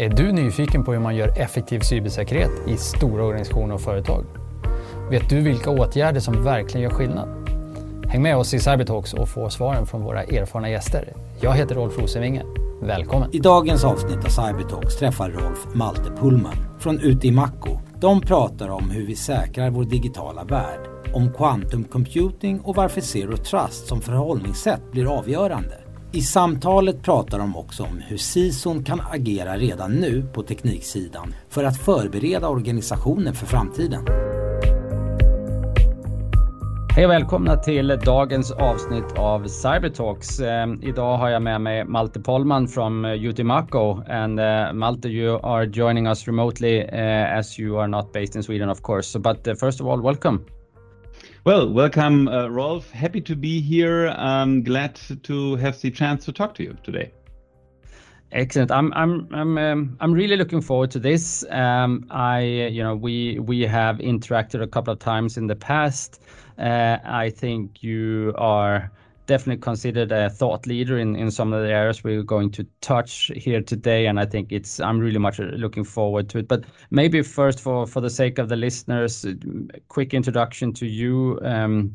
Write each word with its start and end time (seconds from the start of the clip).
Är 0.00 0.08
du 0.08 0.32
nyfiken 0.32 0.84
på 0.84 0.92
hur 0.92 1.00
man 1.00 1.16
gör 1.16 1.28
effektiv 1.38 1.80
cybersäkerhet 1.80 2.50
i 2.66 2.76
stora 2.76 3.24
organisationer 3.24 3.74
och 3.74 3.80
företag? 3.80 4.24
Vet 5.10 5.28
du 5.30 5.40
vilka 5.40 5.70
åtgärder 5.70 6.20
som 6.20 6.44
verkligen 6.44 6.82
gör 6.82 6.90
skillnad? 6.90 7.28
Häng 8.08 8.22
med 8.22 8.36
oss 8.36 8.54
i 8.54 8.58
Cybertalks 8.58 9.14
och 9.14 9.28
få 9.28 9.50
svaren 9.50 9.86
från 9.86 10.02
våra 10.02 10.22
erfarna 10.22 10.70
gäster. 10.70 11.12
Jag 11.40 11.52
heter 11.52 11.74
Rolf 11.74 11.98
Rosenvinge. 11.98 12.42
Välkommen! 12.82 13.30
I 13.32 13.38
dagens 13.38 13.84
avsnitt 13.84 14.24
av 14.24 14.28
Cybertalks 14.28 14.96
träffar 14.96 15.30
Rolf 15.30 15.66
Malte 15.74 16.10
Pullman 16.20 16.56
från 16.78 17.00
Utimaco. 17.00 17.78
De 18.00 18.20
pratar 18.20 18.68
om 18.68 18.90
hur 18.90 19.06
vi 19.06 19.16
säkrar 19.16 19.70
vår 19.70 19.84
digitala 19.84 20.44
värld, 20.44 20.80
om 21.14 21.32
quantum 21.32 21.84
computing 21.84 22.60
och 22.60 22.76
varför 22.76 23.00
Zero 23.00 23.36
Trust 23.36 23.86
som 23.86 24.00
förhållningssätt 24.00 24.92
blir 24.92 25.18
avgörande. 25.18 25.77
I 26.12 26.22
samtalet 26.22 27.02
pratar 27.02 27.38
de 27.38 27.56
också 27.56 27.82
om 27.82 28.02
hur 28.06 28.16
CISOn 28.16 28.84
kan 28.84 29.00
agera 29.10 29.56
redan 29.56 29.92
nu 29.92 30.22
på 30.22 30.42
tekniksidan 30.42 31.34
för 31.48 31.64
att 31.64 31.76
förbereda 31.76 32.48
organisationen 32.48 33.34
för 33.34 33.46
framtiden. 33.46 34.04
Hej 36.96 37.04
och 37.04 37.10
välkomna 37.10 37.56
till 37.56 37.98
dagens 38.04 38.52
avsnitt 38.52 39.18
av 39.18 39.48
Cybertalks. 39.48 40.40
Eh, 40.40 40.66
idag 40.82 41.18
har 41.18 41.28
jag 41.28 41.42
med 41.42 41.60
mig 41.60 41.84
Malte 41.84 42.20
Polman 42.20 42.68
från 42.68 43.04
eh, 43.04 43.24
Utimaco 43.24 44.02
and 44.08 44.40
uh, 44.40 44.72
Malte 44.72 45.08
you 45.08 45.40
are 45.42 45.66
joining 45.66 46.06
us 46.06 46.26
remotely 46.26 46.82
uh, 46.82 47.38
as 47.38 47.58
you 47.58 47.80
are 47.80 47.88
not 47.88 48.12
based 48.12 48.36
in 48.36 48.42
Sweden 48.42 48.68
of 48.70 48.82
course. 48.82 49.08
So, 49.08 49.18
but 49.18 49.48
uh, 49.48 49.54
first 49.54 49.80
of 49.80 49.86
all 49.86 50.02
welcome. 50.02 50.57
Well, 51.48 51.72
welcome, 51.72 52.28
uh, 52.28 52.48
Rolf. 52.48 52.90
Happy 52.90 53.22
to 53.22 53.34
be 53.34 53.62
here. 53.62 54.08
I'm 54.08 54.62
glad 54.62 55.00
to 55.22 55.56
have 55.56 55.80
the 55.80 55.90
chance 55.90 56.26
to 56.26 56.32
talk 56.32 56.54
to 56.56 56.62
you 56.62 56.76
today. 56.82 57.10
Excellent. 58.32 58.70
I'm 58.70 58.92
I'm 58.92 59.26
I'm 59.32 59.56
um, 59.56 59.96
I'm 59.98 60.12
really 60.12 60.36
looking 60.36 60.60
forward 60.60 60.90
to 60.90 60.98
this. 60.98 61.46
Um, 61.48 62.04
I 62.10 62.42
you 62.70 62.82
know 62.82 62.94
we 62.94 63.38
we 63.38 63.62
have 63.62 63.96
interacted 63.96 64.60
a 64.60 64.66
couple 64.66 64.92
of 64.92 64.98
times 64.98 65.38
in 65.38 65.46
the 65.46 65.56
past. 65.56 66.22
Uh, 66.58 66.98
I 67.02 67.30
think 67.30 67.82
you 67.82 68.34
are 68.36 68.92
definitely 69.28 69.60
considered 69.60 70.10
a 70.10 70.28
thought 70.28 70.66
leader 70.66 70.98
in, 70.98 71.14
in 71.14 71.30
some 71.30 71.52
of 71.52 71.62
the 71.62 71.68
areas 71.68 72.02
we're 72.02 72.24
going 72.24 72.50
to 72.50 72.66
touch 72.80 73.30
here 73.36 73.62
today. 73.62 74.06
And 74.06 74.18
I 74.18 74.26
think 74.26 74.50
it's 74.50 74.80
I'm 74.80 74.98
really 74.98 75.18
much 75.20 75.38
looking 75.38 75.84
forward 75.84 76.28
to 76.30 76.38
it. 76.38 76.48
But 76.48 76.64
maybe 76.90 77.22
first, 77.22 77.60
for 77.60 77.86
for 77.86 78.00
the 78.00 78.10
sake 78.10 78.38
of 78.38 78.48
the 78.48 78.56
listeners, 78.56 79.24
quick 79.88 80.14
introduction 80.14 80.72
to 80.72 80.86
you. 80.86 81.38
Um, 81.42 81.92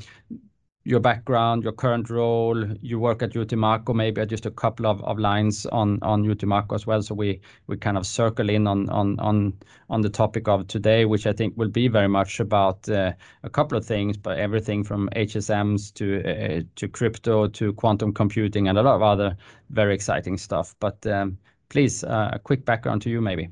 your 0.86 1.00
background, 1.00 1.64
your 1.64 1.72
current 1.72 2.10
role, 2.10 2.66
you 2.82 3.00
work 3.00 3.22
at 3.24 3.32
Utimaco, 3.32 3.96
maybe 3.96 4.26
just 4.26 4.46
a 4.46 4.52
couple 4.52 4.86
of, 4.86 5.18
lines 5.18 5.66
on 5.68 6.00
Utimaco 6.00 6.76
as 6.76 6.86
well. 6.86 7.02
So 7.02 7.16
we 7.16 7.40
kind 7.80 7.98
of 7.98 8.06
circle 8.06 8.50
in 8.50 8.68
on 8.68 10.02
the 10.02 10.10
topic 10.10 10.48
of 10.48 10.68
today, 10.68 11.06
which 11.06 11.26
I 11.26 11.34
think 11.34 11.56
will 11.56 11.70
be 11.70 11.88
very 11.88 12.10
much 12.10 12.40
about 12.40 12.88
uh, 12.90 13.14
a 13.44 13.50
couple 13.50 13.78
of 13.78 13.86
things, 13.86 14.18
but 14.18 14.38
everything 14.38 14.84
from 14.84 15.10
HSMs 15.16 15.94
to 15.96 16.24
uh, 16.24 16.62
to 16.76 16.88
crypto 16.88 17.48
to 17.48 17.74
quantum 17.74 18.14
computing 18.14 18.68
and 18.68 18.78
a 18.78 18.82
lot 18.82 18.96
of 18.96 19.02
other 19.02 19.38
very 19.70 19.96
exciting 19.96 20.38
stuff. 20.38 20.76
But 20.80 21.06
um, 21.08 21.38
please, 21.70 22.04
uh, 22.04 22.32
a 22.34 22.40
quick 22.40 22.66
background 22.66 23.02
to 23.04 23.10
you, 23.10 23.22
maybe. 23.22 23.50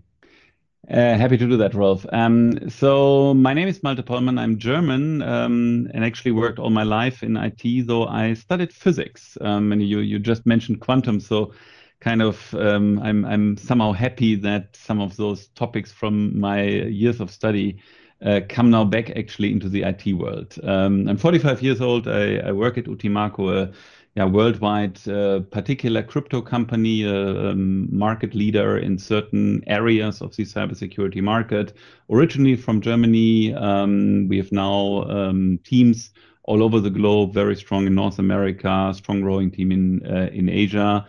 Uh, 0.90 1.16
happy 1.16 1.38
to 1.38 1.48
do 1.48 1.58
that, 1.58 1.74
Rolf. 1.76 2.06
Um, 2.12 2.70
so 2.70 3.34
my 3.36 3.54
name 3.54 3.68
is 3.68 3.84
Malte 3.84 4.02
Pollmann. 4.02 4.40
I'm 4.40 4.58
German 4.58 5.22
um, 5.22 5.88
and 5.94 6.04
actually 6.04 6.32
worked 6.32 6.58
all 6.58 6.72
my 6.72 6.84
life 6.84 7.22
in 7.22 7.38
IT. 7.38 7.86
Though 7.86 8.08
I 8.08 8.34
studied 8.34 8.74
physics, 8.74 9.38
um, 9.42 9.72
and 9.72 9.82
you 9.88 10.00
you 10.00 10.18
just 10.18 10.46
mentioned 10.46 10.82
quantum. 10.82 11.20
So 11.20 11.54
kind 12.00 12.22
of 12.24 12.54
um, 12.56 13.00
I'm 13.00 13.24
I'm 13.26 13.58
somehow 13.58 13.92
happy 13.92 14.36
that 14.38 14.76
some 14.76 15.00
of 15.00 15.16
those 15.18 15.48
topics 15.50 15.92
from 15.92 16.40
my 16.40 16.64
years 16.64 17.22
of 17.22 17.30
study 17.30 17.80
uh, 18.26 18.42
come 18.50 18.72
now 18.72 18.84
back 18.84 19.12
actually 19.12 19.52
into 19.52 19.70
the 19.70 19.84
IT 19.84 20.14
world. 20.14 20.56
Um, 20.64 21.08
I'm 21.08 21.18
45 21.18 21.62
years 21.62 21.80
old. 21.80 22.08
I, 22.08 22.38
I 22.38 22.52
work 22.54 22.78
at 22.80 22.86
Utimaco. 22.86 23.70
Uh, 23.70 23.72
yeah, 24.16 24.26
worldwide 24.26 25.08
uh, 25.08 25.40
particular 25.52 26.04
crypto 26.04 26.42
company, 26.42 27.06
uh, 27.06 27.52
um, 27.52 27.88
market 27.98 28.36
leader 28.36 28.78
in 28.78 28.98
certain 28.98 29.64
areas 29.68 30.22
of 30.22 30.36
the 30.36 30.44
cybersecurity 30.44 31.22
market. 31.22 31.74
Originally 32.10 32.58
from 32.58 32.82
Germany, 32.82 33.54
um, 33.54 34.28
we 34.28 34.36
have 34.38 34.52
now 34.52 35.04
um, 35.04 35.60
teams 35.64 36.12
all 36.44 36.62
over 36.62 36.82
the 36.82 36.90
globe, 36.90 37.34
very 37.34 37.56
strong 37.56 37.88
in 37.88 37.96
North 37.96 38.20
America, 38.20 38.92
strong 38.94 39.22
growing 39.22 39.50
team 39.50 39.72
in 39.72 40.06
uh, 40.06 40.30
in 40.34 40.50
Asia, 40.50 41.08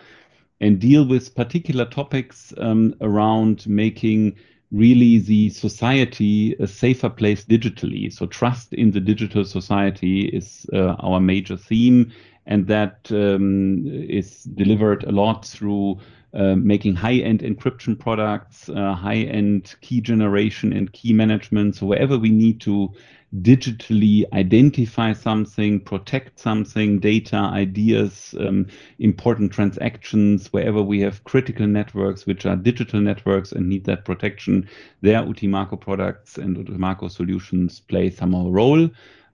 and 0.61 0.79
deal 0.79 1.05
with 1.05 1.35
particular 1.35 1.85
topics 1.85 2.55
um, 2.59 2.95
around 3.01 3.67
making 3.67 4.37
really 4.71 5.19
the 5.19 5.51
society 5.51 6.55
a 6.61 6.67
safer 6.67 7.11
place 7.11 7.45
digitally. 7.45 8.13
So 8.13 8.27
trust 8.27 8.73
in 8.73 8.93
the 8.93 9.01
digital 9.01 9.45
society 9.45 10.27
is 10.29 10.67
uh, 10.73 10.95
our 11.01 11.21
major 11.21 11.57
theme 11.57 12.13
and 12.47 12.67
that 12.67 13.11
um, 13.11 13.87
is 13.87 14.45
delivered 14.45 15.05
a 15.05 15.13
lot 15.13 15.45
through 15.45 15.99
uh, 16.35 16.57
making 16.57 16.95
high-end 16.95 17.41
encryption 17.41 17.99
products, 17.99 18.69
uh, 18.71 18.95
high-end 18.95 19.75
key 19.83 20.01
generation 20.01 20.73
and 20.73 20.93
key 20.93 21.13
management. 21.13 21.77
So 21.77 21.87
wherever 21.87 22.19
we 22.19 22.31
need 22.31 22.61
to 22.63 22.93
digitally 23.41 24.25
identify 24.33 25.13
something, 25.13 25.81
protect 25.81 26.39
something, 26.39 27.01
data, 27.01 27.37
ideas, 27.37 28.35
um, 28.41 28.67
important 28.99 29.53
transactions, 29.53 30.53
wherever 30.53 30.83
we 30.83 31.01
have 31.01 31.25
critical 31.25 31.67
networks, 31.67 32.27
which 32.27 32.45
are 32.45 32.57
digital 32.57 33.01
networks 33.01 33.53
and 33.53 33.69
need 33.69 33.85
that 33.85 34.05
protection, 34.05 34.69
there 35.01 35.23
Utimaco 35.23 35.81
products 35.81 36.37
and 36.37 36.57
Utimaco 36.57 37.11
solutions 37.11 37.81
play 37.81 38.11
some 38.11 38.35
role. 38.35 38.91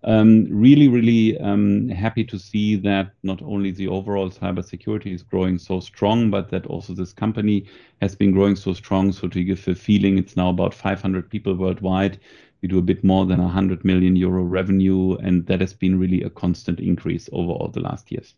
Um, 0.08 0.46
really, 0.50 0.88
really 0.88 1.38
um, 1.38 1.90
happy 1.90 2.24
to 2.24 2.38
see 2.38 2.76
that 2.76 3.12
not 3.22 3.42
only 3.42 3.70
the 3.72 3.88
overall 3.88 4.30
cybersecurity 4.30 5.12
is 5.12 5.22
growing 5.22 5.58
so 5.58 5.80
strong, 5.80 6.30
but 6.30 6.48
that 6.48 6.64
also 6.64 6.94
this 6.94 7.12
company 7.12 7.66
has 8.00 8.16
been 8.16 8.32
growing 8.32 8.56
so 8.56 8.72
strong. 8.72 9.12
So 9.12 9.28
to 9.28 9.44
give 9.44 9.68
a 9.68 9.74
feeling, 9.74 10.16
it's 10.16 10.34
now 10.34 10.48
about 10.48 10.72
500 10.72 11.28
people 11.28 11.54
worldwide. 11.54 12.20
We 12.62 12.68
do 12.68 12.78
a 12.78 12.82
bit 12.82 13.04
more 13.04 13.26
than 13.26 13.42
100 13.42 13.84
million 13.84 14.16
euro 14.16 14.44
revenue, 14.44 15.16
and 15.16 15.46
that 15.46 15.60
has 15.60 15.74
been 15.74 15.98
really 15.98 16.22
a 16.22 16.30
constant 16.30 16.80
increase 16.80 17.28
over 17.30 17.52
all 17.52 17.68
the 17.68 17.80
last 17.80 18.10
years. 18.10 18.34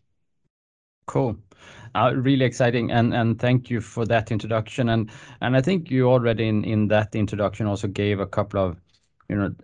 Cool. 1.05 1.37
Uh, 1.95 2.13
really 2.17 2.43
exciting, 2.43 2.91
and 2.91 3.13
and 3.13 3.39
thank 3.39 3.69
you 3.69 3.79
for 3.79 4.05
that 4.07 4.29
introduction. 4.29 4.89
And 4.89 5.09
and 5.39 5.55
I 5.55 5.61
think 5.61 5.89
you 5.89 6.09
already 6.09 6.49
in 6.49 6.65
in 6.65 6.89
that 6.89 7.15
introduction 7.15 7.65
also 7.65 7.87
gave 7.87 8.19
a 8.19 8.27
couple 8.27 8.59
of 8.59 8.77
you 9.29 9.37
know 9.37 9.55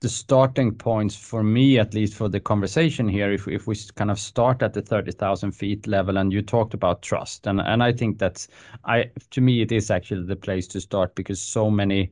the 0.00 0.08
starting 0.08 0.74
points 0.74 1.16
for 1.16 1.42
me, 1.42 1.78
at 1.78 1.94
least 1.94 2.14
for 2.14 2.28
the 2.28 2.40
conversation 2.40 3.08
here, 3.08 3.32
if 3.32 3.48
if 3.48 3.66
we 3.66 3.76
kind 3.96 4.10
of 4.10 4.18
start 4.18 4.62
at 4.62 4.72
the 4.74 4.82
30,000 4.82 5.52
feet 5.52 5.86
level, 5.86 6.18
and 6.18 6.32
you 6.32 6.42
talked 6.42 6.74
about 6.74 7.02
trust, 7.02 7.46
and 7.46 7.60
and 7.60 7.82
I 7.82 7.92
think 7.92 8.18
that's 8.18 8.48
I 8.84 9.10
to 9.30 9.40
me 9.40 9.60
it 9.62 9.72
is 9.72 9.90
actually 9.90 10.26
the 10.26 10.36
place 10.36 10.66
to 10.68 10.80
start 10.80 11.14
because 11.14 11.42
so 11.42 11.70
many 11.70 12.10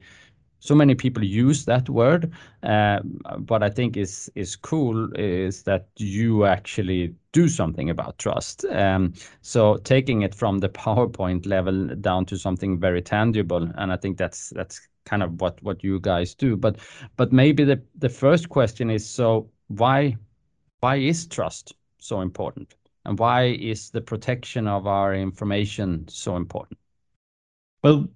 so 0.60 0.74
many 0.74 0.94
people 0.94 1.22
use 1.24 1.64
that 1.66 1.88
word. 1.88 2.32
Uh, 2.62 3.00
what 3.46 3.62
I 3.62 3.70
think 3.70 3.96
is 3.96 4.30
is 4.34 4.56
cool 4.56 5.12
is 5.16 5.62
that 5.64 5.88
you 5.96 6.44
actually 6.44 7.14
do 7.32 7.48
something 7.48 7.90
about 7.90 8.18
trust. 8.18 8.64
Um, 8.66 9.12
so 9.42 9.76
taking 9.78 10.22
it 10.22 10.34
from 10.34 10.58
the 10.58 10.68
PowerPoint 10.84 11.46
level 11.46 11.86
down 11.96 12.26
to 12.26 12.36
something 12.36 12.80
very 12.80 13.02
tangible, 13.02 13.68
and 13.76 13.92
I 13.92 13.96
think 13.96 14.18
that's 14.18 14.50
that's 14.50 14.80
kind 15.06 15.22
of 15.22 15.40
what 15.40 15.62
what 15.62 15.82
you 15.82 15.98
guys 16.00 16.34
do. 16.34 16.56
But 16.56 16.76
but 17.16 17.32
maybe 17.32 17.64
the 17.64 17.82
the 17.94 18.08
first 18.08 18.48
question 18.48 18.90
is 18.90 19.08
so 19.08 19.50
why 19.68 20.16
why 20.80 20.96
is 20.96 21.26
trust 21.26 21.74
so 21.98 22.20
important, 22.20 22.74
and 23.04 23.18
why 23.18 23.46
is 23.46 23.90
the 23.90 24.00
protection 24.00 24.68
of 24.68 24.86
our 24.86 25.14
information 25.14 26.06
so 26.08 26.36
important? 26.36 26.78
Well, 27.82 28.08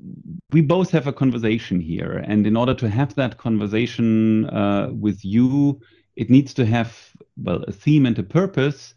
we 0.53 0.63
both 0.63 0.91
have 0.91 1.07
a 1.07 1.13
conversation 1.13 1.81
here, 1.81 2.25
and 2.27 2.47
in 2.47 2.57
order 2.57 2.75
to 2.75 2.89
have 2.89 3.15
that 3.15 3.39
conversation 3.39 4.47
uh, 4.51 4.91
with 4.93 5.25
you, 5.25 5.81
it 6.17 6.29
needs 6.29 6.53
to 6.55 6.67
have 6.67 7.15
well 7.37 7.63
a 7.69 7.73
theme 7.73 8.05
and 8.07 8.19
a 8.19 8.23
purpose 8.23 8.95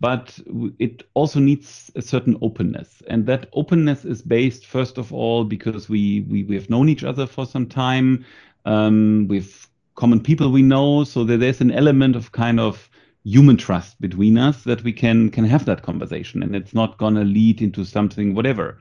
but 0.00 0.38
it 0.78 1.04
also 1.14 1.40
needs 1.40 1.90
a 1.96 2.02
certain 2.02 2.36
openness. 2.42 3.02
And 3.08 3.26
that 3.26 3.48
openness 3.52 4.04
is 4.04 4.22
based 4.22 4.66
first 4.66 4.98
of 4.98 5.12
all 5.12 5.44
because 5.44 5.88
we 5.88 6.20
we, 6.28 6.44
we 6.44 6.54
have 6.54 6.70
known 6.70 6.88
each 6.88 7.04
other 7.04 7.26
for 7.26 7.46
some 7.46 7.66
time. 7.66 8.24
Um, 8.64 9.26
with 9.28 9.68
common 9.94 10.20
people 10.20 10.50
we 10.50 10.62
know. 10.62 11.04
So 11.04 11.24
that 11.24 11.38
there's 11.38 11.60
an 11.60 11.70
element 11.70 12.16
of 12.16 12.32
kind 12.32 12.60
of 12.60 12.88
human 13.24 13.56
trust 13.56 14.00
between 14.00 14.36
us 14.36 14.64
that 14.64 14.82
we 14.82 14.92
can 14.92 15.30
can 15.30 15.44
have 15.44 15.64
that 15.66 15.82
conversation. 15.82 16.42
And 16.42 16.56
it's 16.56 16.74
not 16.74 16.98
going 16.98 17.14
to 17.14 17.24
lead 17.24 17.62
into 17.62 17.84
something 17.84 18.34
whatever 18.34 18.78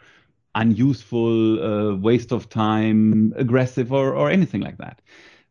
unuseful 0.56 1.64
uh, 1.64 1.96
waste 1.96 2.34
of 2.34 2.50
time 2.50 3.34
aggressive 3.38 3.94
or 3.94 4.14
or 4.14 4.30
anything 4.30 4.62
like 4.62 4.78
that. 4.78 5.02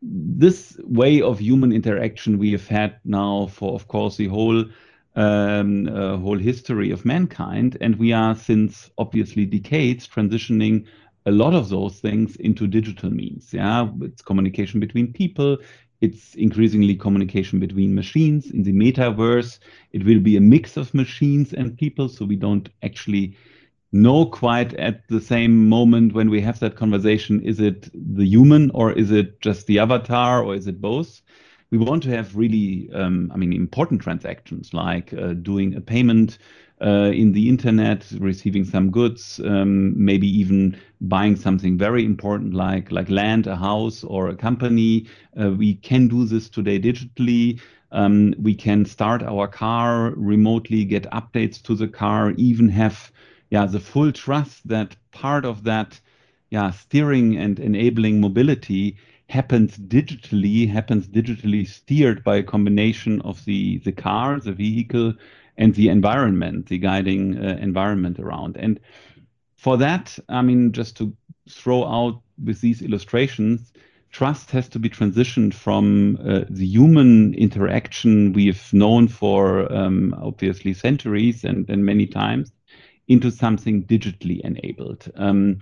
This 0.01 0.79
way 0.83 1.21
of 1.21 1.39
human 1.39 1.71
interaction 1.71 2.37
we 2.37 2.51
have 2.51 2.67
had 2.67 2.95
now 3.05 3.47
for 3.47 3.73
of 3.73 3.87
course 3.87 4.17
the 4.17 4.27
whole 4.27 4.65
um, 5.15 5.87
uh, 5.87 6.17
whole 6.17 6.37
history 6.37 6.91
of 6.91 7.05
mankind. 7.05 7.77
And 7.81 7.97
we 7.97 8.13
are, 8.13 8.35
since 8.35 8.89
obviously 8.97 9.45
decades, 9.45 10.07
transitioning 10.07 10.85
a 11.25 11.31
lot 11.31 11.53
of 11.53 11.69
those 11.69 11.99
things 11.99 12.35
into 12.37 12.67
digital 12.67 13.11
means. 13.11 13.53
Yeah, 13.53 13.89
it's 14.01 14.21
communication 14.21 14.79
between 14.79 15.13
people. 15.13 15.57
It's 16.01 16.33
increasingly 16.33 16.95
communication 16.95 17.59
between 17.59 17.93
machines. 17.93 18.49
In 18.49 18.63
the 18.63 18.73
metaverse, 18.73 19.59
it 19.91 20.03
will 20.03 20.19
be 20.19 20.35
a 20.35 20.41
mix 20.41 20.77
of 20.77 20.93
machines 20.95 21.53
and 21.53 21.77
people, 21.77 22.09
so 22.09 22.25
we 22.25 22.35
don't 22.35 22.67
actually 22.81 23.35
know 23.91 24.25
quite 24.25 24.73
at 24.75 25.07
the 25.09 25.21
same 25.21 25.67
moment 25.67 26.13
when 26.13 26.29
we 26.29 26.41
have 26.41 26.59
that 26.59 26.77
conversation 26.77 27.41
is 27.41 27.59
it 27.59 27.89
the 27.93 28.25
human 28.25 28.71
or 28.73 28.93
is 28.93 29.11
it 29.11 29.41
just 29.41 29.67
the 29.67 29.79
avatar 29.79 30.43
or 30.43 30.55
is 30.55 30.65
it 30.67 30.79
both? 30.79 31.21
We 31.71 31.77
want 31.77 32.03
to 32.03 32.09
have 32.09 32.35
really, 32.35 32.89
um, 32.93 33.31
I 33.33 33.37
mean, 33.37 33.53
important 33.53 34.01
transactions 34.01 34.73
like 34.73 35.13
uh, 35.13 35.33
doing 35.33 35.75
a 35.75 35.81
payment 35.81 36.37
uh, 36.81 37.11
in 37.13 37.31
the 37.31 37.47
internet, 37.47 38.11
receiving 38.19 38.65
some 38.65 38.91
goods, 38.91 39.39
um, 39.45 39.93
maybe 40.03 40.27
even 40.27 40.77
buying 40.99 41.35
something 41.35 41.77
very 41.77 42.03
important 42.03 42.53
like 42.53 42.91
like 42.91 43.09
land, 43.09 43.47
a 43.47 43.55
house, 43.55 44.03
or 44.03 44.27
a 44.27 44.35
company. 44.35 45.07
Uh, 45.39 45.51
we 45.51 45.75
can 45.75 46.07
do 46.07 46.25
this 46.25 46.49
today 46.49 46.79
digitally. 46.79 47.59
Um, 47.91 48.33
we 48.37 48.53
can 48.55 48.85
start 48.85 49.23
our 49.23 49.47
car 49.47 50.11
remotely, 50.17 50.83
get 50.85 51.03
updates 51.11 51.61
to 51.63 51.75
the 51.75 51.87
car, 51.87 52.31
even 52.37 52.67
have 52.69 53.11
yeah 53.49 53.65
the 53.65 53.79
full 53.79 54.11
trust 54.11 54.67
that 54.67 54.95
part 55.11 55.45
of 55.45 55.63
that 55.63 55.99
yeah 56.49 56.71
steering 56.71 57.37
and 57.37 57.59
enabling 57.59 58.19
mobility 58.19 58.97
happens 59.31 59.77
digitally, 59.77 60.69
happens 60.69 61.07
digitally 61.07 61.65
steered 61.65 62.23
by 62.23 62.35
a 62.37 62.43
combination 62.43 63.21
of 63.21 63.43
the 63.45 63.79
the 63.79 63.91
car, 63.91 64.39
the 64.39 64.51
vehicle, 64.51 65.13
and 65.57 65.73
the 65.75 65.87
environment, 65.87 66.67
the 66.67 66.77
guiding 66.77 67.37
uh, 67.37 67.57
environment 67.61 68.19
around. 68.19 68.57
And 68.57 68.79
for 69.55 69.77
that, 69.77 70.19
I 70.27 70.41
mean, 70.41 70.73
just 70.73 70.97
to 70.97 71.15
throw 71.49 71.85
out 71.85 72.21
with 72.43 72.59
these 72.61 72.81
illustrations, 72.81 73.71
trust 74.11 74.51
has 74.51 74.67
to 74.69 74.79
be 74.79 74.89
transitioned 74.89 75.53
from 75.53 76.17
uh, 76.17 76.41
the 76.49 76.65
human 76.65 77.33
interaction 77.35 78.33
we've 78.33 78.73
known 78.73 79.07
for 79.07 79.71
um, 79.71 80.13
obviously 80.21 80.73
centuries 80.73 81.45
and, 81.45 81.69
and 81.69 81.85
many 81.85 82.05
times 82.05 82.51
into 83.07 83.31
something 83.31 83.85
digitally 83.85 84.41
enabled. 84.41 85.09
Um, 85.15 85.59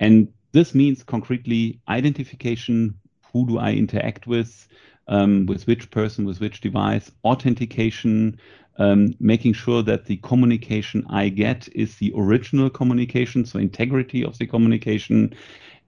and 0.00 0.28
this 0.52 0.74
means 0.74 1.04
concretely 1.04 1.80
identification 1.88 2.94
who 3.32 3.46
do 3.46 3.58
I 3.58 3.72
interact 3.72 4.26
with, 4.26 4.68
um, 5.08 5.46
with 5.46 5.66
which 5.66 5.90
person, 5.90 6.24
with 6.24 6.40
which 6.40 6.60
device, 6.60 7.10
authentication, 7.24 8.38
um, 8.78 9.14
making 9.20 9.52
sure 9.52 9.82
that 9.82 10.06
the 10.06 10.16
communication 10.18 11.04
I 11.08 11.28
get 11.28 11.68
is 11.72 11.96
the 11.96 12.12
original 12.16 12.70
communication, 12.70 13.44
so 13.44 13.58
integrity 13.58 14.24
of 14.24 14.38
the 14.38 14.46
communication. 14.46 15.34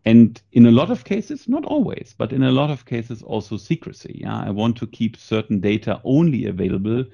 And 0.04 0.40
in 0.52 0.66
a 0.66 0.70
lot 0.70 0.90
of 0.90 1.04
cases, 1.04 1.48
not 1.48 1.64
always, 1.64 2.14
but 2.16 2.32
in 2.32 2.42
a 2.42 2.52
lot 2.52 2.70
of 2.70 2.84
cases, 2.84 3.22
also 3.22 3.56
secrecy. 3.56 4.20
Yeah? 4.22 4.38
I 4.38 4.50
want 4.50 4.76
to 4.78 4.86
keep 4.86 5.16
certain 5.16 5.60
data 5.60 6.00
only 6.04 6.46
available 6.46 7.04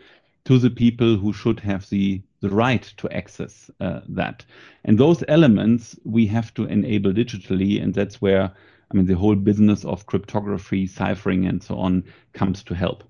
to 0.46 0.58
the 0.58 0.70
people 0.70 1.16
who 1.16 1.32
should 1.32 1.60
have 1.60 1.88
the, 1.90 2.20
the 2.40 2.48
right 2.48 2.82
to 2.96 3.08
access 3.10 3.70
uh, 3.80 4.00
that. 4.08 4.44
And 4.84 4.98
those 4.98 5.22
elements 5.28 5.96
we 6.04 6.26
have 6.26 6.52
to 6.54 6.64
enable 6.64 7.12
digitally, 7.12 7.80
and 7.80 7.94
that's 7.94 8.20
where 8.20 8.50
I 8.90 8.96
mean 8.96 9.06
the 9.06 9.16
whole 9.16 9.36
business 9.36 9.84
of 9.84 10.06
cryptography, 10.06 10.86
ciphering, 10.86 11.46
and 11.46 11.62
so 11.62 11.78
on 11.78 12.04
comes 12.32 12.62
to 12.64 12.74
help. 12.74 13.04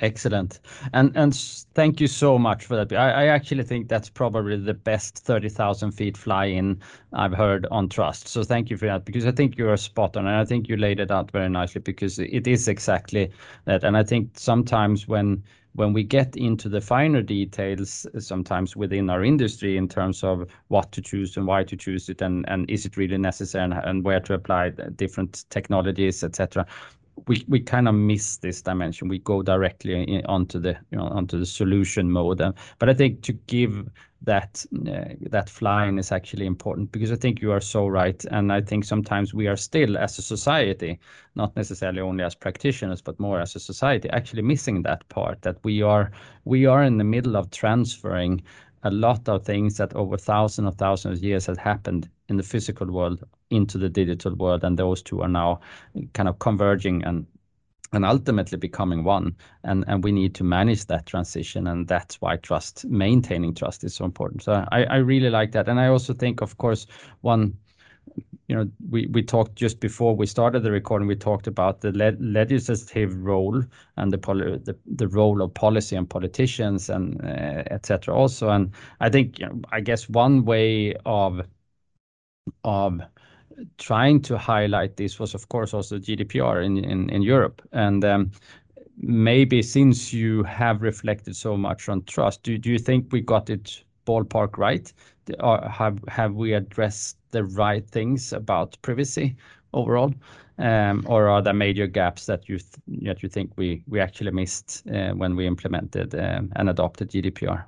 Excellent. 0.00 0.60
And 0.92 1.10
and 1.16 1.34
thank 1.74 2.00
you 2.00 2.06
so 2.06 2.38
much 2.38 2.64
for 2.64 2.76
that. 2.76 2.92
I, 2.96 3.24
I 3.24 3.26
actually 3.26 3.64
think 3.64 3.88
that's 3.88 4.08
probably 4.08 4.56
the 4.56 4.74
best 4.74 5.18
30,000 5.18 5.90
feet 5.90 6.16
fly 6.16 6.44
in 6.46 6.80
I've 7.12 7.32
heard 7.32 7.66
on 7.72 7.88
trust. 7.88 8.28
So 8.28 8.44
thank 8.44 8.70
you 8.70 8.76
for 8.76 8.86
that 8.86 9.04
because 9.04 9.26
I 9.26 9.32
think 9.32 9.58
you 9.58 9.68
are 9.68 9.76
spot 9.76 10.16
on 10.16 10.26
and 10.26 10.36
I 10.36 10.44
think 10.44 10.68
you 10.68 10.76
laid 10.76 11.00
it 11.00 11.10
out 11.10 11.32
very 11.32 11.48
nicely 11.48 11.80
because 11.80 12.20
it 12.20 12.46
is 12.46 12.68
exactly 12.68 13.30
that. 13.64 13.82
And 13.82 13.96
I 13.96 14.04
think 14.04 14.30
sometimes 14.38 15.08
when 15.08 15.42
when 15.78 15.92
we 15.92 16.02
get 16.02 16.36
into 16.36 16.68
the 16.68 16.80
finer 16.80 17.22
details, 17.22 18.04
uh, 18.12 18.18
sometimes 18.18 18.74
within 18.74 19.08
our 19.08 19.22
industry 19.22 19.76
in 19.76 19.88
terms 19.88 20.24
of 20.24 20.50
what 20.66 20.90
to 20.90 21.00
choose 21.00 21.36
and 21.36 21.46
why 21.46 21.62
to 21.62 21.76
choose 21.76 22.08
it 22.08 22.20
and, 22.20 22.44
and 22.48 22.68
is 22.68 22.84
it 22.84 22.96
really 22.96 23.16
necessary 23.16 23.62
and, 23.62 23.74
and 23.74 24.04
where 24.04 24.18
to 24.18 24.34
apply 24.34 24.70
different 24.96 25.44
technologies, 25.50 26.24
etc 26.24 26.66
we 27.26 27.44
we 27.48 27.58
kind 27.60 27.88
of 27.88 27.94
miss 27.94 28.36
this 28.36 28.62
dimension. 28.62 29.08
We 29.08 29.18
go 29.18 29.42
directly 29.42 30.04
in, 30.04 30.24
onto 30.26 30.60
the 30.60 30.76
you 30.90 30.98
know 30.98 31.08
onto 31.08 31.38
the 31.38 31.46
solution 31.46 32.10
mode. 32.10 32.40
But 32.78 32.88
I 32.88 32.94
think 32.94 33.22
to 33.22 33.32
give 33.32 33.88
that 34.22 34.64
uh, 34.88 35.14
that 35.30 35.48
flying 35.48 35.98
is 35.98 36.10
actually 36.12 36.46
important 36.46 36.90
because 36.92 37.12
I 37.12 37.16
think 37.16 37.40
you 37.40 37.52
are 37.52 37.60
so 37.60 37.86
right, 37.86 38.24
and 38.30 38.52
I 38.52 38.60
think 38.60 38.84
sometimes 38.84 39.32
we 39.32 39.46
are 39.46 39.56
still 39.56 39.96
as 39.96 40.18
a 40.18 40.22
society, 40.22 40.98
not 41.36 41.54
necessarily 41.56 42.00
only 42.00 42.24
as 42.24 42.34
practitioners, 42.34 43.00
but 43.00 43.20
more 43.20 43.40
as 43.40 43.54
a 43.56 43.60
society, 43.60 44.10
actually 44.10 44.42
missing 44.42 44.82
that 44.82 45.08
part 45.08 45.42
that 45.42 45.56
we 45.62 45.82
are 45.82 46.10
we 46.44 46.66
are 46.66 46.82
in 46.82 46.98
the 46.98 47.04
middle 47.04 47.36
of 47.36 47.50
transferring 47.50 48.42
a 48.84 48.90
lot 48.90 49.28
of 49.28 49.44
things 49.44 49.76
that 49.76 49.94
over 49.94 50.16
thousands 50.16 50.68
of 50.68 50.74
thousands 50.76 51.18
of 51.18 51.24
years 51.24 51.46
has 51.46 51.58
happened 51.58 52.08
in 52.28 52.36
the 52.36 52.42
physical 52.42 52.86
world 52.90 53.24
into 53.50 53.78
the 53.78 53.88
digital 53.88 54.34
world, 54.34 54.64
and 54.64 54.78
those 54.78 55.02
two 55.02 55.22
are 55.22 55.28
now 55.28 55.60
kind 56.12 56.28
of 56.28 56.38
converging 56.38 57.04
and 57.04 57.26
and 57.92 58.04
ultimately 58.04 58.58
becoming 58.58 59.04
one. 59.04 59.36
And 59.64 59.84
and 59.88 60.04
we 60.04 60.12
need 60.12 60.34
to 60.36 60.44
manage 60.44 60.86
that 60.86 61.06
transition, 61.06 61.66
and 61.66 61.88
that's 61.88 62.20
why 62.20 62.36
trust, 62.36 62.84
maintaining 62.86 63.54
trust, 63.54 63.84
is 63.84 63.94
so 63.94 64.04
important. 64.04 64.42
So 64.42 64.64
I 64.72 64.84
I 64.84 64.96
really 64.96 65.30
like 65.30 65.52
that, 65.52 65.68
and 65.68 65.80
I 65.80 65.88
also 65.88 66.14
think, 66.14 66.40
of 66.40 66.56
course, 66.58 66.86
one 67.22 67.54
you 68.48 68.56
know, 68.56 68.68
we, 68.88 69.06
we 69.08 69.22
talked 69.22 69.54
just 69.56 69.78
before 69.78 70.16
we 70.16 70.26
started 70.26 70.62
the 70.62 70.70
recording, 70.70 71.06
we 71.06 71.14
talked 71.16 71.46
about 71.46 71.80
the 71.82 71.92
le 71.92 72.12
legislative 72.18 73.14
role 73.22 73.62
and 73.96 74.10
the, 74.10 74.16
the, 74.16 74.76
the 74.86 75.08
role 75.08 75.42
of 75.42 75.52
policy 75.52 75.96
and 75.96 76.08
politicians 76.08 76.88
and 76.88 77.20
uh, 77.22 77.62
etc. 77.70 78.14
also. 78.14 78.48
And 78.48 78.72
I 79.00 79.10
think, 79.10 79.38
you 79.38 79.46
know, 79.46 79.60
I 79.70 79.80
guess 79.80 80.08
one 80.08 80.44
way 80.44 80.94
of 81.04 81.42
of 82.64 83.00
trying 83.78 84.20
to 84.22 84.38
highlight 84.38 84.96
this 84.96 85.18
was, 85.18 85.34
of 85.34 85.48
course, 85.48 85.74
also 85.74 85.98
GDPR 85.98 86.64
in 86.64 86.78
in, 86.84 87.10
in 87.10 87.22
Europe. 87.22 87.62
And 87.72 88.04
um, 88.04 88.30
maybe 88.96 89.62
since 89.62 90.12
you 90.12 90.42
have 90.44 90.82
reflected 90.82 91.36
so 91.36 91.56
much 91.56 91.88
on 91.88 92.02
trust, 92.04 92.42
do, 92.42 92.58
do 92.58 92.70
you 92.70 92.78
think 92.78 93.12
we 93.12 93.20
got 93.20 93.50
it 93.50 93.84
ballpark 94.06 94.58
right? 94.58 94.92
Or 95.40 95.60
have 95.68 95.98
have 96.08 96.34
we 96.34 96.54
addressed 96.54 97.18
the 97.30 97.44
right 97.44 97.86
things 97.86 98.32
about 98.32 98.78
privacy 98.82 99.36
overall? 99.72 100.14
Um, 100.58 101.04
or 101.06 101.28
are 101.28 101.42
there 101.42 101.54
major 101.54 101.86
gaps 101.86 102.26
that 102.26 102.48
you 102.48 102.58
th 102.58 102.74
that 103.06 103.22
you 103.22 103.28
think 103.28 103.52
we 103.56 103.84
we 103.86 104.00
actually 104.00 104.32
missed 104.32 104.82
uh, 104.88 105.12
when 105.14 105.36
we 105.36 105.46
implemented 105.46 106.14
um, 106.14 106.52
and 106.56 106.68
adopted 106.68 107.10
GDPR? 107.10 107.64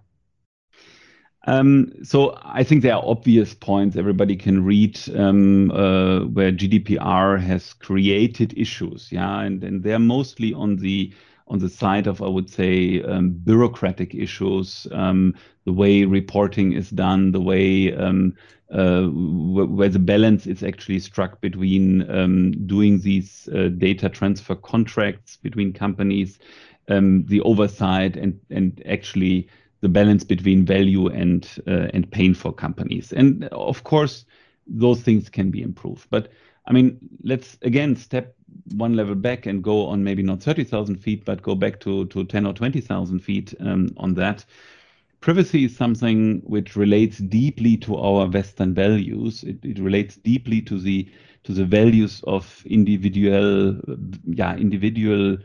Um, 1.46 1.92
so 2.04 2.38
I 2.42 2.64
think 2.64 2.82
there 2.82 2.94
are 2.94 3.02
obvious 3.04 3.54
points. 3.54 3.96
Everybody 3.96 4.36
can 4.36 4.62
read 4.62 5.00
um, 5.16 5.70
uh, 5.70 6.26
where 6.26 6.52
GDPR 6.52 7.40
has 7.40 7.72
created 7.72 8.56
issues, 8.58 9.10
yeah, 9.10 9.40
and, 9.40 9.64
and 9.64 9.82
they're 9.82 9.98
mostly 9.98 10.52
on 10.52 10.76
the 10.76 11.12
on 11.48 11.58
the 11.58 11.68
side 11.68 12.06
of 12.06 12.22
I 12.22 12.28
would 12.28 12.50
say 12.50 13.02
um, 13.02 13.30
bureaucratic 13.30 14.14
issues, 14.14 14.86
um, 14.92 15.34
the 15.64 15.72
way 15.72 16.04
reporting 16.04 16.72
is 16.72 16.90
done, 16.90 17.32
the 17.32 17.40
way 17.40 17.92
um, 17.94 18.36
uh, 18.70 19.06
where 19.06 19.88
the 19.88 19.98
balance 19.98 20.46
is 20.46 20.62
actually 20.62 21.00
struck 21.00 21.40
between 21.40 22.08
um, 22.10 22.52
doing 22.66 23.00
these 23.00 23.48
uh, 23.54 23.68
data 23.68 24.08
transfer 24.10 24.54
contracts 24.54 25.36
between 25.38 25.72
companies, 25.72 26.38
the 26.86 27.40
oversight, 27.44 28.16
and 28.16 28.38
and 28.50 28.82
actually 28.86 29.48
the 29.80 29.88
balance 29.88 30.24
between 30.24 30.64
value 30.64 31.08
and 31.08 31.48
uh, 31.66 31.88
and 31.94 32.10
pain 32.10 32.34
for 32.34 32.52
companies. 32.52 33.12
And 33.12 33.44
of 33.46 33.84
course, 33.84 34.24
those 34.66 35.00
things 35.00 35.28
can 35.28 35.50
be 35.50 35.62
improved. 35.62 36.06
But 36.10 36.30
I 36.66 36.72
mean, 36.72 36.98
let's 37.22 37.58
again 37.62 37.96
step 37.96 38.34
one 38.74 38.94
level 38.94 39.14
back 39.14 39.46
and 39.46 39.62
go 39.62 39.86
on 39.86 40.04
maybe 40.04 40.22
not 40.22 40.42
30,000 40.42 40.96
feet, 40.96 41.24
but 41.24 41.42
go 41.42 41.54
back 41.54 41.80
to, 41.80 42.06
to 42.06 42.24
10 42.24 42.46
or 42.46 42.52
20,000 42.52 43.20
feet 43.20 43.54
um, 43.60 43.88
on 43.96 44.14
that. 44.14 44.44
Privacy 45.20 45.64
is 45.64 45.76
something 45.76 46.40
which 46.44 46.76
relates 46.76 47.18
deeply 47.18 47.76
to 47.78 47.96
our 47.96 48.26
Western 48.26 48.74
values. 48.74 49.42
It, 49.44 49.58
it 49.62 49.78
relates 49.78 50.16
deeply 50.16 50.62
to 50.62 50.78
the 50.78 51.08
to 51.42 51.52
the 51.54 51.64
values 51.64 52.22
of 52.26 52.62
individual, 52.66 53.80
yeah, 54.26 54.56
individual 54.56 55.38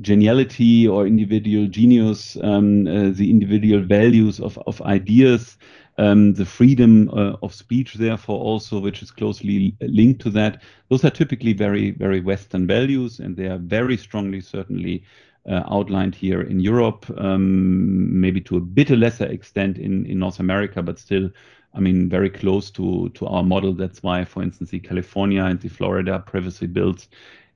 geniality 0.00 0.86
or 0.86 1.06
individual 1.06 1.66
genius, 1.66 2.36
um, 2.42 2.86
uh, 2.86 3.10
the 3.10 3.30
individual 3.30 3.82
values 3.82 4.40
of, 4.40 4.58
of 4.66 4.80
ideas, 4.82 5.58
um, 5.98 6.32
the 6.34 6.46
freedom 6.46 7.10
uh, 7.10 7.36
of 7.42 7.54
speech, 7.54 7.94
therefore, 7.94 8.38
also, 8.38 8.80
which 8.80 9.02
is 9.02 9.10
closely 9.10 9.76
linked 9.80 10.20
to 10.22 10.30
that. 10.30 10.62
Those 10.88 11.04
are 11.04 11.10
typically 11.10 11.52
very, 11.52 11.90
very 11.90 12.20
Western 12.20 12.66
values, 12.66 13.20
and 13.20 13.36
they 13.36 13.46
are 13.46 13.58
very 13.58 13.96
strongly, 13.96 14.40
certainly, 14.40 15.04
uh, 15.48 15.62
outlined 15.70 16.14
here 16.14 16.42
in 16.42 16.60
Europe, 16.60 17.06
um, 17.18 18.20
maybe 18.20 18.40
to 18.42 18.56
a 18.56 18.60
bit 18.60 18.90
a 18.90 18.96
lesser 18.96 19.26
extent 19.26 19.78
in, 19.78 20.06
in 20.06 20.18
North 20.18 20.40
America, 20.40 20.82
but 20.82 20.98
still 20.98 21.30
I 21.72 21.80
mean, 21.80 22.08
very 22.08 22.30
close 22.30 22.70
to, 22.72 23.10
to 23.10 23.26
our 23.26 23.42
model. 23.42 23.72
That's 23.72 24.02
why, 24.02 24.24
for 24.24 24.42
instance, 24.42 24.70
the 24.70 24.80
California 24.80 25.44
and 25.44 25.60
the 25.60 25.68
Florida 25.68 26.18
privacy 26.18 26.66
bills 26.66 27.08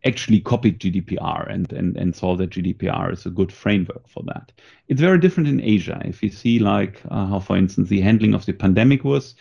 actually 0.04 0.40
copied 0.40 0.80
GDPR 0.80 1.50
and, 1.50 1.72
and, 1.72 1.96
and 1.96 2.14
saw 2.14 2.36
that 2.36 2.50
GDPR 2.50 3.12
is 3.12 3.26
a 3.26 3.30
good 3.30 3.52
framework 3.52 4.06
for 4.08 4.22
that. 4.24 4.52
It's 4.88 5.00
very 5.00 5.18
different 5.18 5.48
in 5.48 5.60
Asia. 5.60 6.00
If 6.04 6.22
you 6.22 6.30
see 6.30 6.58
like 6.58 7.00
uh, 7.10 7.26
how, 7.26 7.40
for 7.40 7.56
instance, 7.56 7.88
the 7.88 8.00
handling 8.00 8.34
of 8.34 8.44
the 8.44 8.52
pandemic 8.52 9.04
was, 9.04 9.34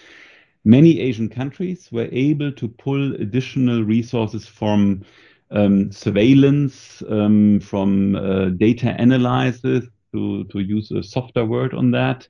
many 0.64 1.00
Asian 1.00 1.30
countries 1.30 1.92
were 1.92 2.08
able 2.12 2.52
to 2.54 2.68
pull 2.68 3.16
additional 3.16 3.84
resources 3.84 4.48
from 4.48 5.04
um, 5.52 5.92
surveillance, 5.92 7.04
um, 7.10 7.60
from 7.60 8.16
uh, 8.16 8.50
data 8.50 8.96
analysis, 8.98 9.86
to, 10.14 10.44
to 10.46 10.60
use 10.60 10.92
a 10.92 11.04
softer 11.04 11.44
word 11.44 11.74
on 11.74 11.92
that, 11.92 12.28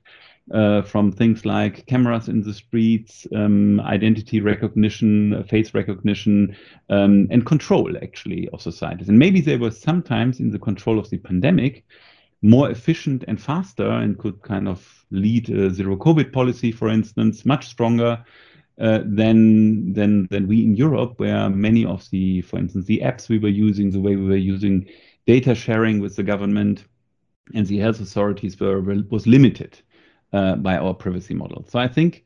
uh, 0.52 0.82
from 0.82 1.10
things 1.10 1.46
like 1.46 1.86
cameras 1.86 2.28
in 2.28 2.42
the 2.42 2.52
streets, 2.52 3.26
um, 3.34 3.80
identity 3.80 4.40
recognition, 4.40 5.42
face 5.44 5.72
recognition, 5.72 6.54
um, 6.90 7.26
and 7.30 7.46
control 7.46 7.96
actually 8.02 8.48
of 8.52 8.60
societies. 8.60 9.08
And 9.08 9.18
maybe 9.18 9.40
they 9.40 9.56
were 9.56 9.70
sometimes 9.70 10.40
in 10.40 10.50
the 10.50 10.58
control 10.58 10.98
of 10.98 11.08
the 11.08 11.18
pandemic 11.18 11.84
more 12.42 12.70
efficient 12.70 13.24
and 13.26 13.40
faster 13.40 13.88
and 13.88 14.18
could 14.18 14.42
kind 14.42 14.68
of 14.68 15.06
lead 15.10 15.48
a 15.48 15.70
zero 15.70 15.96
COVID 15.96 16.30
policy, 16.30 16.70
for 16.72 16.90
instance, 16.90 17.46
much 17.46 17.66
stronger 17.66 18.22
uh, 18.78 19.00
than 19.06 19.94
than 19.94 20.26
than 20.30 20.46
we 20.46 20.62
in 20.62 20.76
Europe, 20.76 21.14
where 21.18 21.48
many 21.48 21.86
of 21.86 22.08
the, 22.10 22.42
for 22.42 22.58
instance, 22.58 22.84
the 22.84 23.00
apps 23.00 23.30
we 23.30 23.38
were 23.38 23.48
using, 23.48 23.90
the 23.90 24.00
way 24.00 24.16
we 24.16 24.26
were 24.26 24.36
using 24.36 24.86
data 25.26 25.54
sharing 25.54 26.00
with 26.00 26.16
the 26.16 26.22
government 26.22 26.84
and 27.54 27.66
the 27.66 27.78
health 27.78 28.00
authorities 28.00 28.60
were 28.60 28.82
was 29.08 29.26
limited 29.26 29.80
uh, 30.34 30.56
by 30.56 30.76
our 30.76 30.92
privacy 30.92 31.34
model. 31.34 31.64
So 31.68 31.78
I 31.78 31.88
think, 31.88 32.24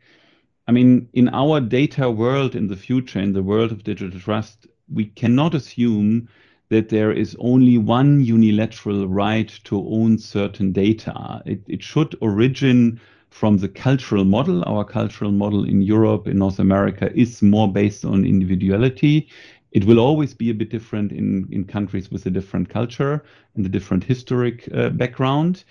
I 0.67 0.73
mean, 0.73 1.09
in 1.13 1.29
our 1.29 1.61
data 1.61 2.11
world 2.11 2.55
in 2.55 2.69
the 2.69 2.77
future, 2.77 3.21
in 3.21 3.35
the 3.35 3.43
world 3.43 3.71
of 3.71 3.85
digital 3.85 4.19
trust, 4.19 4.67
we 4.93 5.05
cannot 5.05 5.55
assume 5.55 6.29
that 6.71 6.89
there 6.89 7.13
is 7.13 7.37
only 7.39 7.79
one 7.79 8.21
unilateral 8.25 9.07
right 9.09 9.49
to 9.65 9.87
own 9.89 10.19
certain 10.19 10.73
data. 10.73 11.43
It, 11.47 11.61
it 11.67 11.83
should 11.83 12.17
origin 12.21 13.01
from 13.31 13.59
the 13.59 13.69
cultural 13.69 14.25
model. 14.25 14.65
Our 14.67 14.85
cultural 14.85 15.33
model 15.33 15.65
in 15.65 15.83
Europe, 15.83 16.27
in 16.27 16.39
North 16.39 16.59
America, 16.59 17.11
is 17.15 17.43
more 17.43 17.71
based 17.71 18.05
on 18.05 18.25
individuality. 18.25 19.29
It 19.73 19.85
will 19.85 19.99
always 19.99 20.35
be 20.35 20.51
a 20.51 20.55
bit 20.55 20.71
different 20.71 21.13
in, 21.13 21.47
in 21.51 21.65
countries 21.65 22.11
with 22.11 22.25
a 22.27 22.31
different 22.31 22.71
culture 22.71 23.23
and 23.55 23.67
a 23.67 23.69
different 23.69 24.05
historic 24.05 24.69
uh, 24.75 24.89
background. 24.91 25.65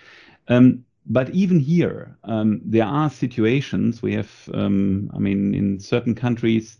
Um, 0.49 0.83
but 1.09 1.29
even 1.29 1.59
here, 1.59 2.17
um, 2.25 2.61
there 2.65 2.85
are 2.85 3.09
situations 3.09 4.01
we 4.01 4.13
have, 4.13 4.49
um, 4.53 5.09
I 5.13 5.19
mean, 5.19 5.53
in 5.53 5.79
certain 5.79 6.15
countries, 6.15 6.77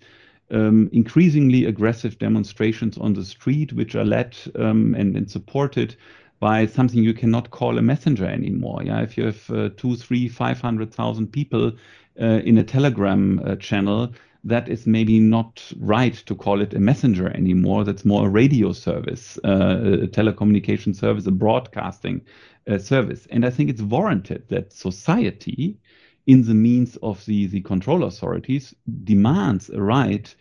um, 0.52 0.90
increasingly 0.92 1.66
aggressive 1.66 2.20
demonstrations 2.20 2.98
on 2.98 3.14
the 3.14 3.24
street, 3.24 3.74
which 3.74 3.96
are 3.96 4.06
led 4.06 4.38
um, 4.56 4.96
and, 4.96 5.16
and, 5.16 5.30
supported 5.30 5.96
by 6.40 6.66
something 6.66 7.04
you 7.04 7.14
cannot 7.14 7.52
call 7.52 7.78
a 7.78 7.82
messenger 7.82 8.26
anymore. 8.26 8.82
Yeah, 8.84 9.02
if 9.02 9.18
you 9.18 9.26
have 9.26 9.50
uh, 9.50 9.70
two, 9.76 9.96
three, 9.96 10.28
five 10.28 10.62
hundred 10.62 10.94
thousand 10.94 11.28
people 11.28 11.74
uh, 12.22 12.42
in 12.46 12.58
a 12.58 12.64
Telegram 12.64 13.42
uh, 13.46 13.56
channel, 13.56 14.14
that 14.44 14.70
is 14.70 14.88
maybe 14.88 15.20
not 15.20 15.72
right 15.80 16.14
to 16.14 16.36
call 16.36 16.62
it 16.62 16.74
a 16.74 16.80
messenger 16.80 17.30
anymore. 17.30 17.84
That's 17.84 18.06
more 18.06 18.28
a 18.28 18.30
radio 18.30 18.72
service, 18.72 19.38
uh, 19.44 20.04
a 20.04 20.08
telecommunication 20.08 20.96
service, 20.96 21.28
a 21.28 21.32
broadcasting 21.32 22.22
uh, 22.68 22.78
service. 22.78 23.28
And 23.32 23.46
I 23.46 23.50
think 23.50 23.70
it's 23.70 23.82
warranted 23.82 24.44
that 24.50 24.74
society, 24.74 25.78
in 26.26 26.44
the 26.44 26.54
means 26.54 26.98
of 26.98 27.26
the, 27.26 27.48
the 27.48 27.62
control 27.62 28.04
authorities, 28.04 28.76
demands 29.04 29.70
a 29.70 29.82
right 29.82 30.34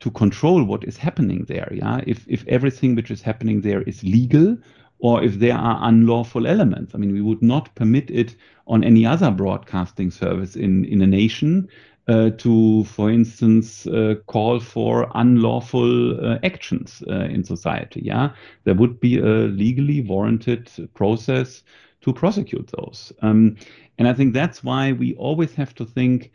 to 0.00 0.10
control 0.10 0.64
what 0.64 0.84
is 0.84 0.96
happening 0.96 1.44
there. 1.48 1.70
Yeah, 1.72 2.00
if 2.06 2.26
if 2.28 2.46
everything 2.48 2.94
which 2.94 3.10
is 3.10 3.22
happening 3.22 3.60
there 3.60 3.82
is 3.82 4.02
legal, 4.02 4.56
or 4.98 5.22
if 5.22 5.38
there 5.38 5.56
are 5.56 5.78
unlawful 5.82 6.46
elements. 6.46 6.94
I 6.94 6.98
mean, 6.98 7.12
we 7.12 7.22
would 7.22 7.42
not 7.42 7.74
permit 7.74 8.10
it 8.10 8.36
on 8.66 8.84
any 8.84 9.06
other 9.06 9.30
broadcasting 9.30 10.10
service 10.10 10.56
in 10.56 10.84
in 10.84 11.02
a 11.02 11.06
nation 11.06 11.68
to, 12.10 12.84
for 12.84 13.10
instance, 13.10 13.86
uh, 13.86 14.14
call 14.26 14.60
for 14.60 15.10
unlawful 15.14 16.18
uh, 16.24 16.38
actions 16.42 17.02
uh, 17.08 17.24
in 17.24 17.44
society. 17.44 18.00
Yeah, 18.02 18.30
there 18.64 18.74
would 18.74 19.00
be 19.00 19.18
a 19.18 19.48
legally 19.48 20.00
warranted 20.00 20.70
process 20.94 21.62
to 22.00 22.12
prosecute 22.12 22.72
those. 22.76 23.12
Um, 23.22 23.56
and 23.98 24.08
I 24.08 24.14
think 24.14 24.32
that's 24.32 24.64
why 24.64 24.92
we 24.92 25.14
always 25.16 25.54
have 25.54 25.74
to 25.74 25.84
think 25.84 26.32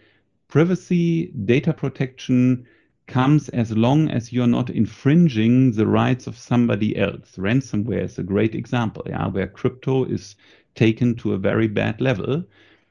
privacy, 0.48 1.32
data 1.46 1.74
protection 1.74 2.68
comes 3.08 3.50
as 3.50 3.72
long 3.72 4.10
as 4.10 4.32
you're 4.32 4.48
not 4.48 4.70
infringing 4.70 5.72
the 5.72 5.88
rights 5.88 6.28
of 6.28 6.38
somebody 6.38 6.98
else. 6.98 7.36
Ransomware 7.38 8.04
is 8.04 8.18
a 8.18 8.24
great 8.24 8.56
example, 8.56 9.04
yeah, 9.08 9.28
where 9.28 9.48
crypto 9.48 10.06
is 10.06 10.36
taken 10.76 11.16
to 11.16 11.34
a 11.34 11.38
very 11.38 11.68
bad 11.68 12.02
level. 12.02 12.44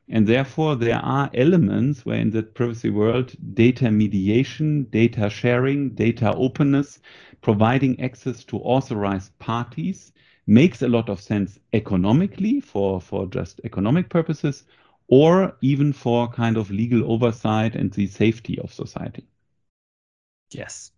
And 0.09 0.27
therefore, 0.27 0.77
there 0.77 0.99
are 0.99 1.31
elements 1.33 2.05
where 2.05 2.19
in 2.19 2.31
the 2.31 2.43
privacy 2.43 2.91
world, 2.91 3.33
data 3.55 3.91
mediation, 3.91 4.85
data 4.85 5.31
sharing, 5.31 5.91
data 5.91 6.35
openness, 6.35 7.01
providing 7.41 8.01
access 8.01 8.45
to 8.45 8.59
authorized 8.59 9.39
parties 9.39 10.13
makes 10.47 10.83
a 10.83 10.89
lot 10.89 11.09
of 11.09 11.21
sense 11.21 11.59
economically 11.73 12.61
for, 12.61 13.01
for 13.01 13.27
just 13.27 13.61
economic 13.65 14.11
purposes, 14.11 14.65
or 15.09 15.57
even 15.63 15.93
for 15.93 16.29
kind 16.29 16.57
of 16.57 16.71
legal 16.71 17.11
oversight 17.11 17.75
and 17.75 17.93
the 17.93 18.07
safety 18.07 18.59
of 18.59 18.73
society. 18.73 19.27
Yes. 20.51 20.93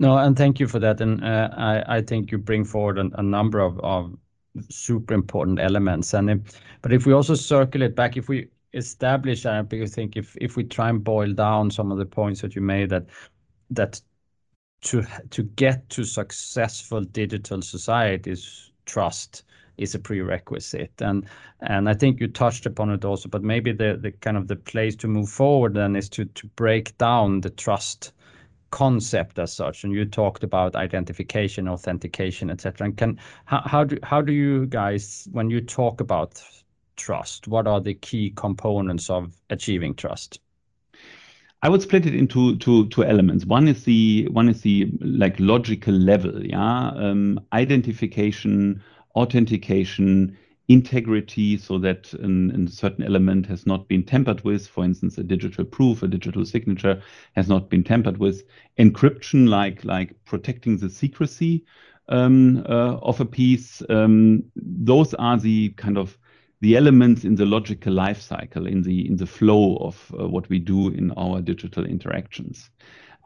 No, 0.00 0.16
and 0.18 0.36
thank 0.36 0.58
you 0.58 0.66
for 0.66 0.80
that. 0.80 1.00
And 1.00 1.22
uh, 1.22 1.50
I, 1.56 1.98
I 1.98 2.02
think 2.02 2.32
you 2.32 2.38
bring 2.38 2.64
forward 2.64 2.98
a, 2.98 3.08
a 3.18 3.22
number 3.22 3.60
of, 3.60 3.78
of 3.80 4.16
super 4.68 5.14
important 5.14 5.60
elements. 5.60 6.14
And 6.14 6.30
if, 6.30 6.60
but 6.82 6.92
if 6.92 7.06
we 7.06 7.12
also 7.12 7.34
circle 7.34 7.82
it 7.82 7.94
back, 7.94 8.16
if 8.16 8.28
we 8.28 8.48
establish 8.72 9.46
uh, 9.46 9.62
because 9.62 9.92
I 9.92 9.94
think 9.94 10.16
if 10.16 10.36
if 10.40 10.56
we 10.56 10.64
try 10.64 10.88
and 10.88 11.02
boil 11.02 11.32
down 11.32 11.70
some 11.70 11.90
of 11.90 11.98
the 11.98 12.06
points 12.06 12.40
that 12.42 12.54
you 12.54 12.62
made, 12.62 12.90
that 12.90 13.06
that 13.70 14.00
to 14.82 15.04
to 15.30 15.42
get 15.42 15.88
to 15.90 16.04
successful 16.04 17.02
digital 17.02 17.62
societies, 17.62 18.70
trust 18.86 19.44
is 19.76 19.94
a 19.94 19.98
prerequisite. 19.98 20.92
And 21.00 21.26
and 21.60 21.88
I 21.88 21.94
think 21.94 22.20
you 22.20 22.28
touched 22.28 22.66
upon 22.66 22.90
it 22.90 23.04
also, 23.04 23.28
but 23.28 23.42
maybe 23.42 23.72
the 23.72 23.98
the 24.00 24.12
kind 24.12 24.36
of 24.36 24.48
the 24.48 24.56
place 24.56 24.96
to 24.96 25.08
move 25.08 25.28
forward 25.28 25.74
then 25.74 25.96
is 25.96 26.08
to 26.10 26.24
to 26.24 26.46
break 26.48 26.96
down 26.98 27.40
the 27.40 27.50
trust 27.50 28.12
concept 28.70 29.38
as 29.38 29.52
such 29.52 29.84
and 29.84 29.92
you 29.92 30.04
talked 30.04 30.44
about 30.44 30.76
identification 30.76 31.68
authentication 31.68 32.50
etc 32.50 32.86
and 32.86 32.96
can 32.96 33.18
how, 33.44 33.60
how 33.64 33.84
do 33.84 33.98
how 34.02 34.20
do 34.20 34.32
you 34.32 34.66
guys 34.66 35.28
when 35.32 35.50
you 35.50 35.60
talk 35.60 36.00
about 36.00 36.42
trust 36.96 37.48
what 37.48 37.66
are 37.66 37.80
the 37.80 37.94
key 37.94 38.30
components 38.36 39.08
of 39.10 39.32
achieving 39.48 39.94
trust? 39.94 40.40
I 41.62 41.68
would 41.68 41.82
split 41.82 42.06
it 42.06 42.14
into 42.14 42.56
two 42.56 42.88
two 42.88 43.04
elements. 43.04 43.44
One 43.44 43.68
is 43.68 43.84
the 43.84 44.28
one 44.30 44.48
is 44.48 44.62
the 44.62 44.90
like 45.00 45.38
logical 45.38 45.94
level, 45.94 46.44
yeah, 46.44 46.88
um, 46.88 47.38
identification, 47.52 48.82
authentication, 49.14 50.36
integrity 50.70 51.56
so 51.58 51.78
that 51.78 52.14
a 52.14 52.70
certain 52.70 53.02
element 53.04 53.44
has 53.46 53.66
not 53.66 53.88
been 53.88 54.04
tampered 54.04 54.40
with. 54.44 54.68
For 54.68 54.84
instance, 54.84 55.18
a 55.18 55.24
digital 55.24 55.64
proof, 55.64 56.04
a 56.04 56.08
digital 56.08 56.46
signature 56.46 57.02
has 57.34 57.48
not 57.48 57.68
been 57.68 57.82
tampered 57.82 58.18
with. 58.18 58.44
Encryption, 58.78 59.48
like 59.48 59.84
like 59.84 60.14
protecting 60.24 60.78
the 60.78 60.88
secrecy 60.88 61.64
um, 62.08 62.58
uh, 62.68 62.98
of 63.02 63.20
a 63.20 63.24
piece. 63.24 63.82
Um, 63.90 64.44
those 64.54 65.12
are 65.14 65.36
the 65.36 65.70
kind 65.70 65.98
of 65.98 66.16
the 66.60 66.76
elements 66.76 67.24
in 67.24 67.34
the 67.34 67.46
logical 67.46 67.92
life 67.92 68.20
cycle, 68.20 68.66
in 68.68 68.82
the 68.82 69.08
in 69.08 69.16
the 69.16 69.26
flow 69.26 69.76
of 69.78 70.14
uh, 70.20 70.28
what 70.28 70.48
we 70.48 70.60
do 70.60 70.88
in 70.90 71.10
our 71.16 71.40
digital 71.40 71.84
interactions. 71.84 72.70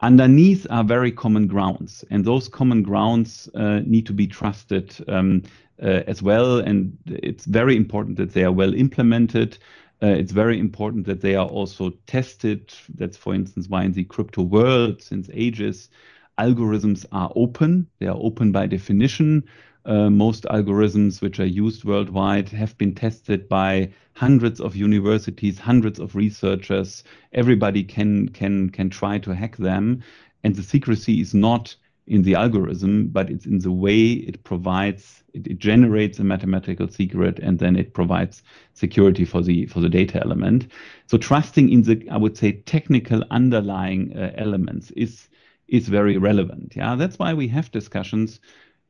Underneath 0.01 0.67
are 0.69 0.83
very 0.83 1.11
common 1.11 1.47
grounds, 1.47 2.03
and 2.09 2.25
those 2.25 2.49
common 2.49 2.83
grounds 2.83 3.49
uh, 3.55 3.79
need 3.85 4.05
to 4.05 4.13
be 4.13 4.27
trusted 4.27 4.95
um, 5.07 5.41
uh, 5.81 6.03
as 6.07 6.21
well. 6.21 6.59
And 6.59 6.97
it's 7.05 7.45
very 7.45 7.75
important 7.75 8.17
that 8.17 8.33
they 8.33 8.43
are 8.43 8.51
well 8.51 8.73
implemented. 8.73 9.57
Uh, 10.03 10.07
it's 10.07 10.33
very 10.33 10.59
important 10.59 11.05
that 11.05 11.21
they 11.21 11.35
are 11.35 11.47
also 11.47 11.91
tested. 12.07 12.73
That's, 12.95 13.15
for 13.15 13.33
instance, 13.33 13.69
why 13.69 13.85
in 13.85 13.93
the 13.93 14.03
crypto 14.03 14.41
world, 14.43 15.01
since 15.01 15.29
ages, 15.33 15.89
algorithms 16.37 17.05
are 17.13 17.31
open. 17.35 17.87
They 17.99 18.07
are 18.07 18.17
open 18.19 18.51
by 18.51 18.67
definition. 18.67 19.43
Uh, 19.85 20.09
most 20.09 20.45
algorithms 20.45 21.21
which 21.21 21.39
are 21.39 21.45
used 21.45 21.83
worldwide 21.83 22.49
have 22.49 22.75
been 22.79 22.95
tested 22.95 23.47
by 23.47 23.87
hundreds 24.13 24.59
of 24.59 24.75
universities, 24.75 25.59
hundreds 25.59 25.99
of 25.99 26.15
researchers. 26.15 27.03
Everybody 27.33 27.83
can 27.83 28.29
can 28.29 28.69
can 28.69 28.89
try 28.89 29.19
to 29.19 29.35
hack 29.35 29.57
them, 29.57 30.01
and 30.43 30.55
the 30.55 30.63
secrecy 30.63 31.21
is 31.21 31.35
not 31.35 31.75
in 32.07 32.23
the 32.23 32.35
algorithm, 32.35 33.07
but 33.07 33.29
it's 33.29 33.45
in 33.45 33.59
the 33.59 33.71
way 33.71 34.11
it 34.11 34.43
provides, 34.43 35.23
it, 35.33 35.47
it, 35.47 35.59
generates 35.59 36.19
a 36.19 36.23
mathematical 36.23 36.87
secret 36.87 37.39
and 37.39 37.57
then 37.57 37.75
it 37.75 37.95
provides 37.95 38.43
security 38.73 39.25
for 39.25 39.41
the 39.41 39.65
for 39.65 39.79
the 39.79 39.89
data 39.89 40.21
element. 40.23 40.67
So 41.07 41.17
trusting 41.17 41.69
in 41.69 41.81
the, 41.81 42.07
I 42.09 42.17
would 42.17 42.37
say, 42.37 42.53
technical 42.53 43.23
underlying 43.31 44.15
uh, 44.15 44.31
elements 44.35 44.91
is 44.91 45.29
is 45.67 45.87
very 45.87 46.17
relevant. 46.17 46.73
Yeah, 46.75 46.95
that's 46.95 47.17
why 47.17 47.33
we 47.33 47.47
have 47.47 47.71
discussions 47.71 48.39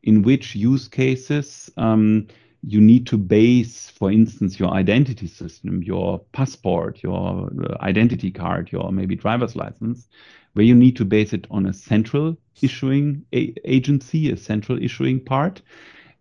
in 0.06 0.22
which 0.22 0.56
use 0.56 0.88
cases 0.88 1.70
um, 1.78 2.28
you 2.68 2.82
need 2.82 3.06
to 3.08 3.18
base, 3.18 3.90
for 3.90 4.12
instance, 4.12 4.60
your 4.60 4.72
identity 4.72 5.28
system, 5.28 5.84
your 5.84 6.20
passport, 6.32 7.04
your 7.04 7.52
uh, 7.64 7.76
identity 7.82 8.32
card, 8.32 8.72
your 8.72 8.92
maybe 8.92 9.16
driver's 9.16 9.56
license, 9.56 10.08
where 10.54 10.66
you 10.66 10.74
need 10.74 10.96
to 10.96 11.06
base 11.06 11.34
it 11.34 11.46
on 11.52 11.66
a 11.66 11.74
central 11.74 12.38
issuing 12.62 13.24
a- 13.34 13.54
agency, 13.66 14.32
a 14.32 14.38
central 14.38 14.82
issuing 14.82 15.20
part. 15.20 15.62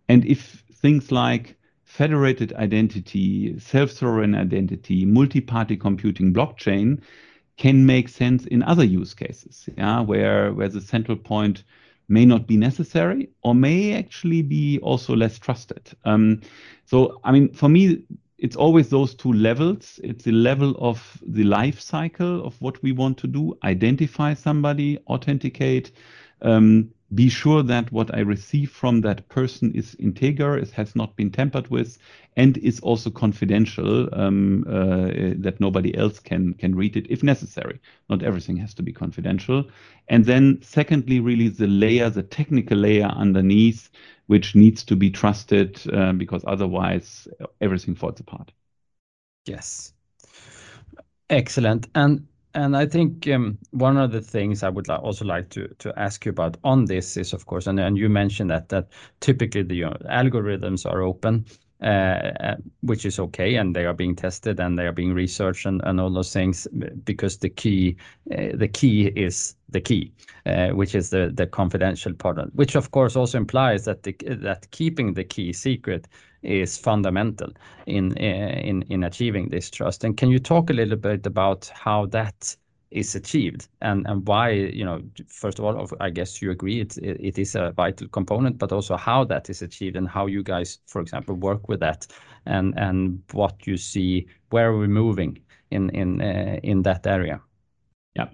And 0.09 0.25
if 0.27 0.65
things 0.73 1.11
like 1.13 1.57
federated 1.85 2.53
identity, 2.55 3.59
self 3.59 3.91
sovereign 3.91 4.35
identity, 4.35 5.05
multi 5.07 5.41
party 5.41 5.77
computing, 5.77 6.35
blockchain 6.35 7.01
can 7.57 7.87
make 7.87 8.09
sense 8.09 8.45
in 8.47 8.63
other 8.65 8.85
use 8.85 9.15
cases, 9.15 9.69
yeah, 9.79 10.01
where, 10.01 10.53
where 10.53 10.69
the 10.69 10.81
central 10.81 11.17
point 11.17 11.63
may 12.09 12.25
not 12.25 12.47
be 12.47 12.57
necessary 12.57 13.31
or 13.43 13.55
may 13.55 13.95
actually 13.95 14.43
be 14.43 14.79
also 14.81 15.17
less 15.17 15.39
trusted. 15.39 15.91
Um, 16.05 16.41
so, 16.85 17.21
I 17.25 17.33
mean, 17.33 17.53
for 17.53 17.69
me, 17.69 18.05
it's 18.39 18.57
always 18.57 18.91
those 18.91 19.15
two 19.15 19.33
levels. 19.33 20.01
It's 20.05 20.25
the 20.25 20.33
level 20.33 20.75
of 20.79 21.23
the 21.27 21.45
life 21.45 21.81
cycle 21.81 22.45
of 22.45 22.61
what 22.61 22.83
we 22.83 22.93
want 22.93 23.17
to 23.19 23.27
do, 23.27 23.57
identify 23.65 24.35
somebody, 24.35 24.99
authenticate, 25.09 25.93
um, 26.43 26.91
be 27.15 27.29
sure 27.29 27.63
that 27.63 27.93
what 27.93 28.15
I 28.15 28.21
receive 28.21 28.71
from 28.71 29.01
that 29.03 29.29
person 29.29 29.73
is 29.73 29.95
integer, 29.97 30.57
it 30.57 30.71
has 30.71 30.97
not 30.97 31.17
been 31.17 31.31
tampered 31.31 31.69
with, 31.69 31.99
and 32.37 32.57
is 32.59 32.81
also 32.81 33.11
confidential, 33.11 34.09
um, 34.13 34.65
uh, 34.69 35.35
that 35.43 35.61
nobody 35.61 35.97
else 35.97 36.19
can 36.19 36.55
can 36.55 36.75
read 36.75 36.97
it 36.97 37.07
if 37.11 37.23
necessary. 37.23 37.81
Not 38.09 38.23
everything 38.23 38.57
has 38.59 38.75
to 38.75 38.83
be 38.83 38.93
confidential. 38.93 39.65
And 40.09 40.25
then, 40.25 40.61
secondly, 40.63 41.21
really 41.21 41.49
the 41.49 41.67
layer, 41.67 42.11
the 42.11 42.23
technical 42.23 42.79
layer 42.79 43.07
underneath, 43.07 43.91
which 44.27 44.55
needs 44.55 44.85
to 44.85 44.97
be 44.97 45.11
trusted 45.11 45.81
uh, 45.93 46.13
because 46.13 46.45
otherwise 46.47 47.29
everything 47.61 47.95
falls 47.95 48.21
apart. 48.21 48.53
Yes. 49.47 49.93
Excellent. 51.31 51.89
And 51.95 52.27
I 52.55 52.87
think 52.87 53.27
um, 53.29 53.59
one 53.73 53.97
of 53.97 54.13
the 54.13 54.21
things 54.21 54.63
I 54.63 54.69
would 54.69 54.89
also 54.89 55.25
like 55.25 55.51
to 55.51 55.69
to 55.79 55.93
ask 55.99 56.25
you 56.25 56.31
about 56.31 56.57
on 56.63 56.85
this 56.85 57.17
is, 57.17 57.33
of 57.33 57.47
course, 57.47 57.67
and, 57.67 57.81
and 57.81 57.99
you 57.99 58.09
mentioned 58.09 58.51
that 58.51 58.69
that 58.69 58.89
typically 59.21 59.63
the 59.63 59.81
know, 59.81 59.97
algorithms 60.09 60.87
are 60.87 61.03
open, 61.03 61.47
uh, 61.83 62.31
uh, 62.41 62.57
which 62.83 63.05
is 63.05 63.19
okay, 63.19 63.57
and 63.57 63.75
they 63.75 63.85
are 63.85 63.93
being 63.93 64.15
tested 64.15 64.61
and 64.61 64.79
they 64.79 64.87
are 64.87 64.93
being 64.93 65.13
researched 65.13 65.67
and, 65.67 65.81
and 65.85 66.01
all 66.01 66.11
those 66.11 66.33
things 66.33 66.69
because 67.05 67.39
the 67.39 67.51
key 67.51 67.97
uh, 68.33 68.51
the 68.55 68.69
key 68.69 69.09
is 69.17 69.57
the 69.71 69.81
key, 69.81 70.13
uh, 70.47 70.69
which 70.69 70.95
is 70.95 71.11
the 71.11 71.49
confidential 71.51 72.15
part, 72.15 72.39
which 72.55 72.77
of 72.77 72.93
course 72.93 73.17
also 73.17 73.37
implies 73.37 73.85
that 73.85 74.67
keeping 74.71 75.15
the 75.15 75.25
key 75.25 75.53
secret 75.53 76.07
is 76.45 76.79
fundamental 76.79 77.53
in 77.87 78.13
uh, 78.19 78.61
in 78.61 78.83
in 78.91 79.05
achieving 79.05 79.49
this 79.49 79.71
trust. 79.71 80.05
And 80.05 80.17
can 80.17 80.31
you 80.31 80.39
talk 80.39 80.71
a 80.71 80.73
little 80.73 80.97
bit 80.97 81.27
about 81.27 81.71
how 81.75 82.07
that 82.07 82.57
is 82.91 83.15
achieved? 83.15 83.69
And 83.81 84.07
and 84.07 84.27
why 84.27 84.51
you 84.51 84.85
know 84.85 85.03
first 85.27 85.59
of 85.59 85.65
all 85.65 85.89
I 86.01 86.11
guess 86.11 86.43
you 86.43 86.51
agree 86.51 86.81
it 86.81 86.97
it 86.99 87.39
is 87.39 87.55
a 87.55 87.73
vital 87.73 88.09
component 88.09 88.59
but 88.59 88.73
also 88.73 88.97
how 88.97 89.25
that 89.25 89.51
is 89.51 89.63
achieved 89.63 89.97
and 89.97 90.09
how 90.09 90.27
you 90.27 90.43
guys 90.43 90.79
for 90.87 91.01
example 91.01 91.35
work 91.35 91.69
with 91.69 91.81
that 91.81 92.07
and 92.47 92.75
and 92.79 93.23
what 93.33 93.67
you 93.67 93.77
see 93.77 94.27
where 94.51 94.71
are 94.71 94.79
we 94.79 94.89
moving 94.89 95.39
in 95.71 95.91
in 95.91 96.21
in 96.63 96.83
that 96.83 97.07
area? 97.07 97.41
Yeah 98.17 98.29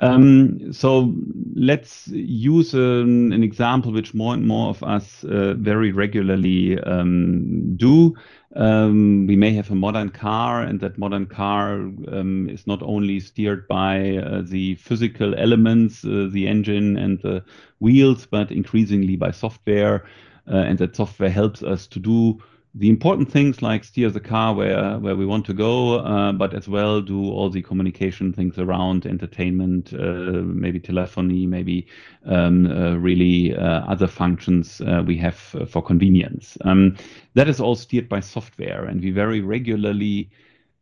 um, 0.00 0.72
so 0.72 1.14
let's 1.54 2.08
use 2.08 2.74
an, 2.74 3.32
an, 3.32 3.44
example 3.44 3.92
which 3.92 4.12
more 4.12 4.34
and 4.34 4.46
more 4.46 4.70
of 4.70 4.82
us 4.82 5.22
uh, 5.24 5.54
very 5.54 5.92
regularly 5.92 6.80
um, 6.80 7.76
do. 7.76 8.14
Um, 8.56 9.26
we 9.26 9.36
may 9.36 9.52
have 9.52 9.70
a 9.70 9.74
modern 9.74 10.10
car, 10.10 10.62
and 10.62 10.80
that 10.80 10.98
modern 10.98 11.26
car 11.26 11.74
um, 11.74 12.48
is 12.50 12.66
not 12.66 12.82
only 12.82 13.20
steered 13.20 13.68
by 13.68 14.16
uh, 14.16 14.42
the 14.44 14.74
physical 14.76 15.34
elements, 15.36 16.04
uh, 16.04 16.28
the 16.30 16.48
engine 16.48 16.96
and 16.96 17.20
the 17.22 17.44
wheels, 17.78 18.26
but 18.26 18.50
increasingly 18.50 19.16
by 19.16 19.30
software. 19.30 20.06
Uh, 20.46 20.56
and 20.56 20.78
that 20.78 20.94
software 20.94 21.30
helps 21.30 21.62
us 21.62 21.86
to 21.86 21.98
do 21.98 22.38
the 22.76 22.88
important 22.88 23.30
things 23.30 23.62
like 23.62 23.84
steer 23.84 24.10
the 24.10 24.20
car 24.20 24.52
where 24.52 24.98
where 24.98 25.14
we 25.14 25.24
want 25.24 25.46
to 25.46 25.54
go, 25.54 26.00
uh, 26.00 26.32
but 26.32 26.54
as 26.54 26.68
well 26.68 27.00
do 27.00 27.30
all 27.30 27.48
the 27.48 27.62
communication 27.62 28.32
things 28.32 28.58
around 28.58 29.06
entertainment, 29.06 29.92
uh, 29.94 30.42
maybe 30.42 30.80
telephony, 30.80 31.46
maybe 31.46 31.86
um, 32.26 32.66
uh, 32.66 32.96
really 32.96 33.54
uh, 33.56 33.82
other 33.86 34.08
functions 34.08 34.80
uh, 34.80 35.02
we 35.06 35.16
have 35.16 35.36
for 35.36 35.82
convenience. 35.82 36.58
Um, 36.64 36.96
that 37.34 37.48
is 37.48 37.60
all 37.60 37.76
steered 37.76 38.08
by 38.08 38.18
software, 38.18 38.86
and 38.86 39.00
we 39.00 39.12
very 39.12 39.40
regularly 39.40 40.30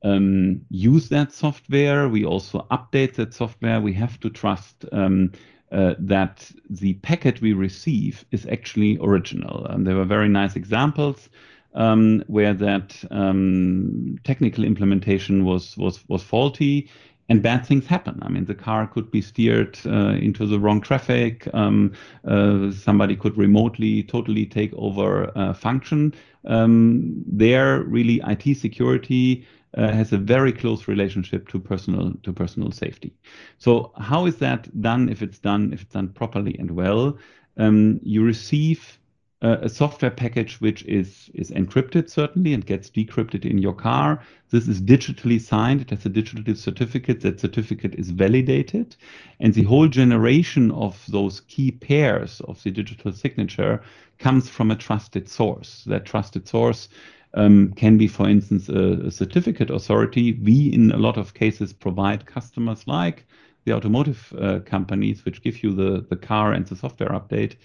um, 0.02 0.62
use 0.70 1.11
that 1.11 1.31
software. 1.33 2.09
We 2.09 2.24
also 2.24 2.66
update 2.70 3.14
that 3.16 3.35
software. 3.35 3.83
We 3.83 3.92
have 3.92 4.18
to 4.20 4.31
trust. 4.31 4.87
Um, 4.92 5.33
uh, 5.70 5.94
that 5.98 6.50
the 6.68 6.92
packet 7.00 7.40
we 7.40 7.55
receive 7.55 8.26
is 8.31 8.46
actually 8.48 8.98
original. 9.00 9.64
And 9.64 9.87
there 9.87 9.96
were 9.96 10.05
very 10.05 10.28
nice 10.28 10.55
examples 10.55 11.31
um, 11.75 12.23
where 12.27 12.55
that 12.55 13.03
um, 13.11 14.19
technical 14.25 14.65
implementation 14.65 15.45
was 15.45 15.77
was 15.77 16.07
was 16.09 16.23
faulty 16.23 16.89
and 17.29 17.43
bad 17.43 17.65
things 17.65 17.87
happen. 17.87 18.19
I 18.23 18.29
mean, 18.29 18.45
the 18.45 18.55
car 18.55 18.87
could 18.87 19.11
be 19.11 19.23
steered 19.23 19.79
uh, 19.87 20.17
into 20.21 20.45
the 20.45 20.59
wrong 20.59 20.81
traffic. 20.81 21.49
Um, 21.55 21.93
uh, 22.27 22.73
somebody 22.73 23.17
could 23.17 23.39
remotely 23.39 24.03
totally 24.03 24.45
take 24.45 24.75
over 24.75 25.31
function. 25.55 26.15
Um, 26.45 27.23
there, 27.27 27.83
really, 27.83 28.21
IT 28.27 28.57
security 28.57 29.47
uh, 29.77 29.93
has 29.93 30.13
a 30.13 30.19
very 30.19 30.53
close 30.53 30.89
relationship 30.89 31.49
to 31.49 31.59
personal 31.59 32.13
to 32.23 32.33
personal 32.33 32.71
safety. 32.71 33.15
So, 33.59 33.93
how 33.97 34.27
is 34.27 34.37
that 34.37 34.69
done? 34.81 35.09
If 35.09 35.23
it's 35.23 35.39
done, 35.39 35.73
if 35.73 35.83
it's 35.83 35.95
done 35.95 36.09
properly 36.09 36.57
and 36.59 36.73
well, 36.73 37.19
um, 37.57 38.01
you 38.03 38.23
receive 38.25 38.99
a 39.42 39.68
software 39.68 40.11
package 40.11 40.61
which 40.61 40.85
is 40.85 41.28
is 41.35 41.50
encrypted 41.50 42.09
certainly 42.09 42.55
and 42.55 42.64
gets 42.64 42.88
decrypted 42.88 43.44
in 43.44 43.59
your 43.59 43.74
car. 43.74 44.22
This 44.50 44.68
is 44.68 44.81
digitally 44.81 45.40
signed. 45.40 45.81
It 45.81 45.90
has 45.90 46.07
a 46.07 46.09
digital 46.09 46.55
certificate. 46.55 47.22
That 47.22 47.40
certificate 47.40 47.94
is 47.96 48.11
validated, 48.11 48.94
and 49.40 49.52
the 49.52 49.64
whole 49.64 49.88
generation 49.88 50.70
of 50.70 51.05
those 51.09 51.40
key 51.40 51.72
pairs 51.72 52.40
of 52.42 52.62
the 52.62 52.70
digital 52.70 53.12
signature 53.12 53.83
comes 54.18 54.48
from 54.48 54.70
a 54.70 54.76
trusted 54.76 55.28
source. 55.28 55.83
That 55.87 56.05
trusted 56.05 56.46
source 56.46 56.88
um, 57.35 57.72
can 57.72 57.98
be, 57.98 58.07
for 58.07 58.28
instance, 58.28 58.68
a, 58.68 59.07
a 59.07 59.11
certificate 59.11 59.70
authority. 59.70 60.35
We, 60.35 60.72
in 60.72 60.92
a 60.92 60.98
lot 60.98 61.16
of 61.16 61.35
cases, 61.35 61.72
provide 61.72 62.26
customers 62.26 62.87
like 62.87 63.26
the 63.64 63.72
automotive 63.72 64.33
uh, 64.38 64.61
companies, 64.61 65.24
which 65.24 65.42
give 65.42 65.62
you 65.62 65.72
the, 65.72 66.05
the 66.09 66.16
car 66.16 66.52
and 66.52 66.66
the 66.66 66.76
software 66.76 67.11
update, 67.11 67.57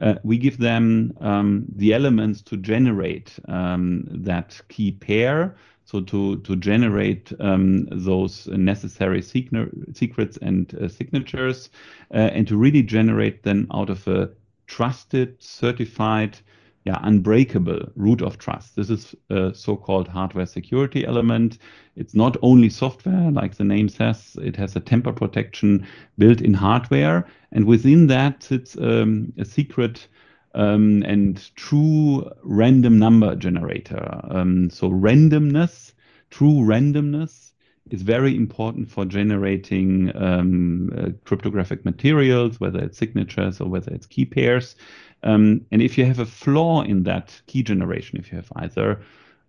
uh, 0.00 0.14
we 0.22 0.38
give 0.38 0.58
them 0.58 1.12
um, 1.20 1.64
the 1.76 1.92
elements 1.92 2.40
to 2.42 2.56
generate 2.56 3.38
um, 3.48 4.04
that 4.10 4.60
key 4.68 4.92
pair. 4.92 5.56
So 5.84 6.00
to, 6.02 6.36
to 6.38 6.54
generate 6.54 7.32
um, 7.40 7.86
those 7.90 8.46
necessary 8.46 9.22
secrets 9.22 10.38
and 10.40 10.74
uh, 10.74 10.86
signatures 10.86 11.70
uh, 12.14 12.30
and 12.32 12.46
to 12.46 12.56
really 12.56 12.82
generate 12.82 13.42
them 13.42 13.66
out 13.74 13.90
of 13.90 14.06
a 14.06 14.30
trusted, 14.68 15.42
certified, 15.42 16.38
yeah, 16.84 16.98
unbreakable 17.02 17.80
root 17.94 18.22
of 18.22 18.38
trust. 18.38 18.76
This 18.76 18.88
is 18.88 19.14
a 19.28 19.54
so-called 19.54 20.08
hardware 20.08 20.46
security 20.46 21.04
element. 21.04 21.58
It's 21.96 22.14
not 22.14 22.36
only 22.40 22.70
software, 22.70 23.30
like 23.30 23.56
the 23.56 23.64
name 23.64 23.88
says, 23.88 24.36
it 24.40 24.56
has 24.56 24.76
a 24.76 24.80
tamper 24.80 25.12
protection 25.12 25.86
built 26.16 26.40
in 26.40 26.54
hardware. 26.54 27.26
And 27.52 27.66
within 27.66 28.06
that 28.06 28.42
sits 28.42 28.78
um, 28.78 29.32
a 29.38 29.44
secret 29.44 30.08
um, 30.54 31.02
and 31.06 31.54
true 31.54 32.30
random 32.42 32.98
number 32.98 33.36
generator. 33.36 34.20
Um, 34.30 34.70
so 34.70 34.88
randomness, 34.90 35.92
true 36.30 36.60
randomness 36.62 37.49
is 37.90 38.02
very 38.02 38.36
important 38.36 38.90
for 38.90 39.04
generating 39.04 40.14
um, 40.16 40.92
uh, 40.96 41.08
cryptographic 41.24 41.84
materials, 41.84 42.60
whether 42.60 42.80
it's 42.80 42.98
signatures 42.98 43.60
or 43.60 43.68
whether 43.68 43.92
it's 43.92 44.06
key 44.06 44.24
pairs. 44.24 44.76
Um, 45.22 45.66
and 45.70 45.82
if 45.82 45.98
you 45.98 46.04
have 46.04 46.18
a 46.18 46.26
flaw 46.26 46.82
in 46.82 47.02
that 47.04 47.40
key 47.46 47.62
generation, 47.62 48.18
if 48.18 48.30
you 48.30 48.36
have 48.36 48.52
either 48.56 49.00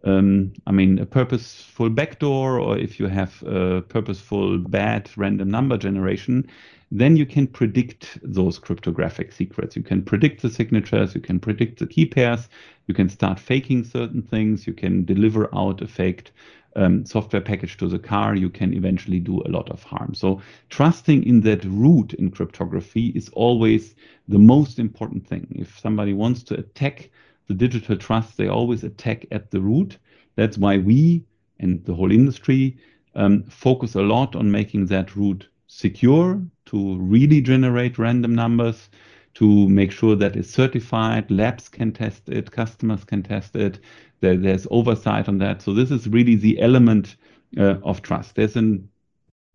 um, 0.03 0.53
I 0.65 0.71
mean, 0.71 0.99
a 0.99 1.05
purposeful 1.05 1.89
backdoor 1.89 2.59
or 2.59 2.77
if 2.77 2.99
you 2.99 3.07
have 3.07 3.43
a 3.43 3.81
purposeful 3.81 4.57
bad 4.57 5.09
random 5.15 5.49
number 5.49 5.77
generation, 5.77 6.47
then 6.91 7.15
you 7.15 7.25
can 7.25 7.47
predict 7.47 8.17
those 8.21 8.59
cryptographic 8.59 9.31
secrets. 9.31 9.75
You 9.75 9.83
can 9.83 10.01
predict 10.03 10.41
the 10.41 10.49
signatures, 10.49 11.15
you 11.15 11.21
can 11.21 11.39
predict 11.39 11.79
the 11.79 11.87
key 11.87 12.05
pairs, 12.05 12.49
you 12.87 12.93
can 12.93 13.09
start 13.09 13.39
faking 13.39 13.85
certain 13.85 14.21
things, 14.21 14.67
you 14.67 14.73
can 14.73 15.05
deliver 15.05 15.53
out 15.55 15.81
a 15.81 15.87
faked 15.87 16.31
um, 16.75 17.05
software 17.05 17.41
package 17.41 17.77
to 17.77 17.87
the 17.87 17.99
car, 17.99 18.35
you 18.35 18.49
can 18.49 18.73
eventually 18.73 19.19
do 19.19 19.41
a 19.41 19.49
lot 19.49 19.69
of 19.69 19.83
harm. 19.83 20.13
So 20.13 20.41
trusting 20.69 21.23
in 21.23 21.41
that 21.41 21.63
root 21.65 22.13
in 22.13 22.31
cryptography 22.31 23.07
is 23.07 23.29
always 23.29 23.95
the 24.27 24.39
most 24.39 24.79
important 24.79 25.27
thing. 25.27 25.47
If 25.51 25.79
somebody 25.79 26.13
wants 26.13 26.43
to 26.43 26.55
attack 26.55 27.09
the 27.47 27.53
digital 27.53 27.97
trust, 27.97 28.37
they 28.37 28.47
always 28.47 28.83
attack 28.83 29.25
at 29.31 29.51
the 29.51 29.61
root. 29.61 29.97
That's 30.35 30.57
why 30.57 30.77
we 30.77 31.25
and 31.59 31.83
the 31.85 31.93
whole 31.93 32.11
industry 32.11 32.77
um, 33.15 33.43
focus 33.43 33.95
a 33.95 34.01
lot 34.01 34.35
on 34.35 34.51
making 34.51 34.87
that 34.87 35.15
root 35.15 35.47
secure 35.67 36.41
to 36.65 36.97
really 36.97 37.41
generate 37.41 37.97
random 37.97 38.35
numbers, 38.35 38.89
to 39.35 39.69
make 39.69 39.91
sure 39.91 40.15
that 40.15 40.35
it's 40.35 40.49
certified, 40.49 41.29
labs 41.31 41.69
can 41.69 41.91
test 41.91 42.27
it, 42.29 42.51
customers 42.51 43.03
can 43.03 43.23
test 43.23 43.55
it, 43.55 43.79
there, 44.19 44.37
there's 44.37 44.67
oversight 44.71 45.27
on 45.27 45.37
that. 45.39 45.61
So 45.61 45.73
this 45.73 45.91
is 45.91 46.07
really 46.07 46.35
the 46.35 46.59
element 46.61 47.15
uh, 47.57 47.75
of 47.83 48.01
trust. 48.01 48.35
There's 48.35 48.55
a 48.57 48.77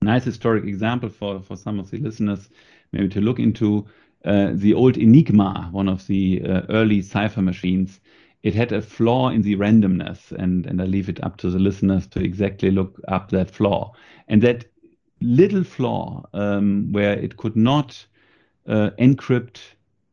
nice 0.03 0.25
historic 0.25 0.65
example 0.65 1.09
for, 1.09 1.41
for 1.41 1.57
some 1.57 1.79
of 1.79 1.91
the 1.91 1.99
listeners 1.99 2.49
maybe 2.93 3.09
to 3.09 3.21
look 3.21 3.39
into. 3.39 3.87
Uh, 4.25 4.51
the 4.55 4.75
old 4.75 4.97
Enigma, 4.97 5.69
one 5.71 5.89
of 5.89 6.05
the 6.09 6.43
uh, 6.45 6.63
early 6.71 7.01
cipher 7.01 7.43
machines, 7.43 8.01
it 8.43 8.55
had 8.55 8.73
a 8.73 8.83
flaw 8.83 9.29
in 9.29 9.43
the 9.43 9.55
randomness, 9.57 10.33
and, 10.33 10.67
and 10.67 10.81
I 10.81 10.85
leave 10.85 11.09
it 11.09 11.23
up 11.23 11.37
to 11.39 11.51
the 11.51 11.59
listeners 11.59 12.07
to 12.09 12.21
exactly 12.21 12.71
look 12.71 13.01
up 13.07 13.31
that 13.31 13.51
flaw. 13.51 13.93
And 14.27 14.43
that 14.43 14.65
little 15.21 15.63
flaw 15.63 16.29
um, 16.33 16.93
where 16.93 17.13
it 17.13 17.37
could 17.37 17.57
not 17.57 18.05
encrypt 18.67 19.59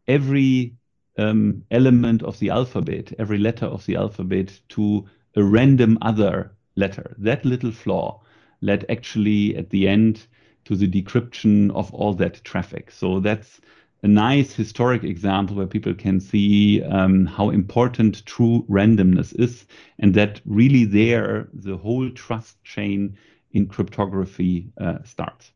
every 0.08 0.74
um, 1.18 1.64
element 1.72 2.24
of 2.24 2.40
the 2.40 2.50
alphabet, 2.50 3.14
every 3.20 3.38
letter 3.38 3.66
of 3.66 3.86
the 3.86 3.96
alphabet 3.96 4.60
to 4.70 5.06
a 5.36 5.44
random 5.44 5.98
other 6.02 6.52
letter. 6.76 7.16
That 7.20 7.46
little 7.46 7.72
flaw 7.72 8.22
led 8.62 8.86
actually 8.90 9.56
at 9.56 9.70
the 9.70 9.88
end 9.88 10.26
to 10.66 10.76
the 10.76 10.88
decryption 10.88 11.72
of 11.72 11.94
all 11.94 12.14
that 12.16 12.44
traffic. 12.44 12.92
So 12.92 13.20
that's 13.20 13.60
a 14.04 14.08
nice 14.08 14.54
historic 14.54 15.04
example 15.04 15.56
where 15.56 15.68
people 15.68 15.94
can 15.94 16.20
see 16.20 16.84
um, 16.84 17.26
how 17.26 17.50
important 17.50 18.26
true 18.26 18.66
randomness 18.70 19.38
is, 19.40 19.66
and 20.00 20.14
that 20.14 20.42
really 20.46 20.86
there 20.86 21.48
the 21.54 21.78
whole 21.78 22.10
trust 22.12 22.62
chain 22.64 23.18
in 23.52 23.68
cryptography 23.68 24.70
uh, 24.78 24.98
starts. 25.04 25.52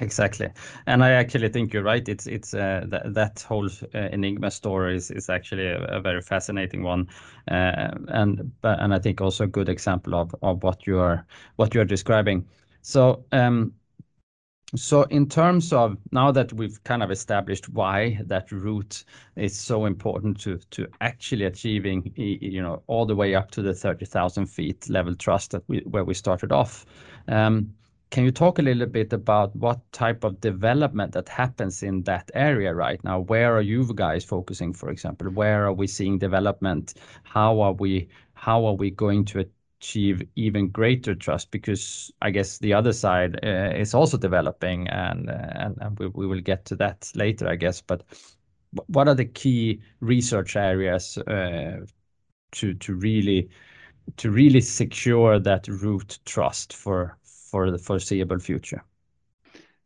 Exactly, 0.00 0.48
and 0.86 1.02
I 1.02 1.10
actually 1.10 1.48
think 1.48 1.72
you're 1.72 1.82
right. 1.82 2.08
It's 2.08 2.28
it's 2.28 2.54
uh, 2.54 2.84
that 2.88 3.14
that 3.14 3.40
whole 3.42 3.66
uh, 3.66 3.98
Enigma 4.12 4.48
story 4.52 4.94
is, 4.96 5.10
is 5.10 5.28
actually 5.28 5.66
a, 5.66 5.82
a 5.86 6.00
very 6.00 6.20
fascinating 6.22 6.84
one, 6.84 7.08
uh, 7.50 7.88
and 8.06 8.52
but 8.60 8.78
and 8.80 8.94
I 8.94 9.00
think 9.00 9.20
also 9.20 9.42
a 9.44 9.48
good 9.48 9.68
example 9.68 10.14
of, 10.14 10.32
of 10.40 10.62
what 10.62 10.86
you 10.86 11.00
are 11.00 11.26
what 11.56 11.74
you 11.74 11.80
are 11.80 11.84
describing. 11.84 12.46
So 12.82 13.24
um, 13.32 13.72
so 14.76 15.02
in 15.04 15.26
terms 15.26 15.72
of 15.72 15.96
now 16.12 16.30
that 16.30 16.52
we've 16.52 16.82
kind 16.84 17.02
of 17.02 17.10
established 17.10 17.70
why 17.70 18.18
that 18.26 18.52
root 18.52 19.04
is 19.36 19.58
so 19.58 19.86
important 19.86 20.38
to 20.40 20.58
to 20.70 20.86
actually 21.00 21.44
achieving 21.46 22.12
you 22.16 22.60
know 22.62 22.82
all 22.86 23.06
the 23.06 23.14
way 23.16 23.34
up 23.34 23.50
to 23.50 23.62
the 23.62 23.72
thirty 23.74 24.04
thousand 24.04 24.46
feet 24.46 24.88
level 24.90 25.14
trust 25.14 25.52
that 25.52 25.62
we 25.68 25.78
where 25.80 26.04
we 26.04 26.12
started 26.14 26.52
off. 26.52 26.84
Um, 27.28 27.72
can 28.10 28.24
you 28.24 28.30
talk 28.30 28.58
a 28.58 28.62
little 28.62 28.86
bit 28.86 29.12
about 29.12 29.54
what 29.56 29.80
type 29.92 30.24
of 30.24 30.40
development 30.40 31.12
that 31.12 31.28
happens 31.28 31.82
in 31.82 32.02
that 32.04 32.30
area 32.34 32.74
right 32.74 33.02
now? 33.04 33.20
Where 33.20 33.54
are 33.56 33.60
you 33.62 33.92
guys 33.94 34.24
focusing, 34.24 34.72
for 34.72 34.90
example? 34.90 35.28
Where 35.30 35.66
are 35.66 35.72
we 35.72 35.86
seeing 35.86 36.18
development? 36.18 36.94
How 37.24 37.60
are 37.60 37.72
we 37.72 38.08
how 38.34 38.64
are 38.66 38.74
we 38.74 38.90
going 38.90 39.24
to 39.26 39.46
achieve 39.80 40.22
even 40.36 40.68
greater 40.68 41.14
trust? 41.14 41.50
Because 41.50 42.10
I 42.22 42.30
guess 42.30 42.58
the 42.58 42.72
other 42.72 42.92
side 42.92 43.38
uh, 43.44 43.72
is 43.76 43.94
also 43.94 44.16
developing, 44.16 44.88
and 44.88 45.28
and 45.30 45.98
we 45.98 46.26
will 46.26 46.40
get 46.40 46.64
to 46.66 46.76
that 46.76 47.10
later, 47.14 47.48
I 47.48 47.56
guess. 47.56 47.80
But 47.82 48.04
what 48.86 49.08
are 49.08 49.14
the 49.14 49.24
key 49.24 49.80
research 50.00 50.56
areas 50.56 51.18
to 52.52 52.74
to 52.74 52.94
really 52.94 53.48
to 54.16 54.30
really 54.30 54.60
secure 54.60 55.38
that 55.38 55.68
root 55.68 56.18
trust 56.24 56.72
for 56.72 57.18
for 57.50 57.70
the 57.70 57.78
foreseeable 57.78 58.38
future? 58.38 58.82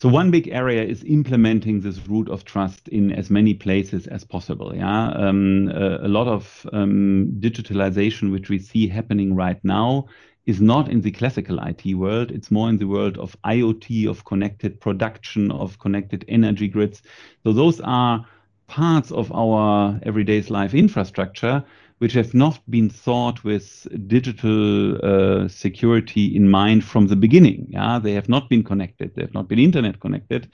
So 0.03 0.09
one 0.09 0.33
big 0.33 0.49
area 0.49 0.83
is 0.83 1.05
implementing 1.05 1.81
this 1.81 2.09
root 2.09 2.29
of 2.29 2.45
trust 2.45 2.89
in 2.89 3.13
as 3.13 3.31
many 3.31 3.55
places 3.55 4.09
as 4.09 4.25
possible. 4.25 4.75
Yeah, 4.75 5.11
um, 5.11 5.71
a, 5.73 6.07
a, 6.07 6.09
lot 6.09 6.27
of 6.27 6.67
um, 6.73 7.37
digitalization 7.39 8.33
which 8.33 8.49
we 8.49 8.59
see 8.59 8.89
happening 8.89 9.37
right 9.37 9.65
now 9.65 10.09
is 10.45 10.61
not 10.61 10.91
in 10.91 11.03
the 11.03 11.13
classical 11.13 11.61
IT 11.61 11.95
world. 11.95 12.33
It's 12.33 12.51
more 12.51 12.69
in 12.69 12.79
the 12.79 12.89
world 12.89 13.17
of 13.19 13.37
IoT, 13.45 14.09
of 14.11 14.25
connected 14.25 14.81
production, 14.81 15.53
of 15.53 15.79
connected 15.79 16.25
energy 16.27 16.67
grids. 16.67 17.03
So 17.45 17.53
those 17.53 17.81
are 17.83 18.27
parts 18.67 19.13
of 19.13 19.31
our 19.31 20.01
everyday's 20.03 20.51
life 20.51 20.75
infrastructure 20.75 21.63
which 22.03 22.15
have 22.15 22.35
not 22.35 22.59
been 22.69 22.91
thought 22.91 23.45
with 23.45 23.87
digital 24.09 24.97
uh, 25.07 25.47
security 25.47 26.35
in 26.35 26.51
mind 26.51 26.83
from 26.83 27.07
the 27.07 27.15
beginning. 27.15 27.65
Yeah, 27.71 28.01
they 28.01 28.13
have 28.15 28.29
not 28.29 28.49
been 28.51 28.65
connected. 28.65 29.15
They 29.15 29.23
have 29.23 29.35
not 29.35 29.47
been 29.47 29.61
internet 29.61 30.01
connected, 30.01 30.51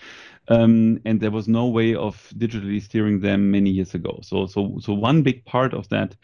um, 0.49 1.01
and 1.07 1.19
there 1.19 1.31
was 1.31 1.49
no 1.49 1.67
way 1.67 1.95
of 1.95 2.35
digitally 2.37 2.83
steering 2.83 3.21
them 3.21 3.51
many 3.51 3.71
years 3.71 3.95
ago. 3.95 4.21
So, 4.23 4.45
so, 4.45 4.77
so 4.79 4.93
one 4.93 5.23
big 5.23 5.43
part 5.47 5.73
of 5.73 5.89
that 5.89 6.15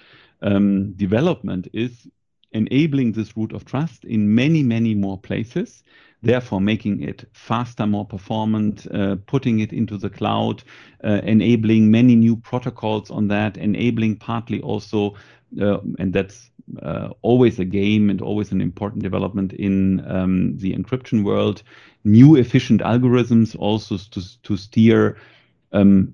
um, 0.42 0.92
development 0.92 1.68
is 1.72 2.06
enabling 2.52 3.12
this 3.12 3.34
root 3.34 3.54
of 3.54 3.64
trust 3.64 4.04
in 4.04 4.34
many, 4.34 4.62
many 4.62 4.94
more 4.94 5.18
places 5.18 5.84
therefore 6.24 6.60
making 6.60 7.02
it 7.02 7.28
faster, 7.32 7.86
more 7.86 8.04
performant, 8.06 8.86
uh, 8.92 9.16
putting 9.26 9.60
it 9.60 9.72
into 9.72 9.98
the 9.98 10.10
cloud, 10.10 10.62
uh, 11.04 11.20
enabling 11.22 11.90
many 11.90 12.16
new 12.16 12.36
protocols 12.36 13.10
on 13.10 13.28
that, 13.28 13.56
enabling 13.56 14.16
partly 14.16 14.60
also, 14.62 15.14
uh, 15.60 15.78
and 15.98 16.12
that's 16.12 16.50
uh, 16.82 17.10
always 17.22 17.58
a 17.58 17.64
game 17.64 18.08
and 18.08 18.22
always 18.22 18.50
an 18.52 18.60
important 18.60 19.02
development 19.02 19.52
in 19.52 20.04
um, 20.10 20.56
the 20.56 20.74
encryption 20.74 21.24
world, 21.24 21.62
new 22.04 22.36
efficient 22.36 22.80
algorithms 22.80 23.54
also 23.58 23.98
to, 23.98 24.42
to 24.42 24.56
steer 24.56 25.16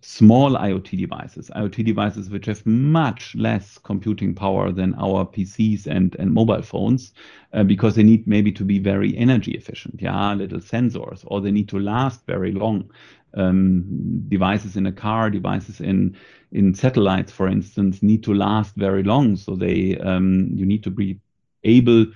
small 0.01 0.57
IoT 0.57 0.99
devices, 0.99 1.51
IoT 1.55 1.85
devices 1.85 2.31
which 2.31 2.47
have 2.47 2.65
much 2.65 3.35
less 3.35 3.79
computing 3.79 4.35
power 4.35 4.73
than 4.73 4.95
our 4.95 5.27
PCs 5.27 5.87
and, 5.87 6.17
and 6.19 6.33
mobile 6.33 6.63
phones, 6.63 7.13
uh, 7.53 7.63
because 7.63 7.95
they 7.95 8.03
need 8.03 8.27
maybe 8.27 8.53
to 8.53 8.65
be 8.65 8.79
very 8.79 9.15
energy 9.19 9.53
efficient, 9.53 10.01
yeah, 10.01 10.33
little 10.33 10.61
sensors, 10.61 11.25
or 11.27 11.43
they 11.43 11.51
need 11.51 11.69
to 11.69 11.79
last 11.79 12.25
very 12.27 12.53
long. 12.53 12.91
Um, 13.35 14.25
devices 14.29 14.77
in 14.77 14.87
a 14.87 14.93
car, 14.93 15.31
devices 15.31 15.81
in 15.81 16.17
in 16.53 16.75
satellites, 16.75 17.31
for 17.31 17.47
instance, 17.47 18.03
need 18.03 18.25
to 18.25 18.35
last 18.35 18.75
very 18.75 19.05
long. 19.05 19.37
So 19.37 19.55
they 19.55 19.99
um, 19.99 20.51
you 20.55 20.67
need 20.67 20.83
to 20.85 20.91
be 20.91 21.21
able 21.63 22.07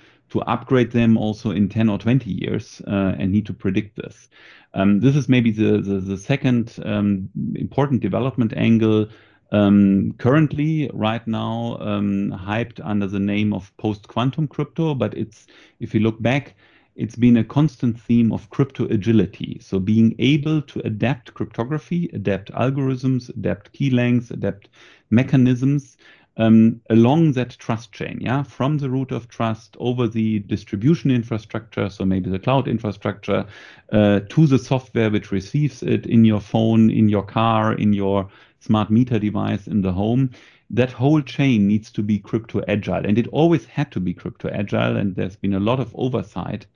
upgrade 0.40 0.92
them 0.92 1.16
also 1.16 1.51
in 1.51 1.68
10 1.68 1.88
or 1.88 1.99
20 1.99 2.31
years 2.31 2.81
uh, 2.87 3.14
and 3.18 3.33
need 3.33 3.47
to 3.47 3.55
predict 3.55 3.97
this. 3.97 4.29
Um, 4.75 5.01
this 5.01 5.16
is 5.16 5.29
maybe 5.29 5.51
the, 5.51 5.81
the, 5.81 6.01
the 6.01 6.18
second 6.18 6.79
um, 6.85 7.29
important 7.55 8.01
development 8.01 8.53
angle 8.57 9.09
um, 9.53 10.14
currently, 10.18 10.90
right 10.92 11.25
now, 11.29 11.77
um, 11.81 12.33
hyped 12.33 12.81
under 12.83 13.07
the 13.07 13.20
name 13.20 13.53
of 13.53 13.75
post-quantum 13.77 14.49
crypto, 14.49 14.94
but 14.94 15.14
it's 15.14 15.47
if 15.79 15.94
you 15.94 16.01
look 16.01 16.20
back, 16.20 16.55
it's 16.97 17.14
been 17.14 17.37
a 17.37 17.44
constant 17.44 18.01
theme 18.01 18.33
of 18.33 18.51
crypto 18.51 18.87
agility. 18.87 19.59
So 19.61 19.79
being 19.79 20.14
able 20.18 20.62
to 20.62 20.81
adapt 20.85 21.35
cryptography, 21.35 22.11
adapt 22.12 22.53
algorithms, 22.53 23.29
adapt 23.29 23.73
key 23.73 23.90
lengths, 23.90 24.31
adapt 24.31 24.68
mechanisms 25.11 25.97
um, 26.37 26.81
along 26.90 27.33
that 27.33 27.51
trust 27.59 27.92
chain, 27.92 28.18
yeah, 28.20 28.42
from 28.42 28.79
the 28.79 28.90
root 28.90 29.12
of 29.12 29.29
trust 29.29 29.77
over 29.79 30.09
the 30.09 30.40
distribution 30.40 31.11
infrastructure, 31.11 31.88
so 31.88 32.05
maybe 32.05 32.31
the 32.31 32.38
cloud 32.38 32.66
infrastructure, 32.66 33.47
uh, 33.92 34.20
to 34.29 34.47
the 34.47 34.59
software 34.59 35.11
which 35.11 35.31
receives 35.31 35.83
it 35.83 36.07
in 36.07 36.25
your 36.25 36.40
phone, 36.40 36.90
in 36.90 37.09
your 37.09 37.23
car, 37.23 37.75
in 37.75 37.92
your 37.92 38.29
smart 38.61 38.90
meter 38.90 39.18
device 39.18 39.66
in 39.66 39.83
the 39.83 39.92
home. 39.92 40.31
That 40.70 40.90
whole 40.90 41.20
chain 41.20 41.68
needs 41.68 41.92
to 41.92 42.03
be 42.03 42.18
crypto 42.18 42.62
agile, 42.66 43.07
and 43.07 43.18
it 43.18 43.29
always 43.29 43.66
had 43.66 43.92
to 43.92 44.01
be 44.01 44.14
crypto 44.14 44.49
agile. 44.49 44.97
And 44.97 45.14
there's 45.14 45.37
been 45.37 45.55
a 45.55 45.61
lot 45.61 45.79
of 45.79 45.94
oversight. 45.94 46.66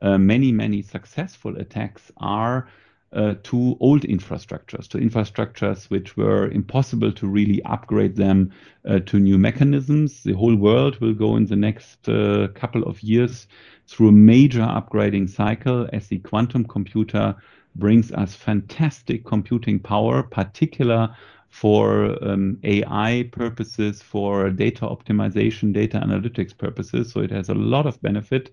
Uh, 0.00 0.18
many, 0.18 0.52
many 0.52 0.82
successful 0.82 1.56
attacks 1.56 2.12
are 2.18 2.68
uh, 3.12 3.34
to 3.42 3.76
old 3.80 4.02
infrastructures, 4.02 4.86
to 4.88 4.98
infrastructures 4.98 5.88
which 5.90 6.16
were 6.16 6.50
impossible 6.50 7.10
to 7.12 7.26
really 7.26 7.62
upgrade 7.64 8.16
them 8.16 8.52
uh, 8.86 8.98
to 9.00 9.18
new 9.18 9.38
mechanisms. 9.38 10.22
The 10.22 10.34
whole 10.34 10.56
world 10.56 11.00
will 11.00 11.14
go 11.14 11.36
in 11.36 11.46
the 11.46 11.56
next 11.56 12.08
uh, 12.08 12.48
couple 12.54 12.82
of 12.82 13.02
years 13.02 13.46
through 13.86 14.08
a 14.08 14.12
major 14.12 14.60
upgrading 14.60 15.30
cycle 15.30 15.88
as 15.92 16.08
the 16.08 16.18
quantum 16.18 16.64
computer 16.64 17.34
brings 17.76 18.12
us 18.12 18.34
fantastic 18.34 19.24
computing 19.24 19.78
power, 19.78 20.22
particular 20.22 21.14
for 21.48 22.22
um, 22.22 22.58
AI 22.62 23.28
purposes, 23.32 24.02
for 24.02 24.50
data 24.50 24.82
optimization, 24.82 25.72
data 25.72 25.98
analytics 25.98 26.56
purposes. 26.56 27.10
So 27.10 27.20
it 27.20 27.30
has 27.30 27.48
a 27.48 27.54
lot 27.54 27.86
of 27.86 28.00
benefit. 28.02 28.52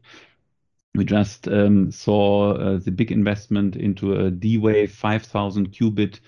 We 0.96 1.06
just 1.06 1.48
um, 1.48 1.92
saw 1.92 2.54
uh, 2.54 2.78
the 2.78 2.92
big 2.92 3.12
investment 3.12 3.76
into 3.76 4.14
a 4.14 4.32
D-Wave 4.32 4.92
5000 4.92 5.72
qubit 5.72 6.20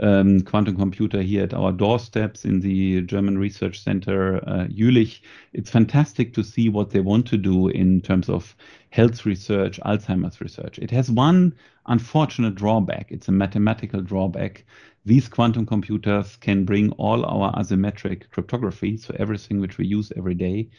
um, 0.00 0.40
quantum 0.42 0.76
computer 0.76 1.22
here 1.22 1.44
at 1.44 1.54
our 1.54 1.72
doorsteps 1.72 2.44
in 2.44 2.60
the 2.60 3.02
German 3.02 3.38
Research 3.38 3.82
Center 3.82 4.36
uh, 4.48 4.66
Jülich. 4.66 5.20
It's 5.52 5.70
fantastic 5.70 6.34
to 6.34 6.42
see 6.42 6.68
what 6.68 6.90
they 6.90 7.00
want 7.00 7.26
to 7.28 7.36
do 7.36 7.68
in 7.68 8.00
terms 8.00 8.28
of 8.28 8.56
health 8.90 9.24
research, 9.24 9.80
Alzheimer's 9.84 10.40
research. 10.40 10.78
It 10.78 10.90
has 10.90 11.10
one 11.10 11.54
unfortunate 11.86 12.54
drawback. 12.54 13.10
It's 13.10 13.28
a 13.28 13.32
mathematical 13.32 14.00
drawback. 14.00 14.64
These 15.06 15.28
quantum 15.28 15.66
computers 15.66 16.36
can 16.36 16.64
bring 16.64 16.90
all 16.92 17.26
our 17.26 17.52
asymmetric 17.52 18.30
cryptography, 18.30 18.96
so 18.96 19.14
everything 19.18 19.60
which 19.60 19.76
we 19.76 19.86
use 19.86 20.10
every 20.16 20.34
day, 20.34 20.70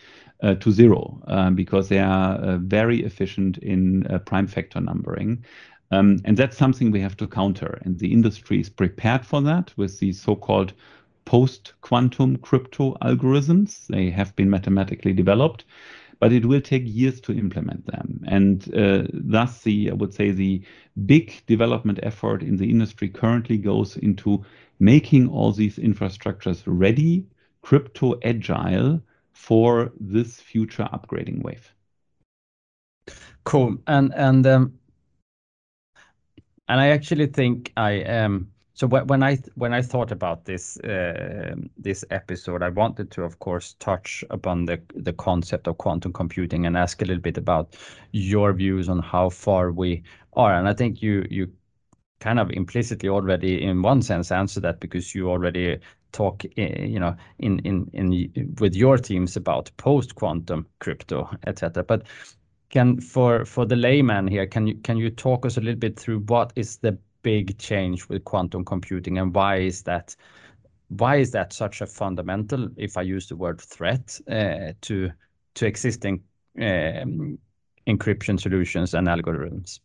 uh, 0.41 0.55
to 0.55 0.71
zero 0.71 1.21
um, 1.27 1.55
because 1.55 1.89
they 1.89 1.99
are 1.99 2.35
uh, 2.35 2.57
very 2.57 3.03
efficient 3.03 3.57
in 3.59 4.05
uh, 4.07 4.19
prime 4.19 4.47
factor 4.47 4.81
numbering. 4.81 5.43
Um, 5.91 6.19
and 6.25 6.35
that's 6.35 6.57
something 6.57 6.91
we 6.91 7.01
have 7.01 7.17
to 7.17 7.27
counter. 7.27 7.79
And 7.83 7.99
the 7.99 8.11
industry 8.11 8.59
is 8.59 8.69
prepared 8.69 9.25
for 9.25 9.41
that 9.41 9.71
with 9.77 9.99
the 9.99 10.13
so 10.13 10.35
called 10.35 10.73
post 11.25 11.73
quantum 11.81 12.37
crypto 12.37 12.95
algorithms. 13.01 13.87
They 13.87 14.09
have 14.11 14.35
been 14.35 14.49
mathematically 14.49 15.13
developed, 15.13 15.65
but 16.19 16.31
it 16.31 16.45
will 16.45 16.61
take 16.61 16.83
years 16.85 17.19
to 17.21 17.37
implement 17.37 17.85
them. 17.85 18.23
And 18.27 18.73
uh, 18.75 19.03
thus, 19.13 19.61
the 19.61 19.91
I 19.91 19.93
would 19.93 20.13
say 20.13 20.31
the 20.31 20.61
big 21.05 21.43
development 21.45 21.99
effort 22.03 22.41
in 22.41 22.57
the 22.57 22.69
industry 22.69 23.09
currently 23.09 23.57
goes 23.57 23.97
into 23.97 24.43
making 24.79 25.29
all 25.29 25.51
these 25.51 25.77
infrastructures 25.77 26.63
ready, 26.65 27.25
crypto 27.61 28.15
agile 28.23 29.01
for 29.33 29.91
this 29.99 30.39
future 30.39 30.87
upgrading 30.93 31.43
wave. 31.43 31.71
Cool. 33.43 33.77
And 33.87 34.13
and 34.15 34.47
um, 34.47 34.73
and 36.67 36.79
I 36.79 36.87
actually 36.89 37.27
think 37.27 37.71
I 37.77 38.03
um 38.03 38.51
so 38.73 38.87
when 38.87 39.23
I 39.23 39.37
when 39.55 39.73
I 39.73 39.81
thought 39.81 40.11
about 40.11 40.43
this 40.45 40.77
uh, 40.81 41.55
this 41.77 42.03
episode, 42.11 42.61
I 42.61 42.67
wanted 42.69 43.09
to, 43.11 43.23
of 43.23 43.39
course, 43.39 43.75
touch 43.79 44.23
upon 44.29 44.65
the 44.65 44.81
the 44.95 45.13
concept 45.13 45.67
of 45.67 45.77
quantum 45.77 46.11
computing 46.11 46.65
and 46.65 46.75
ask 46.75 47.01
a 47.01 47.05
little 47.05 47.21
bit 47.21 47.37
about 47.37 47.77
your 48.11 48.51
views 48.51 48.89
on 48.89 48.99
how 48.99 49.29
far 49.29 49.71
we 49.71 50.03
are. 50.33 50.53
And 50.53 50.67
I 50.67 50.73
think 50.73 51.01
you 51.01 51.25
you 51.29 51.53
kind 52.19 52.39
of 52.39 52.51
implicitly 52.51 53.09
already, 53.09 53.63
in 53.63 53.81
one 53.81 54.01
sense, 54.01 54.31
answer 54.31 54.59
that 54.61 54.79
because 54.79 55.15
you 55.15 55.29
already 55.29 55.79
talk, 56.11 56.43
eh, 56.57 56.85
you 56.85 56.99
know, 56.99 57.15
in 57.39 57.59
in 57.59 57.89
in 57.93 58.55
with 58.59 58.75
your 58.75 58.97
teams 58.97 59.37
about 59.37 59.71
post 59.77 60.15
quantum 60.15 60.67
crypto, 60.79 61.29
etc. 61.47 61.83
But 61.83 62.03
for 63.01 63.45
for 63.45 63.65
the 63.65 63.75
layman 63.75 64.27
here, 64.27 64.47
can 64.47 64.67
you 64.67 64.75
can 64.75 64.97
you 64.97 65.09
talk 65.09 65.45
us 65.45 65.57
a 65.57 65.61
little 65.61 65.79
bit 65.79 65.99
through 65.99 66.19
what 66.19 66.53
is 66.55 66.77
the 66.77 66.97
big 67.21 67.57
change 67.57 68.07
with 68.07 68.23
quantum 68.23 68.63
computing 68.63 69.17
and 69.17 69.33
why 69.33 69.57
is 69.57 69.81
that 69.83 70.15
why 70.89 71.15
is 71.15 71.31
that 71.31 71.53
such 71.53 71.81
a 71.81 71.85
fundamental, 71.85 72.69
if 72.77 72.97
I 72.97 73.01
use 73.01 73.27
the 73.27 73.35
word 73.35 73.59
threat, 73.59 74.19
uh, 74.29 74.73
to 74.81 75.11
to 75.55 75.65
existing 75.65 76.23
um, 76.61 77.39
encryption 77.87 78.39
solutions 78.39 78.93
and 78.93 79.07
algorithms, 79.07 79.79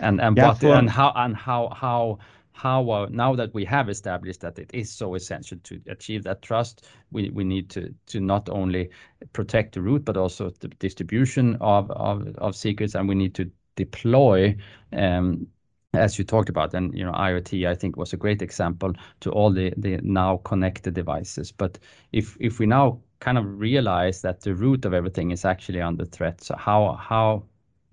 and 0.00 0.20
and 0.20 0.36
yeah, 0.36 0.48
what 0.48 0.58
for... 0.58 0.74
and 0.74 0.90
how 0.90 2.18
how 2.54 2.88
uh, 2.88 3.08
now 3.10 3.34
that 3.34 3.52
we 3.52 3.64
have 3.64 3.88
established 3.88 4.40
that 4.40 4.58
it 4.58 4.70
is 4.72 4.90
so 4.90 5.16
essential 5.16 5.58
to 5.64 5.80
achieve 5.88 6.22
that 6.22 6.40
trust, 6.40 6.86
we, 7.10 7.28
we 7.30 7.42
need 7.42 7.68
to 7.70 8.20
not 8.20 8.48
only 8.48 8.90
protect 9.32 9.74
the 9.74 9.82
root 9.82 10.04
but 10.04 10.16
also 10.16 10.50
the 10.60 10.68
distribution 10.68 11.56
of 11.60 12.56
secrets, 12.56 12.94
and 12.94 13.08
we 13.08 13.14
need 13.16 13.34
to 13.34 13.50
deploy. 13.76 14.56
Um, 14.92 15.48
as 15.94 16.18
you 16.18 16.24
talked 16.24 16.48
about, 16.48 16.74
and 16.74 16.96
you 16.96 17.04
know, 17.04 17.12
IoT, 17.12 17.68
I 17.68 17.74
think 17.74 17.96
was 17.96 18.12
a 18.12 18.16
great 18.16 18.40
example 18.42 18.92
to 19.20 19.30
all 19.30 19.50
the 19.52 19.72
the 19.76 19.98
now 20.02 20.38
connected 20.38 20.94
devices. 20.94 21.52
But 21.52 21.78
if 22.12 22.36
if 22.40 22.60
we 22.60 22.66
now 22.66 23.00
kind 23.20 23.36
of 23.38 23.60
realize 23.60 24.22
that 24.22 24.40
the 24.40 24.54
root 24.54 24.84
of 24.84 24.94
everything 24.94 25.32
is 25.32 25.44
actually 25.44 25.80
under 25.80 26.04
threat, 26.04 26.40
so 26.40 26.56
how 26.56 26.94
how 26.94 27.44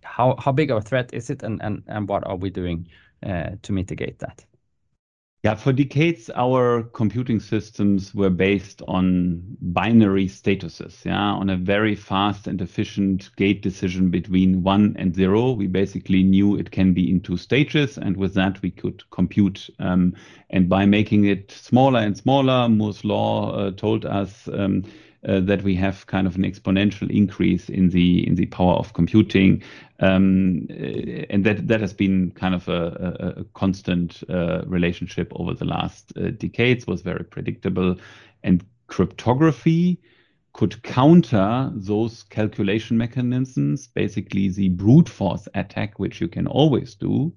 how 0.04 0.36
how 0.40 0.52
big 0.52 0.72
of 0.72 0.78
a 0.78 0.82
threat 0.82 1.14
is 1.14 1.30
it, 1.32 1.44
and 1.44 1.62
and 1.64 1.84
and 1.88 2.08
what 2.08 2.26
are 2.28 2.36
we 2.36 2.50
doing 2.52 2.88
uh, 3.24 3.52
to 3.64 3.74
mitigate 3.74 4.20
that? 4.20 4.46
Yeah, 5.44 5.56
for 5.56 5.74
decades, 5.74 6.30
our 6.36 6.84
computing 6.84 7.40
systems 7.40 8.14
were 8.14 8.30
based 8.30 8.84
on 8.88 9.42
binary 9.60 10.28
statuses, 10.28 11.04
yeah, 11.04 11.32
on 11.32 11.50
a 11.50 11.58
very 11.58 11.96
fast 11.96 12.46
and 12.46 12.62
efficient 12.62 13.36
gate 13.38 13.64
decision 13.64 14.12
between 14.12 14.62
one 14.62 14.96
and 15.00 15.16
zero. 15.16 15.54
We 15.54 15.66
basically 15.66 16.22
knew 16.22 16.58
it 16.58 16.70
can 16.70 16.94
be 16.94 17.10
in 17.10 17.22
two 17.22 17.38
stages, 17.38 17.98
and 17.98 18.18
with 18.18 18.36
that, 18.36 18.62
we 18.62 18.70
could 18.70 19.02
compute. 19.10 19.68
Um, 19.80 20.14
and 20.52 20.70
by 20.70 20.86
making 20.86 21.26
it 21.26 21.50
smaller 21.50 22.02
and 22.02 22.16
smaller, 22.16 22.70
Moore's 22.70 23.04
law 23.04 23.52
uh, 23.52 23.72
told 23.72 24.06
us 24.06 24.48
um, 24.54 24.84
uh, 25.28 25.40
that 25.42 25.62
we 25.62 25.76
have 25.76 26.08
kind 26.08 26.26
of 26.26 26.36
an 26.36 26.44
exponential 26.44 27.10
increase 27.10 27.70
in 27.70 27.90
the 27.90 28.26
in 28.28 28.36
the 28.36 28.48
power 28.48 28.74
of 28.74 28.94
computing, 28.94 29.62
um, 30.00 30.68
uh, 30.72 31.26
and 31.30 31.44
that 31.44 31.68
that 31.68 31.80
has 31.80 31.94
been 31.94 32.32
kind 32.32 32.56
of 32.56 32.68
a, 32.68 33.36
a, 33.38 33.42
a 33.42 33.44
constant 33.54 34.24
uh, 34.30 34.64
relationship 34.66 35.32
over 35.36 35.54
the 35.54 35.66
last 35.66 36.12
uh, 36.18 36.32
decades. 36.32 36.88
Was 36.88 37.02
very 37.02 37.24
predictable, 37.24 37.98
and 38.44 38.66
cryptography 38.88 40.00
could 40.54 40.82
counter 40.84 41.72
those 41.76 42.24
calculation 42.24 42.98
mechanisms. 42.98 43.88
Basically, 43.88 44.50
the 44.50 44.70
brute 44.70 45.08
force 45.08 45.48
attack, 45.54 46.00
which 46.00 46.20
you 46.20 46.28
can 46.28 46.48
always 46.48 46.96
do. 46.96 47.32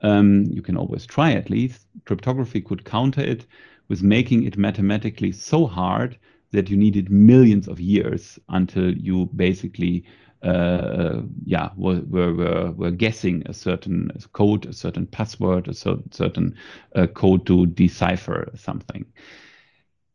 Um, 0.00 0.44
you 0.50 0.62
can 0.62 0.76
always 0.76 1.06
try 1.06 1.32
at 1.32 1.50
least. 1.50 1.86
Cryptography 2.04 2.60
could 2.60 2.84
counter 2.84 3.20
it 3.20 3.46
with 3.88 4.02
making 4.02 4.44
it 4.44 4.56
mathematically 4.56 5.32
so 5.32 5.66
hard 5.66 6.18
that 6.52 6.70
you 6.70 6.76
needed 6.76 7.10
millions 7.10 7.68
of 7.68 7.80
years 7.80 8.38
until 8.48 8.92
you 8.96 9.26
basically 9.36 10.04
uh, 10.42 11.22
yeah 11.44 11.70
were, 11.76 12.00
were, 12.02 12.70
were 12.72 12.90
guessing 12.90 13.42
a 13.46 13.54
certain 13.54 14.10
code, 14.32 14.66
a 14.66 14.72
certain 14.72 15.06
password, 15.06 15.68
a 15.68 15.74
certain 15.74 16.54
uh, 16.94 17.06
code 17.08 17.46
to 17.46 17.66
decipher 17.66 18.50
something. 18.54 19.04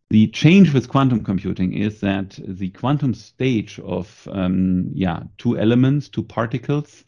The 0.10 0.28
change 0.28 0.74
with 0.74 0.90
quantum 0.90 1.24
computing 1.24 1.74
is 1.74 2.00
that 2.02 2.40
the 2.48 2.70
quantum 2.70 3.14
stage 3.14 3.80
of 3.80 4.28
um, 4.32 4.90
yeah 4.94 5.24
two 5.38 5.58
elements, 5.58 6.08
two 6.08 6.24
particles, 6.24 7.04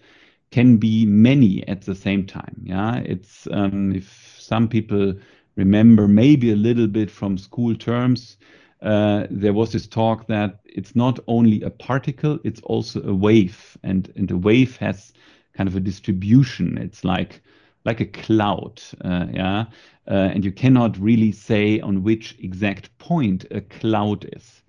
can 0.51 0.77
be 0.77 1.05
many 1.05 1.67
at 1.67 1.81
the 1.81 1.95
same 1.95 2.25
time. 2.25 2.55
Yeah, 2.63 2.97
it's 2.97 3.47
um, 3.51 3.93
if 3.93 4.35
some 4.39 4.67
people 4.67 5.13
remember 5.55 6.07
maybe 6.07 6.51
a 6.51 6.55
little 6.55 6.87
bit 6.87 7.09
from 7.09 7.37
school 7.37 7.75
terms 7.75 8.37
uh, 8.85 9.25
there 9.31 9.53
was 9.53 9.71
this 9.71 9.87
talk 9.87 10.27
that 10.27 10.59
it's 10.63 10.95
not 10.95 11.19
only 11.27 11.61
a 11.63 11.71
particle, 11.71 12.39
it's 12.43 12.61
also 12.61 13.01
a 13.03 13.13
wave, 13.13 13.77
and 13.83 14.13
and 14.15 14.29
a 14.29 14.37
wave 14.37 14.77
has 14.77 15.11
kind 15.53 15.67
of 15.67 15.75
a 15.75 15.79
distribution. 15.79 16.77
It's 16.77 17.03
like 17.03 17.41
like 17.83 17.99
a 17.99 18.05
cloud, 18.05 18.81
uh, 19.03 19.25
yeah, 19.33 19.65
uh, 20.07 20.29
and 20.33 20.45
you 20.45 20.51
cannot 20.51 20.97
really 20.99 21.31
say 21.31 21.79
on 21.79 22.03
which 22.03 22.35
exact 22.39 22.95
point 22.99 23.45
a 23.51 23.61
cloud 23.61 24.29
is. 24.35 24.61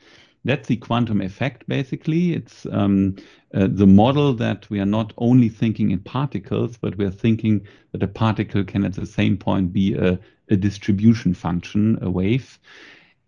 That's 0.47 0.69
the 0.69 0.77
quantum 0.77 1.21
effect, 1.21 1.67
basically. 1.67 2.33
It's 2.33 2.67
um, 2.71 3.17
uh, 3.53 3.67
the 3.69 3.87
model 3.87 4.33
that 4.35 4.71
we 4.71 4.79
are 4.81 4.87
not 4.87 5.13
only 5.19 5.49
thinking 5.49 5.91
in 5.91 5.99
particles, 5.99 6.79
but 6.79 6.97
we're 6.97 7.11
thinking 7.11 7.67
that 7.93 8.03
a 8.03 8.09
particle 8.09 8.63
can 8.63 8.85
at 8.85 8.95
the 8.95 9.07
same 9.07 9.37
point 9.37 9.73
be 9.73 9.95
a, 9.95 10.19
a 10.49 10.57
distribution 10.57 11.35
function, 11.35 11.99
a 12.01 12.09
wave. 12.09 12.59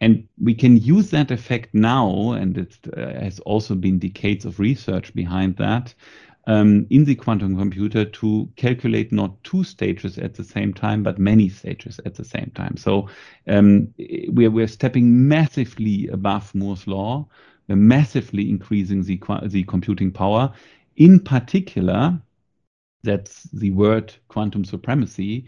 And 0.01 0.29
we 0.41 0.55
can 0.55 0.77
use 0.77 1.11
that 1.11 1.31
effect 1.31 1.75
now, 1.75 2.33
and 2.33 2.57
it 2.57 2.79
uh, 2.97 3.21
has 3.21 3.41
also 3.41 3.75
been 3.75 3.99
decades 3.99 4.45
of 4.45 4.61
research 4.61 5.13
behind 5.15 5.57
that, 5.57 5.93
um, 6.47 6.87
in 6.89 7.05
the 7.05 7.15
quantum 7.15 7.59
computer 7.59 8.05
to 8.05 8.49
calculate 8.57 9.13
not 9.13 9.43
two 9.45 9.63
stages 9.65 10.17
at 10.17 10.35
the 10.35 10.45
same 10.45 10.73
time, 10.73 11.03
but 11.03 11.19
many 11.19 11.49
stages 11.49 12.01
at 12.07 12.15
the 12.15 12.25
same 12.25 12.51
time. 12.55 12.77
So 12.77 13.09
um, 13.49 13.93
we're, 14.29 14.51
we're 14.51 14.69
stepping 14.69 15.29
massively 15.29 16.09
above 16.09 16.55
Moore's 16.55 16.87
law. 16.87 17.27
We're 17.69 17.77
massively 17.77 18.49
increasing 18.49 19.03
the, 19.03 19.21
the 19.47 19.65
computing 19.65 20.11
power. 20.11 20.53
In 20.97 21.21
particular, 21.21 22.19
that's 23.03 23.43
the 23.53 23.71
word 23.73 24.15
quantum 24.29 24.65
supremacy, 24.65 25.45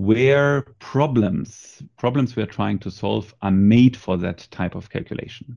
where 0.00 0.62
problems 0.78 1.82
problems 1.96 2.34
we 2.34 2.42
are 2.42 2.46
trying 2.58 2.78
to 2.78 2.90
solve 2.90 3.34
are 3.42 3.50
made 3.50 3.96
for 3.96 4.16
that 4.16 4.48
type 4.50 4.74
of 4.74 4.88
calculation. 4.88 5.56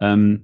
Um, 0.00 0.42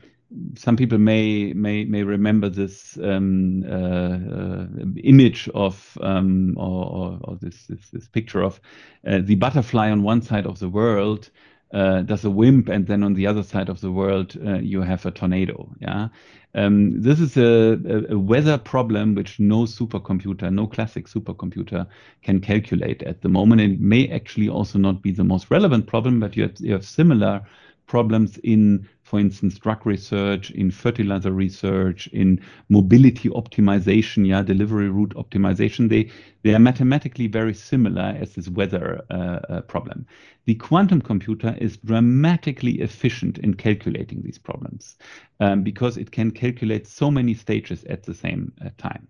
some 0.57 0.77
people 0.77 0.99
may 0.99 1.53
may 1.53 1.85
may 1.85 2.03
remember 2.05 2.49
this 2.49 2.99
um, 3.03 3.65
uh, 3.65 4.17
uh, 4.39 4.67
image 5.03 5.49
of 5.55 5.99
um, 6.01 6.55
or, 6.57 6.87
or, 6.87 7.19
or 7.23 7.37
this, 7.41 7.67
this, 7.67 7.91
this 7.91 8.09
picture 8.09 8.43
of 8.43 8.61
uh, 9.07 9.21
the 9.23 9.35
butterfly 9.35 9.91
on 9.91 10.03
one 10.03 10.23
side 10.23 10.47
of 10.47 10.59
the 10.59 10.69
world 10.69 11.31
uh, 11.73 12.03
does 12.03 12.25
a 12.25 12.31
WIMP, 12.31 12.69
and 12.69 12.87
then 12.87 13.03
on 13.03 13.15
the 13.15 13.27
other 13.27 13.43
side 13.43 13.69
of 13.69 13.81
the 13.81 13.91
world 13.91 14.37
uh, 14.45 14.59
you 14.59 14.83
have 14.83 15.07
a 15.07 15.11
tornado. 15.11 15.69
Yeah, 15.81 16.09
um, 16.55 17.01
this 17.01 17.19
is 17.19 17.37
a, 17.37 18.07
a, 18.11 18.19
weather 18.19 18.59
problem 18.59 19.15
which 19.15 19.41
no 19.41 19.63
supercomputer, 19.65 20.53
no 20.53 20.67
classic 20.67 21.07
supercomputer, 21.07 21.87
can 22.23 22.41
calculate 22.41 23.03
at 23.03 23.23
the 23.23 23.29
moment. 23.29 23.61
It 23.63 23.81
may 23.81 24.09
actually 24.09 24.49
also 24.49 24.79
not 24.79 25.03
be 25.03 25.13
the 25.13 25.25
most 25.25 25.51
relevant 25.51 25.87
problem, 25.87 26.21
but 26.21 26.37
you 26.37 26.43
have, 26.43 26.61
you 26.61 26.73
have 26.73 26.85
similar 26.85 27.43
problems 27.87 28.39
in 28.39 28.87
for 29.12 29.20
instance, 29.20 29.59
drug 29.59 29.85
research, 29.85 30.51
in 30.53 30.70
fertilizer 30.70 31.33
research, 31.33 32.07
in 32.14 32.40
mobility 32.70 33.29
optimization, 33.29 34.27
yeah, 34.27 34.40
delivery 34.40 34.88
route 34.88 35.12
optimization, 35.16 35.90
they, 35.90 36.11
they 36.44 36.55
are 36.55 36.59
mathematically 36.59 37.27
very 37.27 37.53
similar 37.53 38.16
as 38.18 38.33
this 38.33 38.48
weather 38.48 39.03
uh, 39.11 39.40
uh, 39.51 39.61
problem. 39.61 40.07
The 40.46 40.55
quantum 40.55 41.03
computer 41.03 41.55
is 41.61 41.77
dramatically 41.77 42.81
efficient 42.81 43.37
in 43.37 43.53
calculating 43.53 44.22
these 44.22 44.38
problems 44.38 44.96
um, 45.40 45.62
because 45.62 45.98
it 45.98 46.11
can 46.11 46.31
calculate 46.31 46.87
so 46.87 47.11
many 47.11 47.35
stages 47.35 47.85
at 47.85 48.05
the 48.05 48.14
same 48.14 48.51
uh, 48.64 48.70
time. 48.79 49.07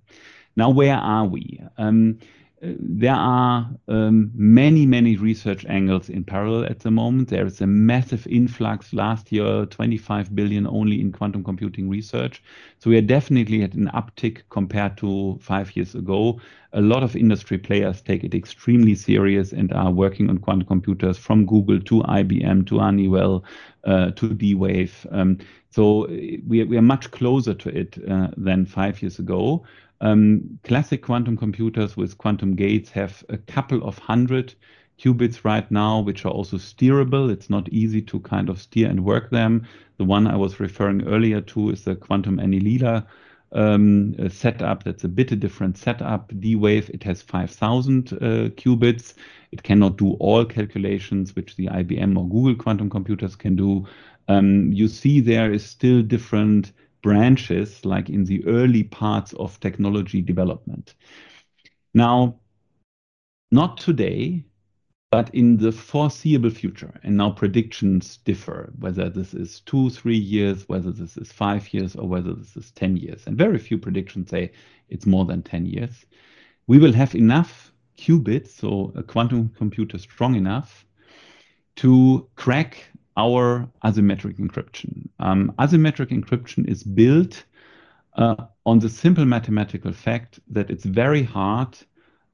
Now, 0.57 0.71
where 0.71 0.97
are 0.97 1.27
we? 1.27 1.63
Um, 1.79 2.19
there 2.63 3.15
are 3.15 3.69
um, 3.89 4.31
many, 4.35 4.87
many 4.87 5.17
research 5.17 5.67
angles 5.67 6.09
in 6.09 6.23
parallel 6.23 6.65
at 6.67 6.79
the 6.79 6.93
moment. 6.93 7.29
There 7.29 7.45
is 7.45 7.61
a 7.61 7.67
massive 7.67 8.25
influx 8.29 8.93
last 8.93 9.33
year, 9.33 9.67
25 9.67 10.35
billion 10.37 10.69
only 10.69 11.01
in 11.01 11.11
quantum 11.11 11.43
computing 11.43 11.89
research. 11.89 12.41
So 12.79 12.89
we 12.89 12.97
are 12.99 13.03
definitely 13.03 13.65
at 13.65 13.75
an 13.75 13.91
uptick 13.93 14.43
compared 14.51 14.97
to 14.99 15.39
five 15.43 15.75
years 15.75 15.97
ago. 15.97 16.41
A 16.73 16.81
lot 16.81 17.03
of 17.03 17.17
industry 17.17 17.59
players 17.59 18.01
take 18.01 18.23
it 18.23 18.33
extremely 18.33 18.95
serious 18.95 19.53
and 19.53 19.73
are 19.73 19.91
working 19.91 20.31
on 20.31 20.39
quantum 20.39 20.69
computers 20.69 21.19
from 21.19 21.47
Google 21.47 21.81
to 21.81 22.03
IBM 22.03 22.69
to 22.69 22.79
Honeywell 22.79 23.45
uh, 23.85 24.13
to 24.13 24.35
D-Wave. 24.35 25.05
Um, 25.11 25.39
so 25.71 26.07
we, 26.07 26.63
we 26.65 26.77
are 26.77 26.83
much 26.83 27.11
closer 27.11 27.55
to 27.55 27.69
it 27.77 27.99
uh, 28.09 28.29
than 28.37 28.67
five 28.67 29.03
years 29.03 29.19
ago. 29.19 29.65
Um, 30.03 30.59
classic 30.65 31.03
quantum 31.03 31.37
computers 31.37 31.97
with 31.97 32.19
quantum 32.19 32.57
gates 32.57 32.91
have 32.91 33.25
a 33.29 33.39
couple 33.39 33.85
of 33.85 33.99
hundred 33.99 34.55
qubits 34.99 35.45
right 35.45 35.69
now, 35.71 36.01
which 36.01 36.25
are 36.25 36.33
also 36.33 36.57
steerable. 36.57 37.31
It's 37.31 37.49
not 37.49 37.69
easy 37.69 38.03
to 38.03 38.19
kind 38.21 38.49
of 38.49 38.61
steer 38.61 38.91
and 38.91 39.05
work 39.05 39.31
them. 39.31 39.65
The 39.99 40.05
one 40.05 40.27
I 40.27 40.37
was 40.37 40.59
referring 40.59 41.07
earlier 41.07 41.41
to 41.41 41.71
is 41.71 41.85
the 41.85 41.95
quantum 41.95 42.39
annealer 42.39 43.07
um, 43.53 44.29
setup. 44.29 44.83
That's 44.83 45.05
a 45.05 45.09
bit 45.09 45.31
a 45.31 45.37
different 45.37 45.79
setup. 45.79 46.33
D-Wave, 46.41 46.91
it 46.91 47.05
has 47.05 47.23
5,000 47.23 48.13
uh, 48.13 48.17
qubits. 48.57 49.15
It 49.53 49.63
cannot 49.63 49.99
do 49.99 50.15
all 50.15 50.45
calculations, 50.45 51.37
which 51.37 51.55
the 51.55 51.67
IBM 51.69 52.17
or 52.17 52.29
Google 52.29 52.57
quantum 52.57 52.91
computers 52.91 53.37
can 53.37 53.55
do. 53.55 53.87
Um, 54.27 54.73
you 54.73 54.89
see 54.89 55.21
there 55.21 55.53
is 55.53 55.65
still 55.65 56.03
different 56.03 56.73
branches, 57.03 57.85
like 57.85 58.09
in 58.09 58.25
the 58.25 58.45
early 58.47 58.85
parts 58.85 59.33
of 59.35 59.59
technology 59.61 60.23
development. 60.23 60.95
Now, 61.95 62.41
not 63.51 63.77
today, 63.77 64.45
but 65.11 65.35
in 65.35 65.59
the 65.59 65.71
foreseeable 65.71 66.49
future, 66.49 66.99
and 67.03 67.19
now 67.19 67.31
predictions 67.31 68.17
differ, 68.25 68.73
whether 68.79 69.11
this 69.11 69.35
is 69.35 69.61
two, 69.61 69.91
three 69.91 70.17
years, 70.17 70.67
whether 70.71 70.91
this 70.91 71.19
is 71.19 71.31
five 71.31 71.75
years, 71.75 71.95
or 71.95 72.09
whether 72.09 72.33
this 72.33 72.57
is 72.57 72.71
10 72.71 72.97
years. 72.97 73.27
And 73.27 73.37
very 73.37 73.59
few 73.59 73.77
predictions 73.77 74.31
say 74.31 74.53
it's 74.89 75.05
more 75.05 75.27
than 75.27 75.43
10 75.43 75.67
years. 75.67 76.07
We 76.67 76.79
will 76.79 76.95
have 76.95 77.15
enough 77.15 77.73
qubits, 77.99 78.49
so 78.49 78.91
a 78.97 79.03
quantum 79.03 79.51
computer 79.51 79.99
strong 79.99 80.35
enough 80.35 80.87
to 81.77 82.27
crack 82.37 82.89
our 83.17 83.69
asymmetric 83.85 84.39
encryption. 84.39 85.09
Um, 85.19 85.53
asymmetric 85.59 86.11
encryption 86.11 86.69
is 86.69 86.83
built 86.83 87.45
uh, 88.15 88.37
on 88.67 88.79
the 88.79 88.89
simple 88.89 89.25
mathematical 89.25 89.93
fact 89.93 90.41
that 90.51 90.71
it's 90.71 90.85
very 90.85 91.23
hard 91.23 91.77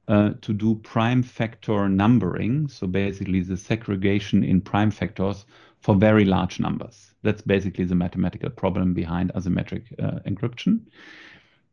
uh, 0.07 0.31
to 0.41 0.53
do 0.53 0.75
prime 0.75 1.21
factor 1.21 1.87
numbering, 1.87 2.67
so 2.67 2.87
basically 2.87 3.41
the 3.41 3.57
segregation 3.57 4.43
in 4.43 4.59
prime 4.59 4.91
factors 4.91 5.45
for 5.81 5.95
very 5.95 6.25
large 6.25 6.59
numbers. 6.59 7.11
That's 7.21 7.41
basically 7.41 7.85
the 7.85 7.95
mathematical 7.95 8.49
problem 8.49 8.93
behind 8.93 9.31
asymmetric 9.33 9.83
uh, 10.01 10.19
encryption. 10.27 10.81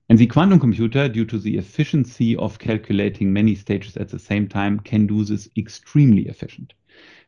And 0.09 0.19
the 0.19 0.27
quantum 0.27 0.61
computer, 0.61 1.09
due 1.09 1.25
to 1.25 1.39
the 1.39 1.57
efficiency 1.57 2.37
of 2.37 2.59
calculating 2.59 3.33
many 3.33 3.55
stages 3.57 3.97
at 3.97 4.09
the 4.09 4.19
same 4.19 4.47
time, 4.47 4.79
can 4.81 5.07
do 5.07 5.25
this 5.25 5.49
extremely 5.57 6.29
efficient. 6.29 6.75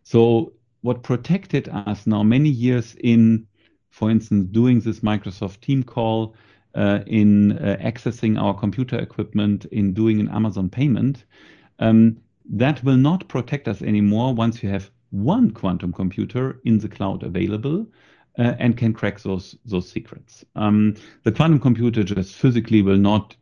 So 0.04 0.52
what 0.82 1.02
protected 1.02 1.68
us 1.68 2.06
now 2.06 2.22
many 2.22 2.48
years 2.48 2.96
in, 3.00 3.46
for 3.90 4.10
instance, 4.10 4.46
doing 4.50 4.80
this 4.80 5.00
Microsoft 5.00 5.60
team 5.60 5.82
call, 5.82 6.34
uh, 6.74 7.00
in 7.06 7.52
uh, 7.58 7.76
accessing 7.80 8.40
our 8.40 8.54
computer 8.54 8.98
equipment, 8.98 9.64
in 9.66 9.92
doing 9.92 10.20
an 10.20 10.28
Amazon 10.28 10.68
payment, 10.68 11.24
um, 11.80 12.16
that 12.48 12.82
will 12.84 12.96
not 12.96 13.26
protect 13.28 13.68
us 13.68 13.82
anymore 13.82 14.34
once 14.34 14.62
you 14.62 14.68
have 14.68 14.90
one 15.10 15.50
quantum 15.50 15.92
computer 15.92 16.60
in 16.64 16.78
the 16.78 16.88
cloud 16.88 17.22
available 17.22 17.86
uh, 18.38 18.54
and 18.58 18.76
can 18.76 18.92
crack 18.92 19.20
those 19.20 19.56
those 19.64 19.90
secrets. 19.90 20.44
Um, 20.54 20.94
the 21.24 21.32
quantum 21.32 21.58
computer 21.58 22.02
just 22.02 22.36
physically 22.36 22.82
will 22.82 22.98
not 22.98 23.34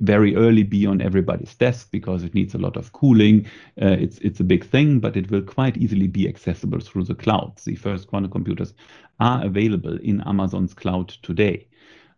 very 0.00 0.34
early 0.34 0.62
be 0.62 0.86
on 0.86 1.00
everybody's 1.00 1.54
desk 1.54 1.90
because 1.90 2.22
it 2.22 2.34
needs 2.34 2.54
a 2.54 2.58
lot 2.58 2.76
of 2.76 2.92
cooling. 2.92 3.46
Uh, 3.80 3.96
it's 3.98 4.18
it's 4.18 4.40
a 4.40 4.44
big 4.44 4.64
thing, 4.64 4.98
but 4.98 5.16
it 5.16 5.30
will 5.30 5.42
quite 5.42 5.76
easily 5.76 6.08
be 6.08 6.28
accessible 6.28 6.80
through 6.80 7.04
the 7.04 7.14
cloud. 7.14 7.56
The 7.64 7.76
first 7.76 8.08
quantum 8.08 8.30
computers 8.30 8.74
are 9.18 9.44
available 9.44 9.98
in 9.98 10.22
Amazon's 10.22 10.74
cloud 10.74 11.08
today. 11.22 11.68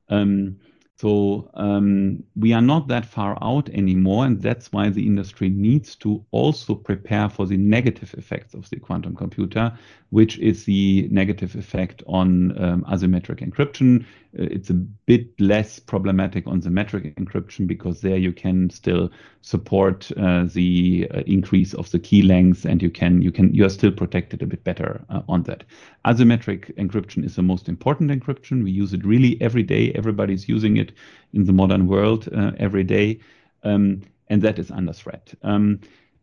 Um, 0.08 0.58
so 0.96 1.50
um, 1.54 2.22
we 2.36 2.52
are 2.52 2.62
not 2.62 2.86
that 2.86 3.04
far 3.04 3.36
out 3.42 3.68
anymore, 3.70 4.24
and 4.24 4.40
that's 4.40 4.70
why 4.72 4.88
the 4.88 5.04
industry 5.04 5.48
needs 5.48 5.96
to 5.96 6.24
also 6.30 6.76
prepare 6.76 7.28
for 7.28 7.44
the 7.44 7.56
negative 7.56 8.14
effects 8.16 8.54
of 8.54 8.70
the 8.70 8.78
quantum 8.78 9.16
computer, 9.16 9.76
which 10.12 10.38
is 10.40 10.66
the 10.66 11.08
negative 11.10 11.54
effect 11.54 12.02
on 12.06 12.52
um, 12.62 12.84
asymmetric 12.84 13.40
encryption. 13.40 14.02
Uh, 14.38 14.44
it's 14.50 14.68
a 14.68 14.74
bit 14.74 15.26
less 15.40 15.78
problematic 15.78 16.46
on 16.46 16.60
symmetric 16.60 17.16
encryption 17.16 17.66
because 17.66 18.02
there 18.02 18.18
you 18.18 18.30
can 18.30 18.68
still 18.68 19.10
support 19.40 20.12
uh, 20.18 20.44
the 20.52 21.08
uh, 21.14 21.20
increase 21.26 21.72
of 21.72 21.90
the 21.92 21.98
key 21.98 22.20
length, 22.20 22.66
and 22.66 22.82
you 22.82 22.90
can 22.90 23.22
you 23.22 23.32
can 23.32 23.54
you 23.54 23.64
are 23.64 23.70
still 23.70 23.90
protected 23.90 24.42
a 24.42 24.46
bit 24.46 24.62
better 24.64 25.02
uh, 25.08 25.22
on 25.30 25.44
that. 25.44 25.64
Asymmetric 26.04 26.76
encryption 26.76 27.24
is 27.24 27.36
the 27.36 27.42
most 27.42 27.66
important 27.66 28.10
encryption. 28.10 28.62
We 28.62 28.70
use 28.70 28.92
it 28.92 29.06
really 29.06 29.40
every 29.40 29.62
day. 29.62 29.92
Everybody's 29.94 30.46
using 30.46 30.76
it 30.76 30.92
in 31.32 31.46
the 31.46 31.54
modern 31.54 31.86
world 31.86 32.28
uh, 32.36 32.52
every 32.58 32.84
day, 32.84 33.20
um, 33.62 34.02
and 34.28 34.42
that 34.42 34.58
is 34.58 34.70
under 34.70 34.92
threat. 34.92 35.32
Um, 35.42 35.80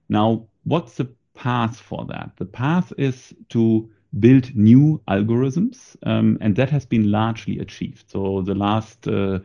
now, 0.10 0.46
what's 0.64 0.94
the 0.98 1.10
path 1.40 1.80
for 1.80 2.06
that? 2.06 2.32
The 2.36 2.46
path 2.46 2.92
is 2.98 3.34
to 3.50 3.90
build 4.20 4.54
new 4.56 5.02
algorithms, 5.08 5.96
um, 6.04 6.38
and 6.42 6.56
that 6.58 6.70
has 6.70 6.86
been 6.86 7.12
largely 7.12 7.60
achieved. 7.60 8.12
So 8.12 8.42
the 8.42 8.56
last 8.56 9.08
uh, 9.08 9.40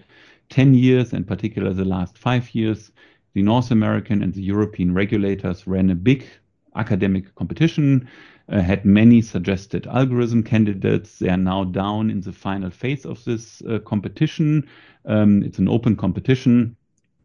10 0.51 0.75
years, 0.75 1.13
in 1.13 1.25
particular 1.25 1.73
the 1.73 1.85
last 1.85 2.19
five 2.19 2.53
years, 2.53 2.91
the 3.35 3.43
North 3.43 3.71
American 3.71 4.23
and 4.23 4.35
the 4.35 4.43
European 4.43 4.93
regulators 4.93 5.67
ran 5.67 5.91
a 5.91 5.95
big 5.95 6.27
academic 6.75 7.33
competition, 7.37 8.09
uh, 8.49 8.61
had 8.61 8.85
many 8.85 9.23
suggested 9.23 9.87
algorithm 9.87 10.43
candidates. 10.43 11.21
They 11.21 11.29
are 11.29 11.37
now 11.37 11.63
down 11.65 12.11
in 12.11 12.21
the 12.21 12.33
final 12.33 12.71
phase 12.71 13.07
of 13.07 13.25
this 13.25 13.63
uh, 13.63 13.79
competition. 13.79 14.69
Um, 15.05 15.45
it's 15.45 15.59
an 15.59 15.69
open 15.69 15.95
competition. 15.95 16.77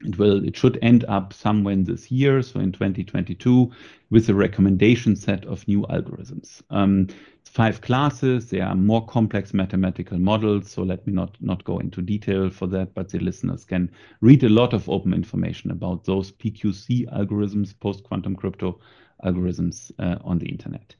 It 0.05 0.17
will, 0.17 0.45
it 0.45 0.55
should 0.55 0.79
end 0.81 1.03
up 1.09 1.33
somewhere 1.33 1.73
in 1.73 1.83
this 1.83 2.09
year, 2.09 2.41
so 2.41 2.59
in 2.59 2.71
2022, 2.71 3.69
with 4.09 4.29
a 4.29 4.33
recommendation 4.33 5.15
set 5.15 5.45
of 5.45 5.67
new 5.67 5.81
algorithms. 5.89 6.61
Um, 6.69 7.07
five 7.49 7.81
classes. 7.81 8.49
They 8.49 8.61
are 8.61 8.75
more 8.75 9.05
complex 9.05 9.53
mathematical 9.53 10.19
models. 10.19 10.71
So 10.71 10.83
let 10.83 11.05
me 11.07 11.13
not, 11.13 11.35
not 11.41 11.63
go 11.63 11.79
into 11.79 12.01
detail 12.01 12.49
for 12.49 12.67
that, 12.67 12.93
but 12.93 13.09
the 13.09 13.19
listeners 13.19 13.65
can 13.65 13.91
read 14.21 14.43
a 14.43 14.49
lot 14.49 14.73
of 14.73 14.87
open 14.87 15.13
information 15.13 15.71
about 15.71 16.05
those 16.05 16.31
PQC 16.31 17.11
algorithms, 17.11 17.77
post-quantum 17.79 18.35
crypto 18.35 18.79
algorithms 19.25 19.91
uh, 19.99 20.17
on 20.23 20.37
the 20.37 20.47
internet. 20.47 20.95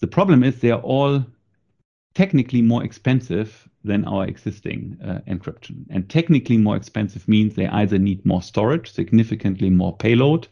The 0.00 0.06
problem 0.08 0.42
is 0.42 0.60
they 0.60 0.72
are 0.72 0.80
all 0.80 1.24
technically 2.14 2.62
more 2.62 2.84
expensive 2.84 3.68
than 3.84 4.04
our 4.06 4.26
existing 4.26 4.96
uh, 5.04 5.18
encryption. 5.28 5.84
And 5.90 6.08
technically 6.08 6.56
more 6.56 6.76
expensive 6.76 7.28
means 7.28 7.54
they 7.54 7.66
either 7.68 7.98
need 7.98 8.24
more 8.24 8.42
storage, 8.42 8.90
significantly 8.90 9.68
more 9.70 9.96
payload, 9.96 10.48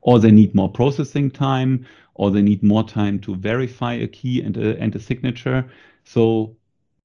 or 0.00 0.18
they 0.18 0.32
need 0.32 0.54
more 0.54 0.70
processing 0.70 1.30
time, 1.30 1.86
or 2.14 2.30
they 2.30 2.42
need 2.42 2.62
more 2.62 2.82
time 2.82 3.18
to 3.20 3.36
verify 3.36 3.94
a 3.94 4.08
key 4.08 4.42
and 4.42 4.56
a, 4.56 4.76
and 4.78 4.94
a 4.96 5.00
signature. 5.00 5.70
So 6.04 6.56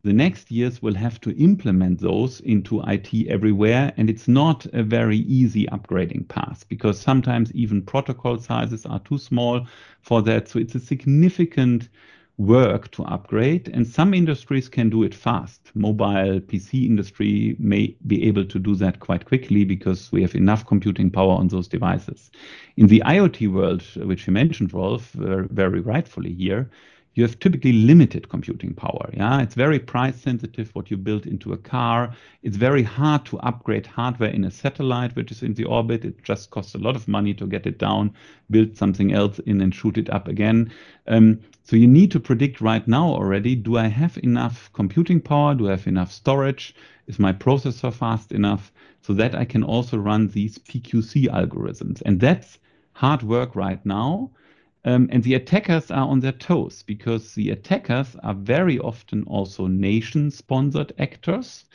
the 0.03 0.13
next 0.13 0.51
years 0.51 0.81
will 0.81 0.95
have 0.95 1.19
to 1.21 1.35
implement 1.37 1.99
those 1.99 2.39
into 2.41 2.81
IT 2.87 3.27
everywhere. 3.27 3.93
And 3.97 4.09
it's 4.09 4.27
not 4.27 4.65
a 4.67 4.81
very 4.81 5.17
easy 5.17 5.65
upgrading 5.67 6.27
path 6.27 6.65
because 6.69 6.99
sometimes 6.99 7.51
even 7.51 7.81
protocol 7.81 8.37
sizes 8.39 8.85
are 8.85 8.99
too 8.99 9.17
small 9.17 9.67
for 10.01 10.21
that. 10.23 10.47
So 10.47 10.59
it's 10.59 10.75
a 10.75 10.79
significant 10.79 11.89
work 12.37 12.91
to 12.91 13.03
upgrade 13.05 13.67
and 13.73 13.87
some 13.87 14.13
industries 14.13 14.69
can 14.69 14.89
do 14.89 15.03
it 15.03 15.15
fast. 15.15 15.71
Mobile 15.73 16.39
pc 16.39 16.85
industry 16.85 17.55
may 17.57 17.95
be 18.05 18.23
able 18.27 18.45
to 18.45 18.59
do 18.59 18.75
that 18.75 18.99
quite 18.99 19.25
quickly 19.25 19.65
because 19.65 20.11
we 20.11 20.21
have 20.21 20.35
enough 20.35 20.65
computing 20.65 21.09
power 21.09 21.33
on 21.33 21.47
those 21.47 21.67
devices. 21.67 22.29
In 22.75 22.87
the 22.87 23.01
iot 23.05 23.51
world 23.51 23.83
which 24.05 24.27
you 24.27 24.33
mentioned 24.33 24.73
rolf 24.73 25.11
very 25.13 25.79
rightfully 25.79 26.33
here 26.33 26.69
you 27.17 27.23
have 27.23 27.39
typically 27.39 27.73
limited 27.73 28.29
computing 28.29 28.75
power. 28.75 29.09
Yeah, 29.11 29.41
it's 29.41 29.55
very 29.55 29.79
price 29.79 30.21
sensitive 30.21 30.69
what 30.75 30.91
you 30.91 30.97
build 30.97 31.25
into 31.25 31.51
a 31.51 31.57
car. 31.57 32.15
It's 32.43 32.57
very 32.57 32.83
hard 32.83 33.25
to 33.25 33.39
upgrade 33.39 33.87
hardware 33.87 34.29
in 34.29 34.43
a 34.43 34.51
satellite 34.51 35.15
which 35.15 35.31
is 35.31 35.41
in 35.41 35.55
the 35.55 35.63
orbit. 35.63 36.05
It 36.05 36.23
just 36.23 36.51
costs 36.51 36.75
a 36.75 36.77
lot 36.77 36.95
of 36.95 37.07
money 37.07 37.33
to 37.33 37.47
get 37.47 37.65
it 37.65 37.79
down, 37.79 38.13
build 38.51 38.77
something 38.77 39.13
else 39.13 39.39
in, 39.39 39.61
and 39.61 39.73
shoot 39.73 39.97
it 39.97 40.11
up 40.11 40.27
again. 40.27 40.71
Um, 41.07 41.39
so 41.63 41.75
you 41.75 41.87
need 41.87 42.11
to 42.11 42.19
predict 42.19 42.61
right 42.61 42.87
now 42.87 43.07
already: 43.07 43.55
Do 43.55 43.77
I 43.77 43.87
have 43.87 44.19
enough 44.21 44.69
computing 44.73 45.19
power? 45.19 45.55
Do 45.55 45.69
I 45.69 45.71
have 45.71 45.87
enough 45.87 46.11
storage? 46.11 46.75
Is 47.07 47.17
my 47.17 47.33
processor 47.33 47.91
fast 47.91 48.31
enough 48.31 48.71
so 49.01 49.13
that 49.13 49.33
I 49.33 49.43
can 49.43 49.63
also 49.63 49.97
run 49.97 50.27
these 50.27 50.59
PQC 50.59 51.29
algorithms? 51.29 52.03
And 52.05 52.19
that's 52.19 52.59
hard 52.93 53.23
work 53.23 53.55
right 53.55 53.83
now. 53.87 54.29
Um, 54.87 55.09
and 55.11 55.21
the 55.21 55.33
attackers 55.33 55.91
are 55.91 56.07
on 56.07 56.21
their 56.21 56.31
toes 56.31 56.81
because 56.81 57.35
the 57.35 57.49
attackers 57.49 58.15
are 58.23 58.33
very 58.33 58.79
often 58.79 59.23
also 59.23 59.67
nation 59.67 60.31
sponsored 60.31 60.93
actors. 60.97 61.65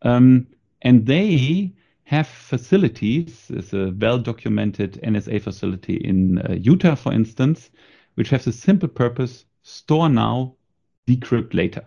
Um, 0.00 0.46
and 0.80 1.04
they 1.04 1.74
have 2.04 2.26
facilities, 2.26 3.48
there's 3.50 3.74
a 3.74 3.92
well 3.98 4.18
documented 4.18 4.98
NSA 5.02 5.42
facility 5.42 5.96
in 5.96 6.38
uh, 6.38 6.54
Utah, 6.54 6.94
for 6.94 7.12
instance, 7.12 7.68
which 8.14 8.30
has 8.30 8.46
a 8.46 8.52
simple 8.52 8.88
purpose 8.88 9.44
store 9.62 10.08
now, 10.08 10.54
decrypt 11.06 11.52
later. 11.52 11.84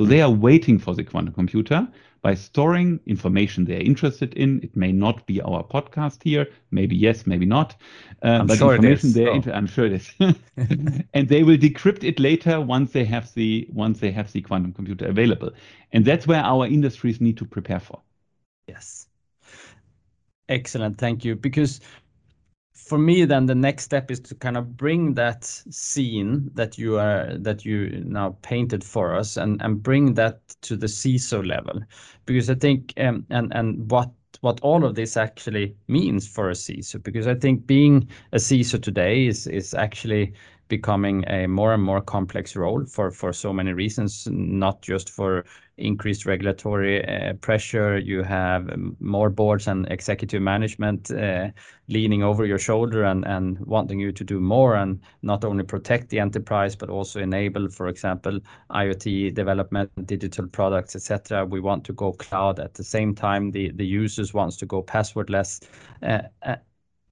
So 0.00 0.06
they 0.06 0.22
are 0.22 0.30
waiting 0.30 0.78
for 0.78 0.94
the 0.94 1.04
quantum 1.04 1.34
computer 1.34 1.86
by 2.22 2.32
storing 2.32 3.00
information 3.04 3.66
they're 3.66 3.82
interested 3.82 4.32
in. 4.32 4.58
It 4.62 4.74
may 4.74 4.92
not 4.92 5.26
be 5.26 5.42
our 5.42 5.62
podcast 5.62 6.22
here, 6.22 6.46
maybe 6.70 6.96
yes, 6.96 7.26
maybe 7.26 7.44
not. 7.44 7.76
Uh, 8.22 8.44
but 8.44 8.56
sure 8.56 8.72
information 8.72 9.12
they're 9.12 9.34
inter- 9.34 9.52
I'm 9.52 9.66
sure 9.66 9.84
it 9.84 9.92
is. 9.92 10.10
and 11.12 11.28
they 11.28 11.42
will 11.42 11.58
decrypt 11.58 12.02
it 12.02 12.18
later 12.18 12.62
once 12.62 12.92
they 12.92 13.04
have 13.04 13.30
the 13.34 13.68
once 13.74 14.00
they 14.00 14.10
have 14.10 14.32
the 14.32 14.40
quantum 14.40 14.72
computer 14.72 15.06
available. 15.06 15.50
And 15.92 16.02
that's 16.02 16.26
where 16.26 16.42
our 16.42 16.66
industries 16.66 17.20
need 17.20 17.36
to 17.36 17.44
prepare 17.44 17.80
for. 17.80 18.00
Yes. 18.68 19.06
Excellent, 20.48 20.96
thank 20.96 21.26
you. 21.26 21.36
Because 21.36 21.80
for 22.90 22.98
me 22.98 23.24
then 23.24 23.46
the 23.46 23.54
next 23.54 23.84
step 23.84 24.10
is 24.10 24.18
to 24.18 24.34
kind 24.34 24.56
of 24.56 24.76
bring 24.76 25.14
that 25.14 25.44
scene 25.44 26.50
that 26.54 26.76
you 26.76 26.98
are 26.98 27.38
that 27.38 27.64
you 27.64 28.02
now 28.04 28.36
painted 28.42 28.82
for 28.82 29.14
us 29.14 29.36
and 29.36 29.62
and 29.62 29.80
bring 29.80 30.14
that 30.14 30.40
to 30.62 30.76
the 30.76 30.88
CISO 30.88 31.46
level. 31.46 31.80
Because 32.26 32.50
I 32.50 32.56
think 32.56 32.92
um, 32.96 33.24
and 33.30 33.52
and 33.54 33.88
what 33.92 34.10
what 34.40 34.58
all 34.62 34.84
of 34.84 34.96
this 34.96 35.16
actually 35.16 35.76
means 35.86 36.26
for 36.26 36.50
a 36.50 36.54
CISO 36.54 37.00
because 37.00 37.28
I 37.28 37.36
think 37.36 37.64
being 37.64 38.08
a 38.32 38.38
CISO 38.38 38.82
today 38.82 39.28
is 39.28 39.46
is 39.46 39.72
actually 39.72 40.32
becoming 40.70 41.24
a 41.28 41.46
more 41.46 41.74
and 41.74 41.82
more 41.82 42.00
complex 42.00 42.56
role 42.56 42.86
for 42.86 43.10
for 43.10 43.32
so 43.32 43.52
many 43.52 43.74
reasons 43.74 44.26
not 44.30 44.80
just 44.80 45.10
for 45.10 45.44
increased 45.80 46.26
regulatory 46.26 47.04
uh, 47.06 47.32
pressure. 47.34 47.98
You 47.98 48.22
have 48.22 48.70
more 49.00 49.30
boards 49.30 49.66
and 49.66 49.90
executive 49.90 50.42
management 50.42 51.10
uh, 51.10 51.48
leaning 51.88 52.22
over 52.22 52.44
your 52.44 52.58
shoulder 52.58 53.04
and, 53.04 53.26
and 53.26 53.58
wanting 53.60 53.98
you 53.98 54.12
to 54.12 54.24
do 54.24 54.40
more 54.40 54.76
and 54.76 55.00
not 55.22 55.44
only 55.44 55.64
protect 55.64 56.08
the 56.10 56.20
enterprise, 56.20 56.76
but 56.76 56.90
also 56.90 57.20
enable, 57.20 57.68
for 57.68 57.88
example, 57.88 58.38
IoT 58.70 59.34
development, 59.34 59.90
digital 60.06 60.46
products, 60.46 60.94
etc. 60.94 61.44
We 61.44 61.60
want 61.60 61.84
to 61.84 61.92
go 61.92 62.12
cloud 62.12 62.60
at 62.60 62.74
the 62.74 62.84
same 62.84 63.14
time. 63.14 63.50
The, 63.50 63.72
the 63.72 63.86
users 63.86 64.32
wants 64.32 64.56
to 64.58 64.66
go 64.66 64.82
passwordless. 64.82 65.66
Uh, 66.02 66.22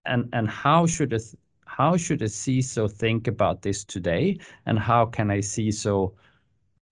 and, 0.07 0.29
and 0.33 0.49
how 0.49 0.87
should 0.87 1.13
a, 1.13 1.21
how 1.79 1.97
should 1.97 2.23
a 2.23 2.29
CISO 2.29 2.91
think 2.91 3.29
about 3.29 3.63
this 3.63 3.85
today? 3.85 4.37
And 4.67 4.81
how 4.81 5.07
can 5.07 5.31
a 5.31 5.39
CISO 5.39 6.13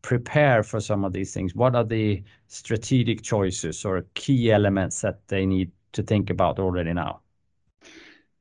prepare 0.03 0.63
for 0.63 0.81
some 0.81 1.05
of 1.05 1.13
these 1.13 1.35
things? 1.35 1.57
What 1.57 1.75
are 1.75 1.83
the 1.83 2.23
strategic 2.47 3.23
choices 3.23 3.85
or 3.85 4.07
key 4.15 4.53
elements 4.53 5.01
that 5.01 5.27
they 5.27 5.45
need 5.45 5.73
to 5.93 6.05
think 6.05 6.31
about 6.31 6.61
already 6.61 6.93
now? 6.93 7.21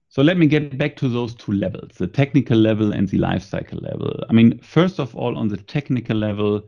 So 0.09 0.21
let 0.21 0.37
me 0.37 0.45
get 0.45 0.77
back 0.77 0.95
to 0.97 1.09
those 1.09 1.33
two 1.33 1.51
levels, 1.53 1.93
the 1.97 2.07
technical 2.07 2.57
level 2.57 2.93
and 2.93 3.09
the 3.09 3.17
lifecycle 3.17 3.81
level. 3.81 4.23
I 4.29 4.33
mean, 4.33 4.59
first 4.59 4.99
of 4.99 5.15
all, 5.15 5.35
on 5.37 5.47
the 5.47 5.57
technical 5.57 6.15
level, 6.15 6.61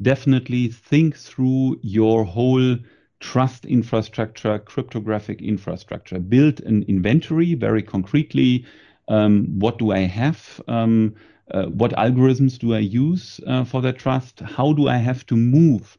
definitely 0.00 0.68
think 0.68 1.16
through 1.16 1.80
your 1.82 2.24
whole 2.24 2.76
trust 3.18 3.64
infrastructure, 3.64 4.60
cryptographic 4.60 5.42
infrastructure. 5.42 6.20
Build 6.20 6.60
an 6.60 6.84
inventory 6.84 7.54
very 7.54 7.82
concretely. 7.82 8.64
Um, 9.08 9.46
what 9.58 9.78
do 9.78 9.92
I 9.92 10.00
have? 10.00 10.60
Um, 10.68 11.14
uh, 11.50 11.64
what 11.66 11.92
algorithms 11.92 12.58
do 12.58 12.74
I 12.74 12.80
use 12.80 13.40
uh, 13.46 13.64
for 13.64 13.80
that 13.82 13.98
trust? 13.98 14.40
How 14.40 14.72
do 14.72 14.88
I 14.88 14.98
have 14.98 15.24
to 15.26 15.36
move 15.36 15.96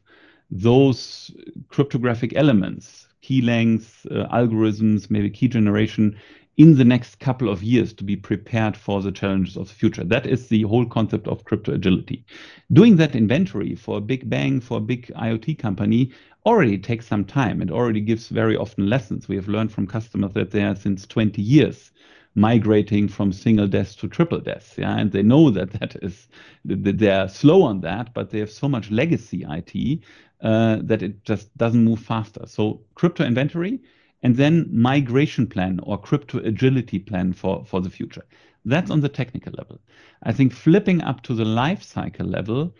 those 0.51 1.31
cryptographic 1.69 2.33
elements, 2.35 3.07
key 3.21 3.41
lengths, 3.41 4.05
uh, 4.07 4.27
algorithms, 4.31 5.09
maybe 5.09 5.29
key 5.29 5.47
generation 5.47 6.15
in 6.57 6.75
the 6.75 6.83
next 6.83 7.19
couple 7.19 7.49
of 7.49 7.63
years 7.63 7.93
to 7.93 8.03
be 8.03 8.15
prepared 8.15 8.75
for 8.75 9.01
the 9.01 9.11
challenges 9.11 9.55
of 9.55 9.69
the 9.69 9.73
future. 9.73 10.03
That 10.03 10.27
is 10.27 10.49
the 10.49 10.63
whole 10.63 10.85
concept 10.85 11.27
of 11.27 11.45
crypto 11.45 11.73
agility. 11.73 12.25
Doing 12.73 12.97
that 12.97 13.15
inventory 13.15 13.75
for 13.75 13.97
a 13.97 14.01
big 14.01 14.29
bang, 14.29 14.59
for 14.59 14.77
a 14.77 14.81
big 14.81 15.07
IoT 15.15 15.57
company 15.57 16.11
already 16.45 16.77
takes 16.77 17.07
some 17.07 17.23
time. 17.23 17.61
It 17.61 17.71
already 17.71 18.01
gives 18.01 18.27
very 18.27 18.57
often 18.57 18.89
lessons. 18.89 19.27
We 19.27 19.35
have 19.37 19.47
learned 19.47 19.71
from 19.71 19.87
customers 19.87 20.33
that 20.33 20.51
they 20.51 20.63
are 20.63 20.75
since 20.75 21.07
20 21.07 21.41
years 21.41 21.91
migrating 22.39 23.07
from 23.07 23.31
single 23.31 23.67
DES 23.67 23.95
to 23.95 24.07
triple 24.07 24.39
DES. 24.39 24.75
Yeah, 24.77 24.97
and 24.97 25.11
they 25.11 25.23
know 25.23 25.49
that 25.51 25.71
that 25.79 25.95
is 26.01 26.27
they're 26.65 27.27
slow 27.27 27.63
on 27.63 27.81
that, 27.81 28.13
but 28.13 28.29
they 28.29 28.39
have 28.39 28.51
so 28.51 28.69
much 28.69 28.91
legacy 28.91 29.45
IT 29.49 29.99
uh, 30.41 30.77
that 30.83 31.01
it 31.01 31.23
just 31.23 31.55
doesn't 31.57 31.83
move 31.83 31.99
faster. 31.99 32.45
So 32.47 32.81
crypto 32.95 33.25
inventory 33.25 33.79
and 34.23 34.35
then 34.35 34.67
migration 34.71 35.47
plan 35.47 35.79
or 35.83 35.97
crypto 35.97 36.39
agility 36.39 36.99
plan 36.99 37.33
for 37.33 37.65
for 37.65 37.81
the 37.81 37.89
future. 37.89 38.25
That's 38.65 38.91
on 38.91 39.01
the 39.01 39.09
technical 39.09 39.53
level. 39.57 39.79
I 40.23 40.33
think 40.33 40.53
flipping 40.53 41.01
up 41.01 41.21
to 41.23 41.33
the 41.33 41.45
life 41.45 41.81
cycle 41.81 42.27
level, 42.27 42.75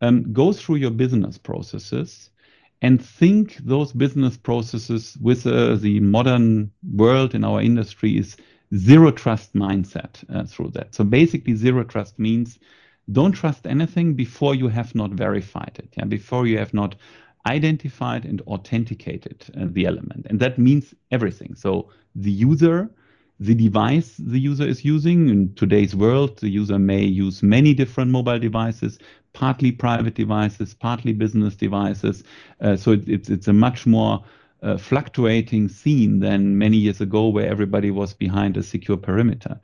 um, 0.00 0.32
go 0.32 0.52
through 0.52 0.76
your 0.76 0.90
business 0.90 1.38
processes 1.38 2.30
and 2.82 3.02
think 3.02 3.56
those 3.58 3.92
business 3.92 4.36
processes 4.36 5.16
with 5.20 5.46
uh, 5.46 5.76
the 5.76 6.00
modern 6.00 6.70
world 6.94 7.34
in 7.34 7.44
our 7.44 7.62
industry 7.62 8.18
is 8.18 8.36
zero 8.74 9.10
trust 9.10 9.54
mindset 9.54 10.24
uh, 10.34 10.44
through 10.44 10.70
that. 10.70 10.94
So 10.94 11.04
basically, 11.04 11.54
zero 11.54 11.84
trust 11.84 12.18
means 12.18 12.58
don't 13.10 13.32
trust 13.32 13.66
anything 13.66 14.14
before 14.14 14.54
you 14.54 14.68
have 14.68 14.94
not 14.94 15.10
verified 15.10 15.72
it, 15.78 15.88
yeah, 15.96 16.04
before 16.04 16.46
you 16.46 16.58
have 16.58 16.72
not 16.72 16.94
identified 17.46 18.24
and 18.24 18.40
authenticated 18.42 19.44
uh, 19.60 19.66
the 19.70 19.86
element. 19.86 20.26
And 20.30 20.38
that 20.40 20.58
means 20.58 20.94
everything. 21.10 21.54
So 21.56 21.90
the 22.14 22.30
user, 22.30 22.88
the 23.40 23.54
device 23.54 24.16
the 24.18 24.38
user 24.38 24.64
is 24.64 24.84
using 24.84 25.28
in 25.28 25.54
today's 25.54 25.96
world, 25.96 26.38
the 26.38 26.48
user 26.48 26.78
may 26.78 27.02
use 27.02 27.42
many 27.42 27.74
different 27.74 28.10
mobile 28.10 28.38
devices, 28.38 28.98
partly 29.32 29.72
private 29.72 30.14
devices, 30.14 30.74
partly 30.74 31.12
business 31.12 31.56
devices. 31.56 32.22
Uh, 32.60 32.76
so 32.76 32.92
it, 32.92 33.08
it's, 33.08 33.28
it's 33.28 33.48
a 33.48 33.52
much 33.52 33.86
more 33.86 34.24
uh, 34.62 34.76
fluctuating 34.76 35.68
scene 35.68 36.20
than 36.20 36.56
many 36.58 36.76
years 36.76 37.00
ago 37.00 37.28
where 37.28 37.48
everybody 37.48 37.90
was 37.90 38.14
behind 38.14 38.56
a 38.56 38.62
secure 38.62 38.96
perimeter. 38.96 39.60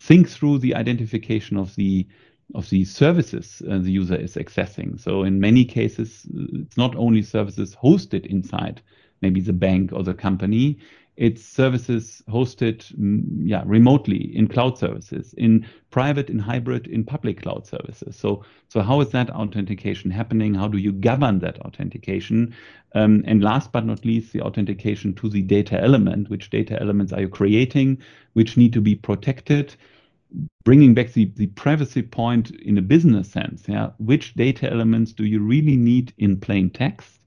Think 0.00 0.28
through 0.28 0.58
the 0.58 0.74
identification 0.74 1.56
of 1.56 1.74
the 1.76 2.06
of 2.54 2.68
the 2.68 2.84
services 2.84 3.62
uh, 3.70 3.78
the 3.78 3.90
user 3.90 4.16
is 4.16 4.34
accessing. 4.34 5.00
So 5.00 5.22
in 5.22 5.40
many 5.40 5.64
cases, 5.64 6.26
it's 6.34 6.76
not 6.76 6.94
only 6.96 7.22
services 7.22 7.74
hosted 7.82 8.26
inside 8.26 8.82
maybe 9.22 9.40
the 9.40 9.52
bank 9.52 9.92
or 9.92 10.02
the 10.02 10.14
company. 10.14 10.78
It's 11.22 11.44
services 11.44 12.20
hosted 12.28 12.78
mm, 12.98 13.22
yeah, 13.44 13.62
remotely 13.64 14.36
in 14.36 14.48
cloud 14.48 14.76
services, 14.76 15.34
in 15.38 15.64
private, 15.90 16.28
in 16.28 16.40
hybrid, 16.40 16.88
in 16.88 17.04
public 17.04 17.42
cloud 17.42 17.64
services. 17.64 18.16
So, 18.16 18.44
so 18.68 18.82
how 18.82 19.00
is 19.00 19.10
that 19.10 19.30
authentication 19.30 20.10
happening? 20.10 20.52
How 20.52 20.66
do 20.66 20.78
you 20.78 20.90
govern 20.90 21.38
that 21.38 21.60
authentication? 21.60 22.52
Um, 22.96 23.22
and 23.24 23.40
last 23.40 23.70
but 23.70 23.86
not 23.86 24.04
least, 24.04 24.32
the 24.32 24.40
authentication 24.40 25.14
to 25.14 25.28
the 25.28 25.42
data 25.42 25.80
element. 25.80 26.28
Which 26.28 26.50
data 26.50 26.76
elements 26.82 27.12
are 27.12 27.20
you 27.20 27.28
creating? 27.28 28.02
Which 28.32 28.56
need 28.56 28.72
to 28.72 28.80
be 28.80 28.96
protected? 28.96 29.76
bringing 30.64 30.94
back 30.94 31.12
the, 31.12 31.26
the 31.36 31.46
privacy 31.48 32.00
point 32.00 32.50
in 32.62 32.78
a 32.78 32.82
business 32.82 33.30
sense, 33.30 33.64
yeah, 33.68 33.90
which 33.98 34.32
data 34.34 34.68
elements 34.72 35.12
do 35.12 35.24
you 35.24 35.40
really 35.40 35.76
need 35.76 36.12
in 36.16 36.40
plain 36.40 36.70
text? 36.70 37.20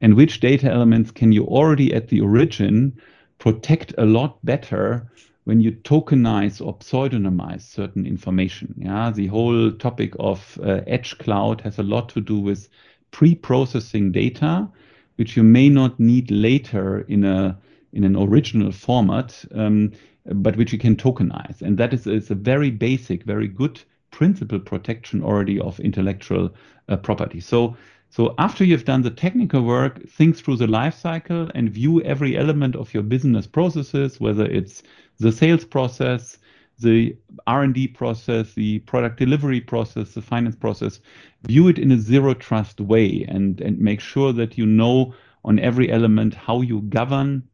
And 0.00 0.14
which 0.14 0.40
data 0.40 0.70
elements 0.70 1.10
can 1.10 1.30
you 1.30 1.44
already 1.44 1.92
at 1.92 2.08
the 2.08 2.22
origin 2.22 2.98
protect 3.40 3.92
a 3.98 4.04
lot 4.04 4.38
better 4.44 5.10
when 5.44 5.60
you 5.60 5.72
tokenize 5.72 6.64
or 6.64 6.78
pseudonymize 6.78 7.62
certain 7.62 8.06
information? 8.06 8.72
Yeah, 8.78 9.10
the 9.10 9.26
whole 9.26 9.72
topic 9.72 10.14
of 10.20 10.58
uh, 10.62 10.82
edge 10.86 11.18
cloud 11.18 11.60
has 11.62 11.78
a 11.78 11.82
lot 11.82 12.08
to 12.10 12.20
do 12.20 12.38
with 12.38 12.68
pre-processing 13.10 14.12
data, 14.12 14.68
which 15.16 15.36
you 15.36 15.42
may 15.42 15.68
not 15.68 15.98
need 15.98 16.30
later 16.30 17.00
in 17.08 17.24
a 17.24 17.58
in 17.92 18.04
an 18.04 18.14
original 18.14 18.70
format. 18.70 19.44
Um, 19.52 19.92
but 20.26 20.56
which 20.56 20.72
you 20.72 20.78
can 20.78 20.96
tokenize. 20.96 21.62
And 21.62 21.78
that 21.78 21.92
is, 21.92 22.06
is 22.06 22.30
a 22.30 22.34
very 22.34 22.70
basic, 22.70 23.24
very 23.24 23.48
good 23.48 23.80
principal 24.10 24.60
protection 24.60 25.22
already 25.22 25.58
of 25.60 25.80
intellectual 25.80 26.54
uh, 26.88 26.96
property. 26.96 27.40
So, 27.40 27.76
so 28.10 28.34
after 28.38 28.64
you've 28.64 28.84
done 28.84 29.02
the 29.02 29.10
technical 29.10 29.62
work, 29.62 30.04
think 30.08 30.36
through 30.36 30.56
the 30.56 30.66
life 30.66 30.98
cycle 30.98 31.48
and 31.54 31.70
view 31.70 32.02
every 32.02 32.36
element 32.36 32.74
of 32.74 32.92
your 32.92 33.04
business 33.04 33.46
processes, 33.46 34.18
whether 34.18 34.46
it's 34.46 34.82
the 35.20 35.30
sales 35.30 35.64
process, 35.64 36.36
the 36.80 37.16
R&D 37.46 37.88
process, 37.88 38.52
the 38.54 38.80
product 38.80 39.16
delivery 39.16 39.60
process, 39.60 40.12
the 40.14 40.22
finance 40.22 40.56
process, 40.56 41.00
view 41.46 41.68
it 41.68 41.78
in 41.78 41.92
a 41.92 41.98
zero 41.98 42.34
trust 42.34 42.80
way 42.80 43.24
and, 43.28 43.60
and 43.60 43.78
make 43.78 44.00
sure 44.00 44.32
that 44.32 44.58
you 44.58 44.66
know 44.66 45.14
on 45.44 45.60
every 45.60 45.92
element 45.92 46.34
how 46.34 46.62
you 46.62 46.80
govern 46.82 47.44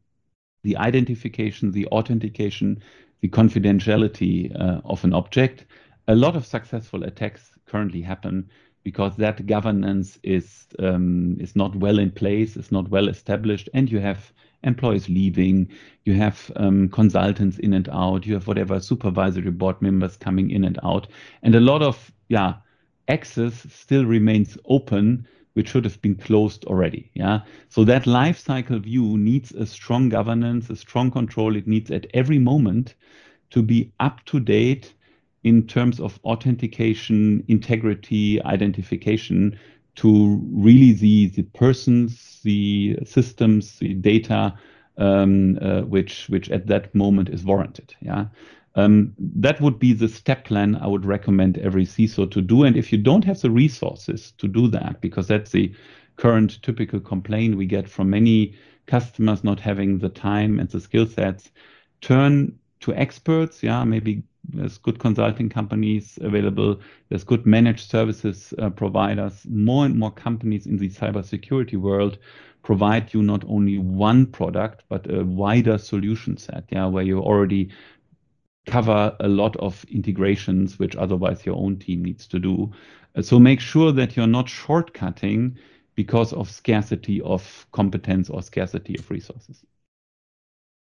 the 0.63 0.75
identification, 0.77 1.71
the 1.71 1.85
authentication, 1.87 2.81
the 3.21 3.29
confidentiality 3.29 4.59
uh, 4.59 4.81
of 4.85 5.03
an 5.03 5.13
object. 5.13 5.65
A 6.07 6.15
lot 6.15 6.35
of 6.35 6.47
successful 6.47 7.03
attacks 7.03 7.51
currently 7.67 8.01
happen 8.01 8.49
because 8.87 9.17
that 9.17 9.45
governance 9.45 10.17
is 10.23 10.65
um, 10.79 11.35
is 11.41 11.57
not 11.57 11.75
well 11.75 11.99
in 11.99 12.09
place, 12.09 12.55
is 12.55 12.71
not 12.71 12.89
well 12.89 13.09
established, 13.09 13.67
and 13.73 13.91
you 13.91 13.99
have 13.99 14.31
employees 14.63 15.09
leaving, 15.09 15.67
you 16.05 16.13
have 16.13 16.49
um, 16.55 16.87
consultants 16.87 17.59
in 17.59 17.73
and 17.73 17.89
out, 17.89 18.25
you 18.25 18.33
have 18.33 18.47
whatever 18.47 18.79
supervisory 18.79 19.51
board 19.51 19.81
members 19.81 20.15
coming 20.15 20.51
in 20.51 20.63
and 20.63 20.79
out, 20.85 21.09
and 21.43 21.53
a 21.53 21.59
lot 21.59 21.81
of 21.81 22.13
yeah 22.29 22.53
access 23.09 23.67
still 23.69 24.05
remains 24.05 24.57
open 24.69 25.27
which 25.51 25.67
should 25.69 25.83
have 25.83 26.01
been 26.01 26.15
closed 26.15 26.63
already. 26.65 27.11
Yeah. 27.13 27.41
So 27.67 27.83
that 27.83 28.07
life 28.07 28.39
cycle 28.39 28.79
view 28.79 29.17
needs 29.17 29.51
a 29.51 29.65
strong 29.65 30.07
governance, 30.07 30.69
a 30.69 30.77
strong 30.77 31.11
control. 31.11 31.57
It 31.57 31.67
needs 31.67 31.91
at 31.91 32.07
every 32.13 32.39
moment 32.39 32.95
to 33.49 33.61
be 33.61 33.91
up 33.99 34.23
to 34.27 34.39
date 34.39 34.93
in 35.43 35.67
terms 35.67 35.99
of 35.99 36.19
authentication, 36.23 37.43
integrity, 37.47 38.41
identification 38.43 39.57
to 39.95 40.41
really 40.51 40.93
the, 40.93 41.27
the 41.27 41.43
persons, 41.43 42.39
the 42.43 42.97
systems, 43.05 43.79
the 43.79 43.93
data, 43.95 44.53
um, 44.97 45.57
uh, 45.61 45.81
which 45.81 46.27
which 46.29 46.49
at 46.49 46.67
that 46.67 46.93
moment 46.93 47.29
is 47.29 47.43
warranted. 47.43 47.95
Yeah. 48.01 48.25
Um, 48.75 49.13
that 49.17 49.59
would 49.59 49.79
be 49.79 49.93
the 49.93 50.07
step 50.07 50.45
plan 50.45 50.75
I 50.75 50.85
would 50.85 51.03
recommend 51.03 51.57
every 51.57 51.85
CISO 51.85 52.29
to 52.29 52.41
do. 52.41 52.63
And 52.63 52.77
if 52.77 52.91
you 52.91 52.99
don't 52.99 53.25
have 53.25 53.41
the 53.41 53.49
resources 53.49 54.33
to 54.37 54.47
do 54.47 54.67
that, 54.67 55.01
because 55.01 55.27
that's 55.27 55.51
the 55.51 55.73
current 56.17 56.61
typical 56.61 56.99
complaint 56.99 57.57
we 57.57 57.65
get 57.65 57.89
from 57.89 58.11
many 58.11 58.53
customers 58.85 59.43
not 59.43 59.59
having 59.59 59.97
the 59.97 60.09
time 60.09 60.59
and 60.59 60.69
the 60.69 60.79
skill 60.79 61.07
sets, 61.07 61.51
turn 62.01 62.57
to 62.81 62.93
experts. 62.93 63.63
Yeah, 63.63 63.83
maybe 63.83 64.21
there's 64.49 64.77
good 64.77 64.99
consulting 64.99 65.49
companies 65.49 66.17
available. 66.21 66.79
There's 67.09 67.23
good 67.23 67.45
managed 67.45 67.89
services 67.89 68.53
uh, 68.59 68.69
providers. 68.69 69.45
More 69.49 69.85
and 69.85 69.97
more 69.97 70.11
companies 70.11 70.65
in 70.65 70.77
the 70.77 70.89
cybersecurity 70.89 71.75
world 71.75 72.17
provide 72.63 73.13
you 73.13 73.21
not 73.21 73.43
only 73.47 73.77
one 73.77 74.25
product 74.25 74.83
but 74.89 75.09
a 75.11 75.23
wider 75.23 75.77
solution 75.77 76.37
set. 76.37 76.65
Yeah, 76.69 76.87
where 76.87 77.03
you 77.03 77.19
already 77.19 77.71
cover 78.65 79.15
a 79.19 79.27
lot 79.27 79.55
of 79.57 79.85
integrations 79.89 80.77
which 80.77 80.95
otherwise 80.95 81.45
your 81.45 81.55
own 81.55 81.77
team 81.77 82.03
needs 82.03 82.27
to 82.27 82.39
do. 82.39 82.71
Uh, 83.15 83.21
so 83.21 83.39
make 83.39 83.59
sure 83.59 83.91
that 83.91 84.15
you're 84.15 84.27
not 84.27 84.45
shortcutting 84.45 85.55
because 85.95 86.33
of 86.33 86.49
scarcity 86.49 87.21
of 87.21 87.65
competence 87.71 88.29
or 88.29 88.41
scarcity 88.41 88.97
of 88.99 89.09
resources. 89.09 89.63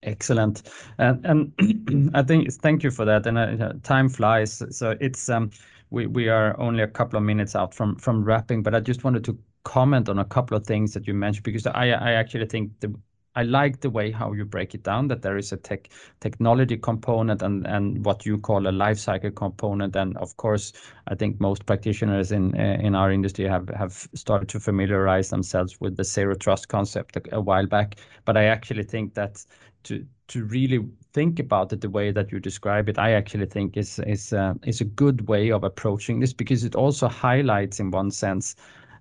Excellent. 0.03 0.63
And, 0.99 1.53
I 2.15 2.23
think 2.23 2.53
thank 2.63 2.83
you 2.85 2.91
for 2.91 3.05
that. 3.05 3.27
And 3.27 3.37
uh, 3.39 3.73
time 3.83 4.09
flies. 4.09 4.63
So 4.77 4.97
it's 5.01 5.29
um, 5.29 5.51
we, 5.91 6.07
we 6.07 6.29
are 6.29 6.59
only 6.61 6.83
a 6.83 6.89
couple 6.89 7.17
of 7.19 7.25
minutes 7.25 7.57
out 7.57 7.75
from 7.75 7.97
from 7.97 8.23
wrapping, 8.25 8.63
but 8.63 8.75
I 8.75 8.81
just 8.81 9.03
wanted 9.03 9.25
to 9.25 9.39
comment 9.65 10.09
on 10.09 10.19
a 10.21 10.25
couple 10.25 10.57
of 10.57 10.65
things 10.65 10.95
that 10.95 11.07
you 11.07 11.15
mentioned 11.15 11.43
because 11.45 11.67
I 11.67 11.89
I 11.91 12.13
actually 12.13 12.47
think 12.47 12.79
the 12.81 12.95
I 13.35 13.43
like 13.43 13.81
the 13.81 13.91
way 13.91 14.11
how 14.11 14.33
you 14.33 14.45
break 14.45 14.75
it 14.75 14.83
down, 14.83 15.07
that 15.09 15.23
there 15.23 15.37
is 15.37 15.53
a 15.53 15.57
tech 15.57 15.89
technology 16.21 16.77
component 16.77 17.43
and 17.43 17.67
and 17.67 18.05
what 18.05 18.25
you 18.25 18.39
call 18.39 18.69
a 18.69 18.71
life 18.71 18.99
cycle 18.99 19.31
component. 19.33 19.97
And 19.97 20.17
of 20.17 20.37
course, 20.37 20.73
I 21.09 21.15
think 21.17 21.41
most 21.41 21.67
practitioners 21.67 22.31
in 22.33 22.55
uh, 22.55 22.79
in 22.81 22.95
our 22.95 23.11
industry 23.13 23.47
have 23.49 23.69
have 23.71 23.93
started 24.15 24.49
to 24.51 24.61
familiarize 24.61 25.31
themselves 25.31 25.81
with 25.81 25.97
the 25.97 26.05
zero 26.05 26.35
trust 26.37 26.69
concept 26.69 27.19
a 27.33 27.41
while 27.41 27.67
back. 27.67 27.97
But 28.25 28.37
I 28.37 28.45
actually 28.45 28.85
think 28.85 29.15
that 29.15 29.45
to 29.89 30.07
to 30.29 30.45
really 30.45 30.85
think 31.15 31.41
about 31.41 31.73
it 31.73 31.81
the 31.81 31.89
way 31.91 32.13
that 32.13 32.31
you 32.31 32.39
describe 32.39 32.89
it, 32.89 32.99
I 32.99 33.13
actually 33.13 33.47
think 33.47 33.77
is 33.77 33.99
is 34.01 34.33
uh, 34.33 34.55
is 34.65 34.81
a 34.81 34.85
good 34.85 35.27
way 35.29 35.51
of 35.51 35.65
approaching 35.65 36.21
this 36.21 36.35
because 36.35 36.65
it 36.65 36.75
also 36.75 37.09
highlights 37.09 37.81
in 37.81 37.91
one 37.91 38.11
sense 38.11 38.55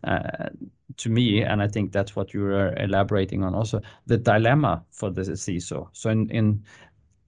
uh, 0.03 0.49
to 0.95 1.09
me, 1.09 1.43
and 1.43 1.61
I 1.61 1.67
think 1.67 1.91
that's 1.91 2.15
what 2.15 2.33
you 2.33 2.41
were 2.41 2.73
elaborating 2.77 3.43
on 3.43 3.53
also, 3.53 3.81
the 4.05 4.17
dilemma 4.17 4.83
for 4.91 5.11
the 5.11 5.21
CISO. 5.21 5.89
So 5.91 6.09
in 6.09 6.29
in 6.29 6.63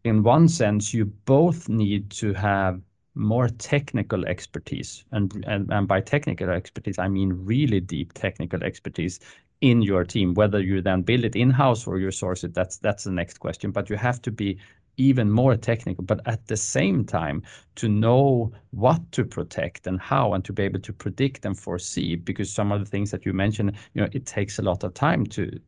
in 0.06 0.24
one 0.24 0.48
sense, 0.48 0.94
you 0.94 1.06
both 1.06 1.68
need 1.68 2.10
to 2.12 2.34
have 2.34 2.82
more 3.16 3.50
technical 3.50 4.26
expertise, 4.26 5.04
and 5.12 5.46
and, 5.46 5.72
and 5.74 5.88
by 5.88 6.00
technical 6.00 6.50
expertise, 6.50 6.98
I 6.98 7.10
mean 7.10 7.34
really 7.34 7.82
deep 7.82 8.14
technical 8.14 8.64
expertise 8.64 9.20
in 9.62 9.82
your 9.82 10.04
team. 10.06 10.34
Whether 10.34 10.62
you 10.62 10.82
then 10.82 11.02
build 11.02 11.26
it 11.26 11.36
in 11.36 11.50
house 11.50 11.88
or 11.88 12.00
you 12.00 12.12
source 12.12 12.44
it, 12.44 12.54
that's 12.54 12.78
that's 12.78 13.04
the 13.04 13.12
next 13.12 13.40
question. 13.40 13.72
But 13.72 13.90
you 13.90 13.98
have 13.98 14.22
to 14.24 14.32
be 14.32 14.58
even 14.98 15.32
more 15.32 15.56
technical, 15.56 16.04
but 16.04 16.20
at 16.28 16.46
the 16.48 16.58
same 16.58 17.06
time 17.06 17.42
to 17.76 17.88
know 17.88 18.52
what 18.72 19.12
to 19.14 19.24
protect 19.24 19.88
and 19.88 20.00
how 20.00 20.34
and 20.34 20.44
to 20.44 20.52
be 20.54 20.64
able 20.64 20.82
to 20.82 20.92
predict 20.94 21.46
and 21.46 21.58
foresee 21.58 22.16
because 22.18 22.52
some 22.52 22.72
of 22.72 22.80
the 22.82 22.86
things 22.86 23.10
that 23.12 23.26
you 23.26 23.32
mentioned, 23.34 23.78
you 23.94 24.02
know, 24.02 24.10
it 24.12 24.26
takes 24.26 24.60
a 24.60 24.62
lot 24.62 24.84
of 24.84 24.94
time 24.94 25.26
to 25.28 25.60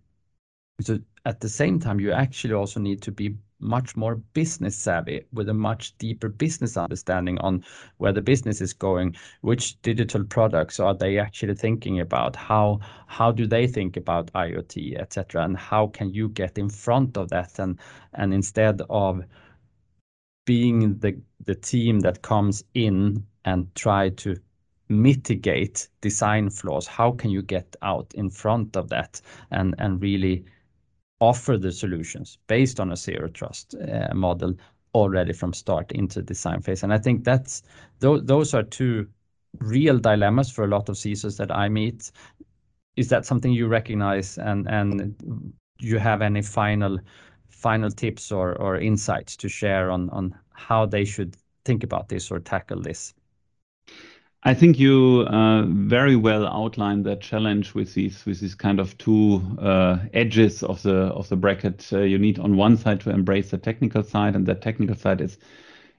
so 0.82 1.00
at 1.26 1.40
the 1.40 1.50
same 1.50 1.80
time 1.80 2.00
you 2.00 2.12
actually 2.12 2.54
also 2.54 2.80
need 2.80 3.02
to 3.02 3.12
be 3.12 3.36
much 3.62 3.96
more 3.96 4.16
business 4.34 4.76
savvy 4.76 5.24
with 5.32 5.48
a 5.50 5.54
much 5.54 5.98
deeper 5.98 6.30
business 6.30 6.76
understanding 6.78 7.38
on 7.40 7.64
where 7.98 8.12
the 8.12 8.22
business 8.22 8.60
is 8.62 8.74
going 8.74 9.16
which 9.42 9.82
digital 9.82 10.24
products 10.24 10.80
are 10.80 10.94
they 10.94 11.18
actually 11.18 11.56
thinking 11.56 12.00
about? 12.00 12.36
How 12.36 12.80
how 13.08 13.32
do 13.32 13.46
they 13.48 13.68
think 13.68 13.98
about 13.98 14.34
iot 14.34 15.00
etc 15.00 15.44
and 15.44 15.58
how 15.58 15.88
can 15.88 16.14
you 16.14 16.30
get 16.30 16.58
in 16.58 16.70
front 16.70 17.18
of 17.18 17.30
that? 17.30 17.60
And 17.60 17.80
and 18.14 18.34
instead 18.34 18.82
of 18.90 19.24
being 20.46 20.98
the 21.00 21.20
the 21.46 21.56
team 21.56 22.00
that 22.02 22.22
comes 22.22 22.64
in 22.74 23.26
and 23.46 23.74
try 23.76 24.10
to 24.10 24.36
mitigate 24.90 25.88
design 26.02 26.50
flaws 26.50 26.86
how 26.86 27.12
can 27.12 27.30
you 27.30 27.42
get 27.42 27.76
out 27.82 28.12
in 28.14 28.30
front 28.30 28.76
of 28.76 28.90
that 28.90 29.22
and 29.50 29.74
and 29.78 30.02
really 30.02 30.44
offer 31.22 31.58
the 31.58 31.72
solutions 31.72 32.40
based 32.48 32.80
on 32.80 32.92
a 32.92 32.98
zero 32.98 33.30
trust 33.30 33.76
uh, 33.76 34.14
model 34.14 34.54
already 34.94 35.32
from 35.32 35.54
start 35.54 35.92
into 35.94 36.22
design 36.22 36.62
phase. 36.62 36.84
And 36.84 36.94
I 36.94 36.98
think 36.98 37.24
that's 37.24 37.64
those 38.00 38.54
are 38.54 38.64
two 38.64 39.08
real 39.60 40.00
dilemmas 40.00 40.52
for 40.52 40.66
a 40.66 40.68
lot 40.68 40.90
of 40.90 40.96
CISOs 40.96 41.38
that 41.38 41.52
I 41.56 41.70
meet. 41.70 42.12
Is 42.98 43.08
that 43.10 43.26
something 43.26 43.54
you 43.54 43.68
recognize 43.68 44.38
and 44.38 44.68
and 44.68 45.54
you 45.80 46.00
have 46.00 46.22
any 46.22 46.42
final 46.42 47.00
final 47.50 47.92
tips 47.92 48.32
or 48.32 48.56
or 48.56 48.78
insights 48.78 49.38
to 49.38 49.48
share 49.50 49.92
on 49.92 50.10
on 50.10 50.36
how 50.54 50.86
they 50.86 51.06
should 51.06 51.38
think 51.64 51.84
about 51.84 52.10
this 52.10 52.32
or 52.32 52.40
tackle 52.40 52.82
this? 52.82 53.14
I 54.44 54.56
think 54.56 54.80
you 54.80 55.28
uh, 55.28 55.66
very 55.68 56.16
well 56.16 56.48
outlined 56.48 57.06
that 57.06 57.22
challenge 57.22 57.76
with 57.76 57.94
these 57.94 58.26
with 58.26 58.40
these 58.40 58.56
kind 58.56 58.80
of 58.80 58.98
two 58.98 59.40
uh, 59.60 60.00
edges 60.14 60.64
of 60.64 60.82
the 60.82 60.96
of 61.14 61.30
the 61.30 61.36
bracket. 61.36 61.88
Uh, 61.94 62.00
you 62.00 62.18
need 62.18 62.40
on 62.40 62.58
one 62.58 62.76
side 62.76 63.02
to 63.02 63.12
embrace 63.12 63.52
the 63.52 63.60
technical 63.60 64.02
side, 64.02 64.36
and 64.36 64.48
that 64.48 64.64
technical 64.64 64.96
side 64.96 65.22
is 65.22 65.38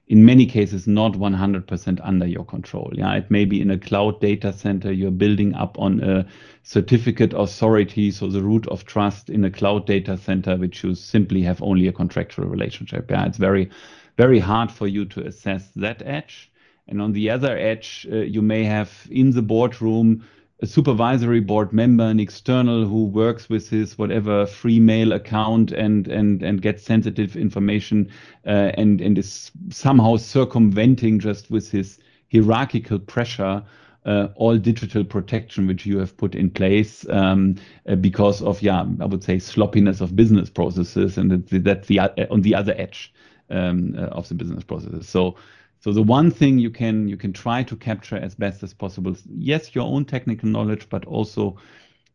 in 0.09 0.25
many 0.25 0.45
cases 0.45 0.85
not 0.85 1.13
100% 1.13 1.99
under 2.03 2.27
your 2.27 2.43
control. 2.43 2.91
Yeah, 2.93 3.13
it 3.15 3.31
may 3.31 3.45
be 3.45 3.61
in 3.61 3.71
a 3.71 3.77
cloud 3.77 4.19
data 4.19 4.51
center 4.51 4.91
you're 4.91 5.11
building 5.11 5.53
up 5.55 5.79
on 5.79 6.03
a 6.03 6.25
certificate 6.63 7.33
authority, 7.33 8.11
so 8.11 8.27
the 8.27 8.43
root 8.43 8.67
of 8.67 8.85
trust 8.85 9.29
in 9.29 9.45
a 9.45 9.51
cloud 9.51 9.87
data 9.87 10.17
center, 10.17 10.57
which 10.57 10.83
you 10.83 10.95
simply 10.95 11.41
have 11.43 11.63
only 11.63 11.87
a 11.87 11.93
contractual 11.93 12.47
relationship. 12.47 13.09
Yeah, 13.09 13.25
it's 13.25 13.37
very, 13.37 13.69
very 14.17 14.39
hard 14.39 14.69
for 14.69 14.87
you 14.87 15.05
to 15.05 15.25
assess 15.25 15.69
that 15.77 16.01
edge. 16.05 16.51
And 16.87 17.01
on 17.01 17.13
the 17.13 17.29
other 17.29 17.57
edge, 17.57 18.07
uh, 18.11 18.17
you 18.17 18.41
may 18.41 18.63
have 18.63 19.07
in 19.09 19.31
the 19.31 19.41
boardroom 19.41 20.23
a 20.61 20.67
supervisory 20.67 21.41
board 21.41 21.73
member, 21.73 22.05
an 22.05 22.19
external 22.19 22.85
who 22.85 23.05
works 23.05 23.49
with 23.49 23.69
his 23.69 23.97
whatever 23.97 24.45
free 24.45 24.79
mail 24.79 25.11
account 25.11 25.71
and 25.71 26.07
and 26.07 26.41
and 26.41 26.61
gets 26.61 26.83
sensitive 26.83 27.35
information 27.35 28.09
uh, 28.47 28.71
and 28.77 29.01
and 29.01 29.17
is 29.17 29.51
somehow 29.69 30.15
circumventing 30.15 31.19
just 31.19 31.51
with 31.51 31.69
his 31.69 31.99
hierarchical 32.31 32.99
pressure 32.99 33.63
uh, 34.05 34.27
all 34.35 34.57
digital 34.57 35.03
protection 35.03 35.67
which 35.67 35.85
you 35.85 35.97
have 35.97 36.15
put 36.17 36.35
in 36.35 36.49
place 36.49 37.05
um, 37.09 37.55
uh, 37.87 37.95
because 37.95 38.41
of 38.41 38.61
yeah 38.61 38.85
I 38.99 39.05
would 39.05 39.23
say 39.23 39.39
sloppiness 39.39 40.01
of 40.01 40.15
business 40.15 40.49
processes 40.49 41.17
and 41.17 41.45
that's 41.47 41.87
the, 41.87 41.99
uh, 41.99 42.09
on 42.29 42.41
the 42.41 42.55
other 42.55 42.73
edge 42.77 43.13
um, 43.49 43.95
uh, 43.97 44.03
of 44.03 44.27
the 44.29 44.35
business 44.35 44.63
processes. 44.63 45.07
So 45.07 45.35
so 45.83 45.91
the 45.91 46.01
one 46.01 46.31
thing 46.31 46.59
you 46.59 46.69
can 46.69 47.09
you 47.09 47.17
can 47.17 47.33
try 47.33 47.61
to 47.63 47.75
capture 47.75 48.15
as 48.15 48.35
best 48.35 48.63
as 48.63 48.73
possible, 48.73 49.17
yes, 49.35 49.75
your 49.75 49.83
own 49.83 50.05
technical 50.05 50.47
knowledge, 50.47 50.87
but 50.87 51.03
also 51.03 51.57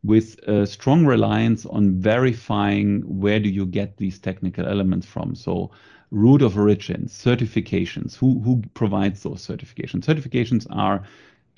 with 0.03 0.39
a 0.49 0.67
strong 0.67 1.05
reliance 1.05 1.67
on 1.67 2.01
verifying 2.01 3.03
where 3.03 3.39
do 3.39 3.51
you 3.51 3.67
get 3.67 3.99
these 3.99 4.19
technical 4.19 4.67
elements 4.67 5.07
from. 5.07 5.35
So 5.35 5.71
root 6.11 6.41
of 6.41 6.57
origin, 6.57 7.09
certifications, 7.09 8.17
who 8.17 8.41
who 8.41 8.63
provides 8.73 9.23
those 9.23 9.47
certifications? 9.47 10.07
Certifications 10.07 10.67
are 10.71 11.05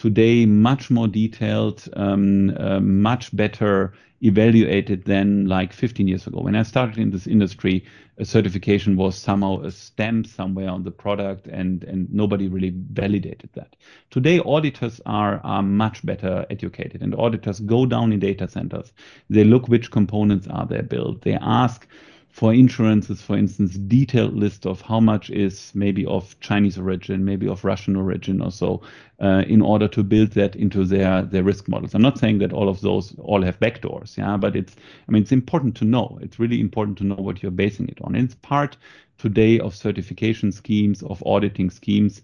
today 0.00 0.46
much 0.46 0.90
more 0.90 1.06
detailed, 1.06 1.86
um, 1.92 2.56
uh, 2.56 2.80
much 2.80 3.36
better 3.36 3.92
evaluated 4.22 5.04
than 5.04 5.46
like 5.46 5.74
15 5.74 6.08
years 6.08 6.26
ago. 6.26 6.40
When 6.40 6.56
I 6.56 6.62
started 6.62 6.96
in 6.96 7.10
this 7.10 7.26
industry, 7.26 7.84
a 8.16 8.24
certification 8.24 8.96
was 8.96 9.14
somehow 9.14 9.60
a 9.60 9.70
stamp 9.70 10.26
somewhere 10.26 10.70
on 10.70 10.84
the 10.84 10.90
product 10.90 11.46
and, 11.48 11.84
and 11.84 12.10
nobody 12.12 12.48
really 12.48 12.72
validated 12.92 13.50
that. 13.54 13.76
Today, 14.10 14.40
auditors 14.40 15.02
are, 15.04 15.38
are 15.44 15.62
much 15.62 16.04
better 16.04 16.46
educated 16.48 17.02
and 17.02 17.14
auditors 17.14 17.60
go 17.60 17.84
down 17.84 18.10
in 18.12 18.20
data 18.20 18.48
centers. 18.48 18.92
They 19.28 19.44
look 19.44 19.68
which 19.68 19.90
components 19.90 20.46
are 20.48 20.66
there 20.66 20.82
built. 20.82 21.22
They 21.22 21.34
ask, 21.34 21.86
for 22.30 22.54
insurances, 22.54 23.20
for 23.20 23.36
instance, 23.36 23.74
detailed 23.74 24.34
list 24.34 24.64
of 24.64 24.80
how 24.80 25.00
much 25.00 25.30
is 25.30 25.72
maybe 25.74 26.06
of 26.06 26.38
Chinese 26.40 26.78
origin, 26.78 27.24
maybe 27.24 27.48
of 27.48 27.64
Russian 27.64 27.96
origin 27.96 28.40
or 28.40 28.52
so, 28.52 28.82
uh, 29.20 29.42
in 29.48 29.60
order 29.60 29.88
to 29.88 30.04
build 30.04 30.30
that 30.32 30.54
into 30.54 30.84
their 30.84 31.22
their 31.22 31.42
risk 31.42 31.68
models. 31.68 31.94
I'm 31.94 32.02
not 32.02 32.18
saying 32.18 32.38
that 32.38 32.52
all 32.52 32.68
of 32.68 32.80
those 32.80 33.14
all 33.18 33.42
have 33.42 33.58
backdoors, 33.58 34.16
yeah, 34.16 34.36
but 34.36 34.54
it's 34.54 34.76
I 35.08 35.12
mean 35.12 35.22
it's 35.22 35.32
important 35.32 35.76
to 35.78 35.84
know. 35.84 36.18
It's 36.22 36.38
really 36.38 36.60
important 36.60 36.98
to 36.98 37.04
know 37.04 37.16
what 37.16 37.42
you're 37.42 37.50
basing 37.50 37.88
it 37.88 37.98
on. 38.02 38.14
And 38.14 38.24
it's 38.24 38.36
part 38.36 38.76
today 39.18 39.58
of 39.58 39.74
certification 39.74 40.52
schemes, 40.52 41.02
of 41.02 41.22
auditing 41.26 41.68
schemes. 41.68 42.22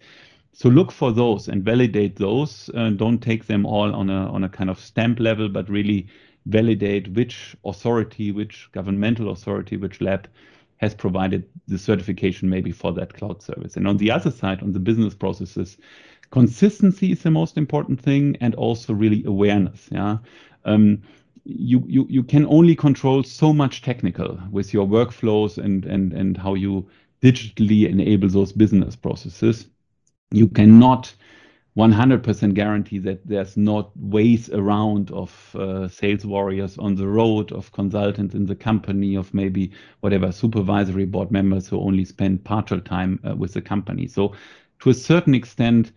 So 0.52 0.68
look 0.70 0.90
for 0.90 1.12
those 1.12 1.48
and 1.48 1.62
validate 1.62 2.16
those. 2.16 2.70
Uh, 2.74 2.90
don't 2.90 3.18
take 3.18 3.46
them 3.46 3.66
all 3.66 3.94
on 3.94 4.09
a 4.09 4.30
on 4.30 4.44
a 4.44 4.48
kind 4.48 4.70
of 4.70 4.78
stamp 4.78 5.18
level, 5.18 5.48
but 5.48 5.68
really 5.68 6.07
validate 6.47 7.09
which 7.09 7.57
authority, 7.64 8.32
which 8.32 8.68
governmental 8.72 9.30
authority, 9.30 9.76
which 9.76 10.01
lab 10.01 10.28
has 10.78 10.94
provided 10.94 11.49
the 11.68 11.78
certification 11.78 12.49
maybe 12.49 12.70
for 12.70 12.92
that 12.92 13.14
cloud 13.14 13.42
service. 13.42 13.76
And 13.76 13.88
on 13.88 13.97
the 13.97 14.11
other 14.11 14.30
side, 14.30 14.62
on 14.62 14.72
the 14.72 14.78
business 14.78 15.14
processes, 15.14 15.78
consistency 16.30 17.12
is 17.12 17.22
the 17.22 17.30
most 17.30 17.57
important 17.57 18.01
thing 18.01 18.36
and 18.40 18.55
also 18.55 18.92
really 18.92 19.24
awareness. 19.24 19.88
Yeah. 19.90 20.18
Um, 20.64 21.03
you, 21.44 21.82
you, 21.86 22.07
you 22.11 22.22
can 22.22 22.44
only 22.47 22.74
control 22.74 23.22
so 23.22 23.53
much 23.53 23.82
technical 23.82 24.38
with 24.51 24.74
your 24.74 24.86
workflows 24.86 25.59
and, 25.59 25.84
and, 25.84 26.12
and 26.12 26.36
how 26.36 26.55
you 26.55 26.88
digitally 27.22 27.88
enable 27.88 28.28
those 28.28 28.53
business 28.53 28.97
processes. 28.97 29.66
You 30.32 30.49
cannot 30.49 31.14
100% 31.76 32.54
guarantee 32.54 32.98
that 32.98 33.26
there's 33.26 33.56
not 33.56 33.90
ways 33.96 34.48
around 34.50 35.10
of 35.10 35.54
uh, 35.56 35.86
sales 35.88 36.24
warriors 36.24 36.78
on 36.78 36.94
the 36.94 37.06
road, 37.06 37.52
of 37.52 37.70
consultants 37.72 38.34
in 38.34 38.46
the 38.46 38.54
company, 38.54 39.14
of 39.14 39.32
maybe 39.34 39.70
whatever 40.00 40.32
supervisory 40.32 41.04
board 41.04 41.30
members 41.30 41.68
who 41.68 41.78
only 41.78 42.04
spend 42.04 42.42
partial 42.44 42.80
time 42.80 43.20
uh, 43.28 43.36
with 43.36 43.52
the 43.52 43.60
company. 43.60 44.06
So, 44.06 44.34
to 44.80 44.90
a 44.90 44.94
certain 44.94 45.34
extent, 45.34 45.92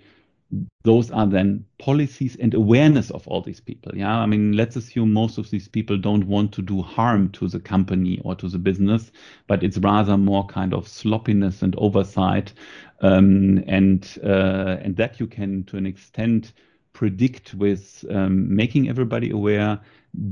those 0.84 1.12
are 1.12 1.28
then 1.28 1.66
policies 1.78 2.36
and 2.38 2.54
awareness 2.54 3.12
of 3.12 3.28
all 3.28 3.41
these 3.41 3.60
people. 3.60 3.91
Yeah, 3.95 4.18
I 4.18 4.26
mean, 4.26 4.54
let's 4.54 4.76
assume 4.76 5.14
most 5.14 5.38
of 5.38 5.50
these 5.52 5.68
people 5.68 5.97
don't 5.97 6.26
want 6.26 6.52
to 6.54 6.62
do 6.62 6.82
harm 6.82 7.30
to 7.34 7.47
the 7.47 7.60
company 7.60 8.20
or 8.24 8.36
to 8.36 8.50
the 8.50 8.58
business, 8.58 9.12
but 9.47 9.64
it's 9.64 9.78
rather 9.78 10.18
more 10.18 10.45
kind 10.47 10.74
of 10.74 10.88
sloppiness 10.88 11.62
and 11.62 11.76
oversight 11.78 12.54
um, 13.02 13.64
and 13.68 14.18
uh, 14.24 14.78
and 14.82 14.95
that 14.95 15.20
you 15.20 15.28
can 15.28 15.64
to 15.66 15.78
an 15.78 15.86
extent 15.86 16.54
predict 16.93 17.54
with 17.54 18.04
um, 18.10 18.54
making 18.54 18.89
everybody 18.89 19.30
aware, 19.30 19.80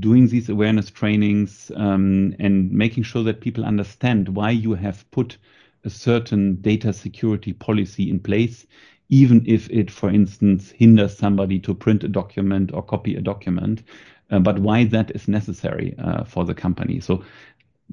doing 0.00 0.26
these 0.26 0.48
awareness 0.48 0.90
trainings, 0.90 1.70
um, 1.76 2.34
and 2.40 2.70
making 2.70 3.04
sure 3.04 3.22
that 3.22 3.40
people 3.40 3.64
understand 3.64 4.28
why 4.28 4.50
you 4.50 4.74
have 4.74 5.08
put 5.12 5.38
a 5.84 5.90
certain 5.90 6.56
data 6.56 6.92
security 6.92 7.52
policy 7.52 8.10
in 8.10 8.18
place, 8.18 8.66
even 9.08 9.42
if 9.46 9.70
it, 9.70 9.90
for 9.90 10.10
instance, 10.10 10.70
hinders 10.70 11.16
somebody 11.16 11.58
to 11.60 11.74
print 11.74 12.04
a 12.04 12.08
document 12.08 12.72
or 12.74 12.82
copy 12.82 13.16
a 13.16 13.20
document, 13.20 13.82
uh, 14.30 14.38
but 14.38 14.58
why 14.58 14.84
that 14.84 15.10
is 15.14 15.28
necessary 15.28 15.94
uh, 15.98 16.24
for 16.24 16.44
the 16.44 16.54
company. 16.54 17.00
So, 17.00 17.24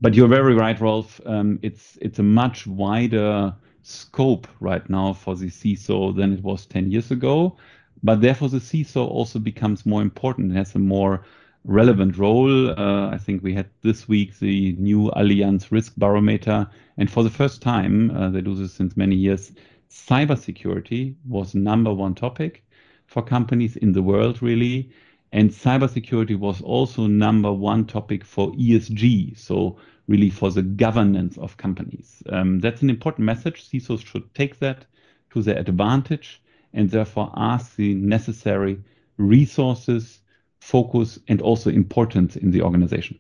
but 0.02 0.14
you're 0.14 0.28
very 0.28 0.54
right, 0.54 0.80
Rolf. 0.80 1.22
Um, 1.26 1.60
it's 1.62 1.98
it's 2.02 2.20
a 2.20 2.24
much 2.24 2.68
wider 2.68 3.56
scope 3.82 4.48
right 4.60 4.90
now 4.90 5.14
for 5.14 5.36
the 5.36 5.48
CISO 5.48 6.16
than 6.16 6.34
it 6.34 6.44
was 6.44 6.66
10 6.66 6.92
years 6.92 7.12
ago. 7.12 7.56
But 8.04 8.20
therefore, 8.20 8.50
the 8.50 8.58
CISO 8.58 9.08
also 9.08 9.40
becomes 9.40 9.86
more 9.86 10.02
important 10.02 10.50
and 10.50 10.58
has 10.58 10.76
a 10.76 10.80
more 10.80 11.24
relevant 11.64 12.18
role. 12.18 12.70
Uh, 12.70 13.10
I 13.10 13.18
think 13.18 13.42
we 13.42 13.54
had 13.54 13.70
this 13.82 14.08
week 14.08 14.38
the 14.40 14.74
new 14.74 15.12
Allianz 15.16 15.72
Risk 15.72 15.96
Barometer. 15.98 16.68
And 16.98 17.10
for 17.10 17.24
the 17.24 17.30
first 17.30 17.62
time, 17.62 18.12
uh, 18.12 18.30
they 18.30 18.42
do 18.42 18.56
this 18.56 18.74
since 18.74 18.98
many 18.98 19.16
years, 19.16 19.52
cybersecurity 19.90 21.16
was 21.28 21.56
number 21.56 21.94
one 21.94 22.16
topic 22.16 22.64
for 23.06 23.22
companies 23.22 23.76
in 23.78 23.92
the 23.92 24.02
world, 24.02 24.42
really. 24.42 24.90
And 25.32 25.50
cybersecurity 25.50 26.38
was 26.38 26.62
also 26.62 27.08
number 27.08 27.52
one 27.52 27.86
topic 27.86 28.24
for 28.24 28.52
ESG. 28.54 29.38
So 29.38 29.78
really 30.08 30.30
for 30.30 30.52
the 30.52 30.62
governance 30.62 31.38
of 31.38 31.58
companies. 31.58 32.22
Um, 32.30 32.60
that's 32.60 32.82
an 32.82 32.90
important 32.90 33.26
message. 33.26 33.68
CISOs 33.68 34.06
should 34.06 34.34
take 34.36 34.60
that 34.60 34.86
to 35.32 35.42
their 35.42 35.58
advantage 35.58 36.42
and 36.74 36.90
therefore 36.90 37.32
ask 37.36 37.76
the 37.76 37.96
necessary 37.96 38.80
resources, 39.18 40.20
focus, 40.60 41.20
and 41.28 41.42
also 41.42 41.70
importance 41.70 42.36
in 42.36 42.52
the 42.52 42.62
organization. 42.62 43.20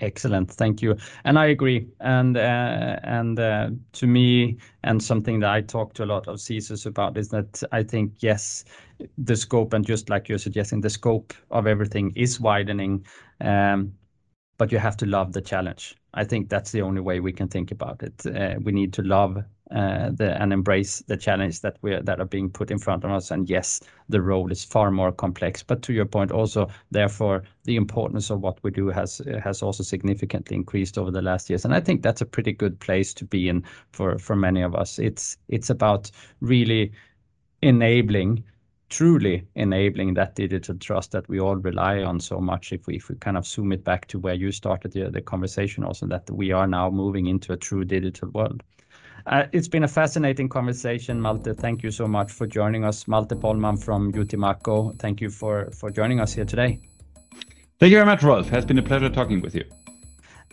Excellent. 0.00 0.50
Thank 0.52 0.80
you. 0.80 0.96
And 1.24 1.38
I 1.38 1.46
agree. 1.46 1.88
And 2.00 2.36
uh, 2.36 3.00
and 3.02 3.38
uh, 3.38 3.70
to 3.94 4.06
me, 4.06 4.58
and 4.84 5.02
something 5.02 5.40
that 5.40 5.50
I 5.50 5.60
talk 5.60 5.92
to 5.94 6.04
a 6.04 6.06
lot 6.06 6.28
of 6.28 6.36
CISOs 6.36 6.86
about 6.86 7.18
is 7.18 7.30
that 7.30 7.62
I 7.72 7.82
think, 7.82 8.12
yes, 8.20 8.64
the 9.18 9.34
scope, 9.34 9.72
and 9.72 9.84
just 9.84 10.08
like 10.08 10.28
you're 10.28 10.38
suggesting, 10.38 10.80
the 10.82 10.90
scope 10.90 11.34
of 11.50 11.66
everything 11.66 12.12
is 12.14 12.40
widening. 12.40 13.04
Um, 13.40 13.92
but 14.56 14.72
you 14.72 14.78
have 14.78 14.96
to 14.98 15.06
love 15.06 15.32
the 15.32 15.40
challenge. 15.40 15.96
I 16.14 16.24
think 16.24 16.48
that's 16.48 16.72
the 16.72 16.82
only 16.82 17.00
way 17.00 17.20
we 17.20 17.32
can 17.32 17.48
think 17.48 17.70
about 17.70 18.02
it. 18.02 18.26
Uh, 18.26 18.56
we 18.62 18.72
need 18.72 18.92
to 18.94 19.02
love 19.02 19.42
uh, 19.70 20.10
the 20.10 20.40
and 20.40 20.52
embrace 20.52 21.02
the 21.08 21.16
challenge 21.16 21.60
that 21.60 21.76
we 21.82 21.94
that 22.00 22.20
are 22.20 22.26
being 22.26 22.50
put 22.50 22.70
in 22.70 22.78
front 22.78 23.04
of 23.04 23.10
us. 23.10 23.30
And 23.30 23.48
yes, 23.50 23.80
the 24.08 24.22
role 24.22 24.50
is 24.50 24.64
far 24.64 24.90
more 24.90 25.12
complex. 25.12 25.62
But 25.62 25.82
to 25.82 25.92
your 25.92 26.06
point, 26.06 26.32
also 26.32 26.68
therefore 26.90 27.42
the 27.64 27.76
importance 27.76 28.30
of 28.30 28.40
what 28.40 28.58
we 28.62 28.70
do 28.70 28.88
has 28.88 29.20
has 29.42 29.62
also 29.62 29.82
significantly 29.82 30.56
increased 30.56 30.98
over 30.98 31.10
the 31.10 31.22
last 31.22 31.50
years. 31.50 31.64
And 31.64 31.74
I 31.74 31.80
think 31.80 32.02
that's 32.02 32.22
a 32.22 32.26
pretty 32.26 32.52
good 32.52 32.80
place 32.80 33.12
to 33.14 33.24
be 33.24 33.48
in 33.48 33.64
for 33.92 34.18
for 34.18 34.36
many 34.36 34.62
of 34.62 34.74
us. 34.74 34.98
It's 34.98 35.36
it's 35.48 35.70
about 35.70 36.10
really 36.40 36.92
enabling 37.62 38.44
truly 38.88 39.46
enabling 39.54 40.14
that 40.14 40.34
digital 40.34 40.74
trust 40.76 41.12
that 41.12 41.28
we 41.28 41.38
all 41.38 41.56
rely 41.56 42.02
on 42.02 42.18
so 42.18 42.40
much 42.40 42.72
if 42.72 42.86
we, 42.86 42.96
if 42.96 43.08
we 43.08 43.14
kind 43.16 43.36
of 43.36 43.46
zoom 43.46 43.72
it 43.72 43.84
back 43.84 44.06
to 44.06 44.18
where 44.18 44.34
you 44.34 44.50
started 44.50 44.92
the, 44.92 45.10
the 45.10 45.20
conversation 45.20 45.84
also 45.84 46.06
that 46.06 46.30
we 46.30 46.52
are 46.52 46.66
now 46.66 46.88
moving 46.88 47.26
into 47.26 47.52
a 47.52 47.56
true 47.56 47.84
digital 47.84 48.30
world 48.30 48.62
Uh, 49.26 49.44
it's 49.52 49.68
been 49.68 49.84
a 49.84 49.88
fascinating 49.88 50.48
conversation, 50.48 51.20
Malte. 51.20 51.54
Thank 51.54 51.82
you 51.82 51.90
so 51.90 52.06
much 52.06 52.32
for 52.32 52.46
joining 52.46 52.84
us. 52.84 53.06
Malte 53.06 53.34
Pollmann 53.34 53.76
from 53.82 54.12
UTMACO. 54.12 54.98
Thank 54.98 55.20
you 55.20 55.30
for, 55.30 55.70
for 55.72 55.90
joining 55.90 56.20
us 56.20 56.32
here 56.32 56.44
today. 56.44 56.80
Thank 57.78 57.92
you 57.92 57.98
very 57.98 58.06
much, 58.06 58.22
Rolf. 58.22 58.46
It 58.46 58.52
has 58.52 58.64
been 58.64 58.78
a 58.78 58.82
pleasure 58.82 59.10
talking 59.10 59.40
with 59.40 59.54
you. 59.54 59.64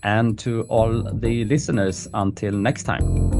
And 0.03 0.37
to 0.39 0.63
all 0.63 1.03
the 1.13 1.45
listeners, 1.45 2.07
until 2.13 2.51
next 2.51 2.83
time. 2.83 3.31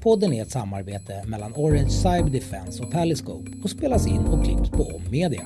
Podden 0.00 0.32
är 0.32 0.42
ett 0.42 0.50
samarbete 0.50 1.24
mellan 1.26 1.52
Orange 1.56 1.90
Cyber 1.90 2.30
Defense 2.30 2.82
och 2.82 2.92
Paliscope 2.92 3.50
och 3.62 3.70
spelas 3.70 4.06
in 4.06 4.26
och 4.26 4.44
klipps 4.44 4.70
på 4.70 4.82
Om 4.82 5.02
Media. 5.10 5.42